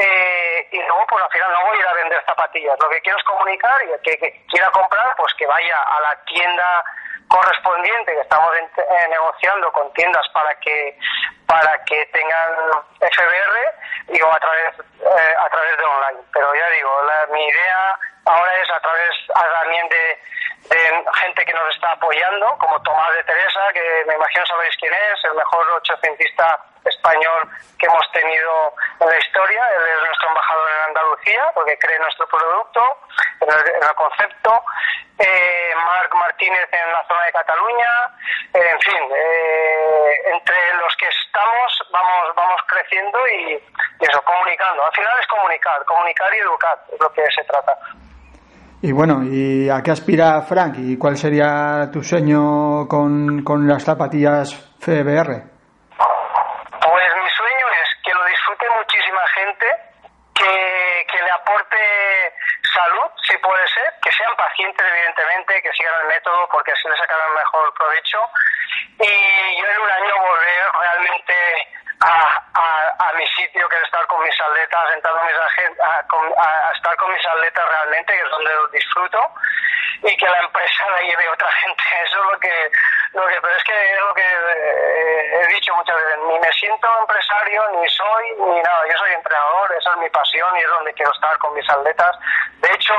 Eh, 0.01 0.67
y 0.71 0.77
luego, 0.83 1.05
pues 1.09 1.23
al 1.23 1.31
final 1.31 1.51
no 1.51 1.65
voy 1.65 1.77
a 1.77 1.81
ir 1.81 1.87
a 1.87 1.93
vender 1.93 2.23
zapatillas, 2.25 2.79
lo 2.79 2.89
que 2.89 3.01
quiero 3.01 3.17
es 3.17 3.23
comunicar 3.25 3.83
y 3.85 3.91
el 3.91 4.01
que 4.01 4.45
quiera 4.49 4.69
comprar, 4.71 5.13
pues 5.17 5.33
que 5.33 5.45
vaya 5.45 5.83
a 5.83 5.99
la 5.99 6.15
tienda 6.23 6.83
correspondiente 7.27 8.13
que 8.13 8.21
estamos 8.21 8.51
en, 8.57 8.65
eh, 8.65 9.07
negociando 9.09 9.71
con 9.71 9.91
tiendas 9.93 10.25
para 10.33 10.53
que 10.59 10.97
para 11.45 11.83
que 11.85 12.05
tengan 12.07 12.53
FBR 12.99 14.13
digo 14.13 14.31
a 14.31 14.39
través 14.39 14.79
eh, 14.79 15.35
a 15.37 15.49
través 15.49 15.77
de 15.77 15.83
online. 15.83 16.19
Pero 16.33 16.55
ya 16.55 16.69
digo 16.69 17.01
la, 17.03 17.27
mi 17.33 17.45
idea 17.45 17.99
ahora 18.25 18.51
es 18.61 18.69
a 18.69 18.79
través 18.79 19.11
también 19.61 19.87
de, 19.89 20.19
de, 20.69 21.05
gente 21.21 21.45
que 21.45 21.53
nos 21.53 21.75
está 21.75 21.91
apoyando 21.91 22.57
como 22.59 22.81
Tomás 22.81 23.13
de 23.15 23.23
Teresa 23.23 23.71
que 23.73 24.03
me 24.07 24.15
imagino 24.15 24.45
sabéis 24.45 24.75
quién 24.79 24.93
es 24.93 25.23
el 25.25 25.35
mejor 25.35 25.69
ochocientista 25.71 26.59
español 26.85 27.49
que 27.79 27.85
hemos 27.85 28.11
tenido 28.11 28.73
en 28.99 29.09
la 29.09 29.17
historia 29.17 29.69
él 29.75 29.81
es 29.95 30.07
nuestro 30.07 30.29
embajador 30.29 30.69
en 30.69 30.89
Andalucía 30.89 31.51
porque 31.53 31.77
cree 31.79 31.99
nuestro 31.99 32.27
producto 32.27 32.97
en 33.41 33.49
el, 33.49 33.75
en 33.75 33.83
el 33.83 33.95
concepto 33.95 34.63
eh, 35.19 35.73
Marc 35.75 36.13
Martínez 36.13 36.69
en 36.71 36.91
la 36.91 37.03
zona 37.07 37.23
de 37.25 37.31
Cataluña, 37.31 37.89
eh, 38.53 38.69
en 38.69 38.79
fin, 38.81 39.09
eh, 39.15 40.11
entre 40.31 40.73
los 40.75 40.95
que 40.95 41.07
estamos 41.07 41.83
vamos 41.91 42.35
vamos 42.35 42.61
creciendo 42.67 43.27
y, 43.27 43.53
y, 43.99 44.05
eso, 44.05 44.21
comunicando. 44.21 44.85
Al 44.85 44.91
final 44.91 45.19
es 45.19 45.27
comunicar, 45.27 45.83
comunicar 45.85 46.33
y 46.35 46.37
educar, 46.37 46.77
es 46.93 46.99
lo 46.99 47.11
que 47.13 47.25
se 47.31 47.43
trata. 47.45 47.77
Y 48.79 48.91
bueno, 48.91 49.23
¿y 49.23 49.69
a 49.69 49.81
qué 49.81 49.89
aspira 49.89 50.41
Frank? 50.43 50.75
¿Y 50.77 50.97
cuál 50.97 51.17
sería 51.17 51.89
tu 51.91 52.03
sueño 52.03 52.87
con, 52.87 53.43
con 53.43 53.67
las 53.67 53.83
zapatillas 53.83 54.53
FBR? 54.79 55.33
Pues 55.97 57.09
mi 57.17 57.29
sueño 57.33 57.65
es 57.73 57.89
que 58.05 58.13
lo 58.13 58.23
disfrute 58.25 58.65
muchísima 58.77 59.21
gente, 59.33 59.65
que, 60.35 61.05
que 61.09 61.17
le 61.23 61.31
aporte 61.31 61.77
salud, 62.61 63.09
si 63.25 63.35
puede 63.39 63.65
ser, 63.73 63.89
que 63.99 64.11
sean 64.11 64.35
pacientes, 64.37 64.85
evidentemente, 64.85 65.61
que 65.63 65.73
sigan 65.73 65.93
el 66.03 66.07
método 66.13 66.47
porque 66.51 66.71
así 66.71 66.87
le 66.87 66.97
sacarán 66.97 67.33
mejor 67.33 67.73
provecho. 67.73 68.19
Y 69.01 69.13
yo 69.57 69.65
en 69.73 69.81
un 69.81 69.89
año 69.89 70.13
volver 70.21 70.63
realmente 70.77 71.33
a, 72.01 72.45
a 72.53 72.76
mi 73.17 73.25
sitio, 73.27 73.67
que 73.67 73.75
es 73.75 73.83
estar 73.83 74.05
con 74.07 74.23
mis 74.23 74.39
atletas, 74.39 74.83
sentado 74.91 75.19
mis 75.23 75.33
a, 75.79 75.99
a, 75.99 76.71
estar 76.71 76.95
con 76.97 77.11
mis 77.11 77.25
atletas 77.25 77.65
realmente, 77.69 78.13
que 78.13 78.23
es 78.23 78.29
donde 78.29 78.53
los 78.53 78.71
disfruto, 78.71 79.33
y 80.03 80.15
que 80.15 80.29
la 80.29 80.39
empresa 80.39 80.91
la 80.91 81.01
lleve 81.01 81.29
otra 81.29 81.51
gente. 81.63 81.83
Eso 82.03 82.19
es 82.19 82.31
lo 82.31 82.39
que, 82.39 82.71
lo 83.13 83.27
que 83.27 83.41
pero 83.41 83.57
es 83.57 83.63
que 83.63 83.93
es 83.93 83.99
lo 83.99 84.13
que 84.13 84.21
eh, 84.21 85.41
he 85.41 85.47
dicho 85.47 85.75
muchas 85.75 85.95
veces, 85.95 86.19
ni 86.27 86.39
me 86.39 86.51
siento 86.53 86.87
empresario, 86.99 87.67
ni 87.81 87.89
soy, 87.89 88.35
ni 88.37 88.61
nada, 88.61 88.87
yo 88.87 88.97
soy 88.97 89.13
entrenador, 89.13 89.73
esa 89.77 89.91
es 89.91 89.97
mi 89.97 90.09
pasión 90.09 90.55
y 90.55 90.61
es 90.61 90.69
donde 90.69 90.93
quiero 90.93 91.11
estar 91.11 91.37
con 91.39 91.53
mis 91.53 91.69
atletas. 91.69 92.15
De 92.61 92.71
hecho, 92.73 92.93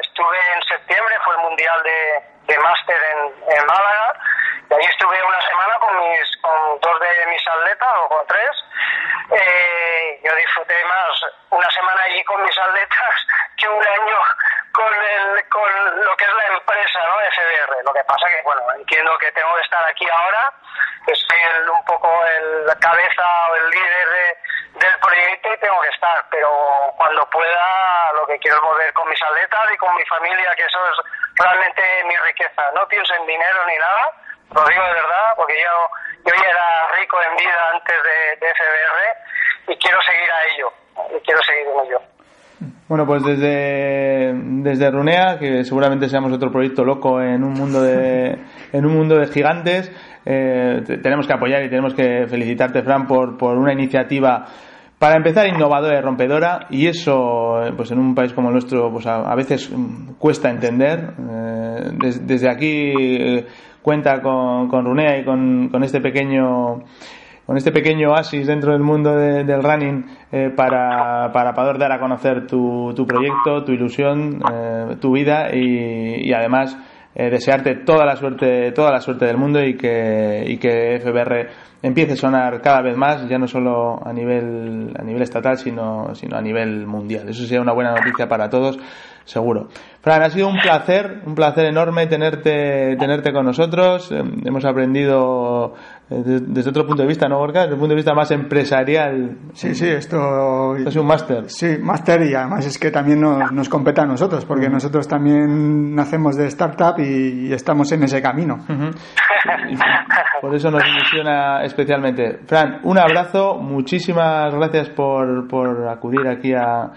estuve 0.00 0.38
en 0.54 0.62
septiembre, 0.62 1.14
fue 1.24 1.34
el 1.34 1.40
Mundial 1.42 1.82
de, 1.82 2.22
de 2.46 2.58
Máster 2.58 2.96
en, 3.12 3.52
en 3.52 3.66
Málaga, 3.66 4.14
y 4.70 4.74
ahí 4.74 4.84
estuve 4.84 5.22
una 5.22 5.40
semana 5.40 5.78
con 5.78 5.98
mis 5.98 6.36
con 6.42 6.80
dos 6.80 7.00
de 7.00 7.26
mis 7.26 7.46
atletas 7.46 7.88
o 7.96 7.97
con 8.08 8.26
tres. 8.26 8.50
Eh, 9.30 10.20
yo 10.24 10.34
disfruté 10.34 10.84
más 10.84 11.20
una 11.50 11.70
semana 11.70 12.02
allí 12.02 12.24
con 12.24 12.42
mis 12.42 12.58
atletas 12.58 13.26
que 13.56 13.68
un 13.68 13.86
año 13.86 14.16
con 14.72 14.92
el, 14.92 15.48
con 15.48 16.04
lo 16.04 16.16
que 16.16 16.24
es 16.24 16.32
la 16.32 16.46
empresa, 16.54 17.00
¿no? 17.08 17.14
FBR. 17.18 17.84
Lo 17.84 17.92
que 17.92 18.04
pasa 18.04 18.26
que, 18.28 18.42
bueno, 18.42 18.62
entiendo 18.76 19.18
que 19.18 19.32
tengo 19.32 19.54
que 19.56 19.62
estar 19.62 19.84
aquí 19.88 20.06
ahora, 20.08 20.52
que 21.06 21.14
soy 21.14 21.38
el, 21.54 21.70
un 21.70 21.84
poco 21.84 22.24
el 22.26 22.78
cabeza 22.78 23.48
o 23.50 23.56
el 23.56 23.70
líder 23.70 24.08
de, 24.08 24.36
del 24.86 24.98
proyecto 24.98 25.52
y 25.52 25.58
tengo 25.58 25.80
que 25.80 25.88
estar, 25.88 26.24
pero 26.30 26.94
cuando 26.96 27.28
pueda 27.30 28.12
lo 28.14 28.26
que 28.26 28.38
quiero 28.38 28.56
es 28.56 28.62
volver 28.62 28.92
con 28.92 29.08
mis 29.08 29.22
atletas 29.22 29.66
y 29.72 29.76
con 29.78 29.94
mi 29.96 30.04
familia, 30.04 30.54
que 30.54 30.64
eso 30.64 30.78
es 30.90 30.96
realmente 31.34 32.04
mi 32.04 32.16
riqueza. 32.16 32.70
No 32.74 32.86
pienso 32.86 33.14
en 33.14 33.26
dinero 33.26 33.66
ni 33.66 33.76
nada, 33.78 34.12
lo 34.54 34.64
digo 34.64 34.82
de 34.82 34.92
verdad, 34.92 35.34
porque 35.36 35.60
yo, 35.60 35.90
yo 36.28 36.34
ya 36.36 36.50
era 36.50 37.00
rico 37.00 37.16
en 37.24 37.36
vida 37.36 37.56
antes 37.72 37.96
de, 38.04 38.46
de 38.46 38.52
FBR 38.52 39.72
y 39.72 39.76
quiero 39.76 39.98
seguir 40.02 40.30
a 40.30 40.40
ello, 40.52 40.68
y 41.16 41.24
quiero 41.24 41.40
seguir 41.42 41.66
en 41.72 41.86
ello. 41.86 42.00
Bueno, 42.88 43.06
pues 43.06 43.22
desde, 43.22 44.32
desde 44.62 44.90
Runea, 44.90 45.38
que 45.38 45.64
seguramente 45.64 46.08
seamos 46.08 46.32
otro 46.32 46.50
proyecto 46.50 46.84
loco 46.84 47.20
en 47.20 47.44
un 47.44 47.52
mundo 47.52 47.82
de, 47.82 48.38
en 48.72 48.86
un 48.86 48.94
mundo 48.94 49.16
de 49.16 49.26
gigantes, 49.28 49.90
eh, 50.26 50.82
tenemos 51.02 51.26
que 51.26 51.32
apoyar 51.32 51.62
y 51.64 51.70
tenemos 51.70 51.94
que 51.94 52.26
felicitarte, 52.26 52.82
Fran, 52.82 53.06
por, 53.06 53.38
por 53.38 53.56
una 53.56 53.72
iniciativa 53.72 54.46
para 54.98 55.14
empezar, 55.14 55.46
innovadora 55.46 55.98
y 55.98 56.00
rompedora, 56.02 56.66
y 56.70 56.88
eso, 56.88 57.60
pues 57.76 57.92
en 57.92 58.00
un 58.00 58.16
país 58.16 58.32
como 58.32 58.48
el 58.48 58.54
nuestro, 58.54 58.90
pues 58.90 59.06
a, 59.06 59.32
veces 59.36 59.70
cuesta 60.18 60.50
entender. 60.50 60.98
Eh, 61.20 61.67
desde 61.92 62.48
aquí 62.48 62.92
eh, 62.96 63.46
cuenta 63.82 64.20
con, 64.20 64.68
con 64.68 64.84
Runea 64.84 65.18
y 65.18 65.24
con, 65.24 65.68
con 65.68 65.82
este 65.84 66.00
pequeño 66.00 66.82
con 67.46 67.56
este 67.56 67.72
pequeño 67.72 68.10
oasis 68.10 68.46
dentro 68.46 68.72
del 68.72 68.82
mundo 68.82 69.16
del 69.16 69.62
running 69.62 70.04
eh, 70.30 70.52
para, 70.54 71.32
para, 71.32 71.54
poder 71.54 71.78
dar 71.78 71.92
a 71.92 71.98
conocer 71.98 72.46
tu, 72.46 72.92
tu 72.94 73.06
proyecto, 73.06 73.64
tu 73.64 73.72
ilusión, 73.72 74.42
eh, 74.52 74.96
tu 75.00 75.12
vida 75.12 75.54
y 75.54 76.30
además 76.30 76.76
eh, 77.14 77.30
desearte 77.30 77.76
toda 77.76 78.04
la 78.04 78.16
suerte, 78.16 78.72
toda 78.72 78.92
la 78.92 79.00
suerte 79.00 79.26
del 79.26 79.36
mundo 79.36 79.62
y 79.62 79.76
que, 79.76 80.44
y 80.46 80.58
que 80.58 81.00
FBR 81.00 81.48
empiece 81.82 82.12
a 82.12 82.16
sonar 82.16 82.60
cada 82.60 82.82
vez 82.82 82.96
más, 82.96 83.28
ya 83.28 83.38
no 83.38 83.46
solo 83.46 84.00
a 84.04 84.12
nivel, 84.12 84.94
a 84.98 85.02
nivel 85.02 85.22
estatal, 85.22 85.58
sino, 85.58 86.14
sino 86.14 86.36
a 86.36 86.42
nivel 86.42 86.86
mundial. 86.86 87.28
Eso 87.28 87.42
sería 87.42 87.60
una 87.60 87.72
buena 87.72 87.92
noticia 87.92 88.28
para 88.28 88.48
todos 88.48 88.78
seguro. 89.28 89.68
Fran, 90.00 90.22
ha 90.22 90.30
sido 90.30 90.48
un 90.48 90.56
placer, 90.56 91.22
un 91.26 91.34
placer 91.34 91.66
enorme 91.66 92.06
tenerte, 92.06 92.96
tenerte 92.96 93.32
con 93.32 93.44
nosotros. 93.44 94.10
Eh, 94.10 94.22
hemos 94.44 94.64
aprendido 94.64 95.74
eh, 96.10 96.40
desde 96.40 96.70
otro 96.70 96.86
punto 96.86 97.02
de 97.02 97.08
vista, 97.08 97.28
¿no, 97.28 97.38
Borja? 97.38 97.60
Desde 97.60 97.74
el 97.74 97.78
punto 97.78 97.90
de 97.90 97.96
vista 97.96 98.14
más 98.14 98.30
empresarial. 98.30 99.36
Sí, 99.52 99.74
sí, 99.74 99.88
esto... 99.88 100.76
es 100.76 100.96
un 100.96 101.06
máster. 101.06 101.50
Sí, 101.50 101.76
máster 101.80 102.22
y 102.22 102.34
además 102.34 102.66
es 102.66 102.78
que 102.78 102.90
también 102.90 103.20
nos, 103.20 103.52
nos 103.52 103.68
compete 103.68 104.00
a 104.00 104.06
nosotros, 104.06 104.44
porque 104.44 104.68
nosotros 104.68 105.06
también 105.06 105.94
nacemos 105.94 106.36
de 106.36 106.46
startup 106.46 106.98
y, 106.98 107.52
estamos 107.52 107.90
en 107.92 108.04
ese 108.04 108.22
camino. 108.22 108.56
Por 110.40 110.54
eso 110.54 110.70
nos 110.70 110.86
ilusiona 110.86 111.62
especialmente. 111.64 112.40
Fran, 112.46 112.80
un 112.84 112.98
abrazo, 112.98 113.56
muchísimas 113.56 114.54
gracias 114.54 114.90
por, 114.90 115.48
por 115.48 115.88
acudir 115.88 116.26
aquí 116.28 116.54
a 116.54 116.92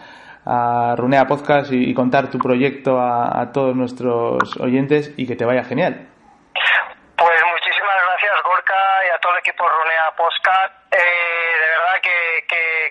a 0.46 0.96
Runea 0.98 1.26
Podcast 1.26 1.72
y, 1.72 1.94
contar 1.94 2.30
tu 2.30 2.38
proyecto 2.40 3.00
a, 3.00 3.52
todos 3.54 3.76
nuestros 3.76 4.58
oyentes 4.60 5.14
y 5.18 5.28
que 5.28 5.36
te 5.36 5.46
vaya 5.46 5.64
genial. 5.64 6.08
Pues 7.16 7.40
muchísimas 7.54 7.98
gracias 8.08 8.34
Gorka 8.44 8.92
de 9.58 9.70
Runea 9.70 10.12
Podcast. 10.16 10.74
Eh, 10.92 11.56
de 11.60 11.68
verdad 11.68 12.02
que, 12.02 12.46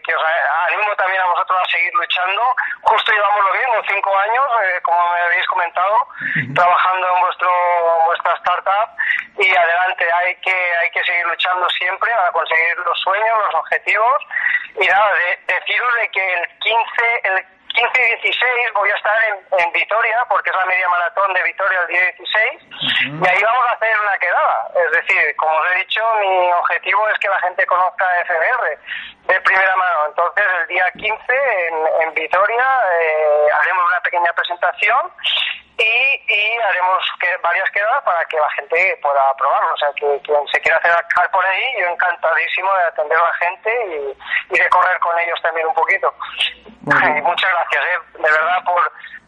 que, 0.05 0.15
os 0.15 0.23
animo 0.69 0.95
también 0.97 1.21
a 1.21 1.27
vosotros 1.27 1.59
a 1.63 1.71
seguir 1.71 1.93
luchando. 1.95 2.43
Justo 2.83 3.13
llevamos 3.13 3.45
lo 3.45 3.53
mismo, 3.55 3.83
cinco 3.89 4.19
años, 4.19 4.45
eh, 4.65 4.81
como 4.83 4.99
me 5.13 5.21
habéis 5.21 5.47
comentado, 5.47 6.09
trabajando 6.55 7.09
en 7.15 7.21
vuestro 7.21 7.51
vuestra 8.07 8.35
startup 8.35 8.91
y 9.39 9.57
adelante 9.57 10.13
hay 10.13 10.35
que 10.37 10.77
hay 10.81 10.91
que 10.91 11.05
seguir 11.05 11.27
luchando 11.27 11.69
siempre 11.71 12.11
para 12.11 12.33
conseguir 12.33 12.77
los 12.79 12.99
sueños, 13.01 13.39
los 13.47 13.55
objetivos 13.55 14.23
y 14.81 14.87
nada, 14.87 15.15
de, 15.15 15.55
deciros 15.55 15.95
de 15.95 16.09
que 16.11 16.33
el 16.35 16.49
15 16.59 17.21
el 17.25 17.60
15 17.75 18.03
y 18.03 18.23
16 18.23 18.73
voy 18.75 18.91
a 18.91 18.97
estar 18.97 19.17
en, 19.29 19.65
en, 19.65 19.73
Vitoria, 19.73 20.25
porque 20.29 20.51
es 20.51 20.57
la 20.57 20.67
media 20.67 20.89
maratón 20.89 21.33
de 21.33 21.43
Vitoria 21.43 21.81
el 21.81 21.87
día 21.89 22.01
16, 22.19 22.63
y 23.05 23.29
ahí 23.29 23.43
vamos 23.43 23.65
a 23.69 23.75
hacer 23.75 24.01
una 24.01 24.19
quedada. 24.19 24.71
Es 24.75 24.91
decir, 24.93 25.37
como 25.37 25.53
os 25.53 25.67
he 25.71 25.79
dicho, 25.79 26.03
mi 26.21 26.53
objetivo 26.53 27.09
es 27.09 27.19
que 27.19 27.29
la 27.29 27.41
gente 27.41 27.67
conozca 27.67 28.07
FBR 28.27 28.79
de 29.27 29.41
primera 29.41 29.77
mano. 29.77 30.07
Entonces, 30.09 30.45
el 30.61 30.67
día 30.69 30.85
15 30.93 31.17
en, 31.69 31.75
en 32.03 32.15
Vitoria 32.15 32.67
eh, 33.01 33.47
haremos 33.61 33.85
una 33.87 34.01
pequeña 34.01 34.33
presentación 34.33 35.13
y, 35.81 36.61
haremos 36.61 37.03
que, 37.21 37.29
varias 37.43 37.71
quedadas 37.71 38.05
para 38.05 38.25
que 38.27 38.37
la 38.37 38.51
gente 38.57 38.99
pueda 39.03 39.35
probarlo. 39.37 39.73
O 39.73 39.77
sea, 39.77 39.89
que 39.97 40.21
quien 40.23 40.41
se 40.53 40.61
quiera 40.61 40.79
acercar 40.79 41.31
por 41.31 41.45
ahí, 41.45 41.65
yo 41.81 41.89
encantadísimo 41.89 42.69
de 42.77 42.85
atender 42.85 43.19
a 43.19 43.25
la 43.25 43.35
gente 43.41 43.71
y, 44.51 44.59
de 44.59 44.69
correr 44.69 44.99
con 45.01 45.19
ellos 45.19 45.39
también 45.43 45.67
un 45.67 45.75
poquito. 45.75 46.13
muchas 46.85 47.51
gracias, 47.51 47.83
¿eh? 47.85 48.19
de 48.19 48.31
verdad, 48.31 48.65
por, 48.65 48.81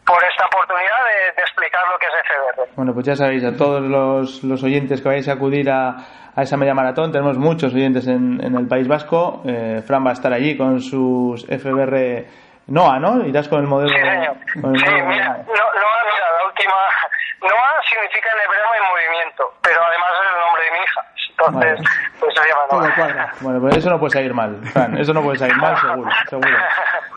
por 0.05 0.23
esta 0.23 0.45
oportunidad 0.45 1.01
de, 1.35 1.41
explicar 1.41 1.81
lo 1.89 1.97
que 1.97 2.07
es 2.07 2.13
FBR. 2.27 2.75
Bueno, 2.75 2.93
pues 2.93 3.05
ya 3.05 3.15
sabéis, 3.15 3.43
a 3.45 3.55
todos 3.55 3.81
los, 3.81 4.43
los 4.43 4.63
oyentes 4.63 5.01
que 5.01 5.07
vayáis 5.07 5.29
a 5.29 5.33
acudir 5.33 5.69
a, 5.69 5.95
a, 6.35 6.41
esa 6.41 6.57
media 6.57 6.73
maratón, 6.73 7.11
tenemos 7.11 7.37
muchos 7.37 7.73
oyentes 7.73 8.07
en, 8.07 8.43
en 8.43 8.55
el 8.55 8.67
País 8.67 8.87
Vasco. 8.87 9.41
Eh, 9.45 9.81
Fran 9.85 10.05
va 10.05 10.11
a 10.11 10.13
estar 10.13 10.33
allí 10.33 10.57
con 10.57 10.79
sus 10.81 11.45
FBR 11.45 12.42
NOA, 12.67 12.99
¿no? 12.99 13.25
Irás 13.25 13.47
con 13.47 13.59
el 13.59 13.67
modelo. 13.67 13.89
Sí, 13.89 13.95
señor. 13.95 14.35
sí, 14.53 14.61
mira, 14.61 14.63
NOA, 14.63 14.71
mira, 14.71 16.27
la 16.39 16.45
última. 16.47 16.73
NOA 17.41 17.69
significa 17.89 18.29
en 18.33 18.39
hebreo 18.45 18.69
en 18.75 18.83
movimiento, 18.89 19.53
pero 19.61 19.79
además 19.83 20.09
es 20.13 20.33
el 20.33 20.39
nombre 20.39 20.63
de 20.63 20.71
mi 20.71 20.77
hija. 20.77 21.01
Entonces, 21.29 21.79
pues 22.19 22.33
se 22.33 22.41
llama 22.49 22.63
NOA. 22.71 23.33
Bueno, 23.41 23.59
pues 23.61 23.77
eso 23.77 23.89
no 23.89 23.99
puede 23.99 24.11
salir 24.11 24.33
mal, 24.33 24.61
Fran. 24.71 24.97
Eso 24.97 25.13
no 25.13 25.21
puede 25.21 25.37
salir 25.37 25.57
mal, 25.57 25.77
seguro. 25.79 26.09
seguro. 26.29 26.57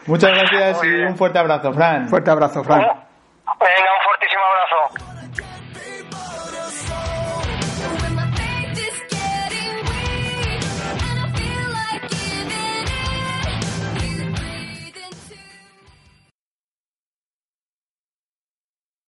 Muchas 0.07 0.31
gracias 0.33 0.85
y 0.85 1.03
un 1.03 1.17
fuerte 1.17 1.39
abrazo, 1.39 1.73
Fran. 1.73 2.09
Fuerte 2.09 2.31
abrazo, 2.31 2.65
Fran. 2.65 2.81
Venga, 2.81 3.07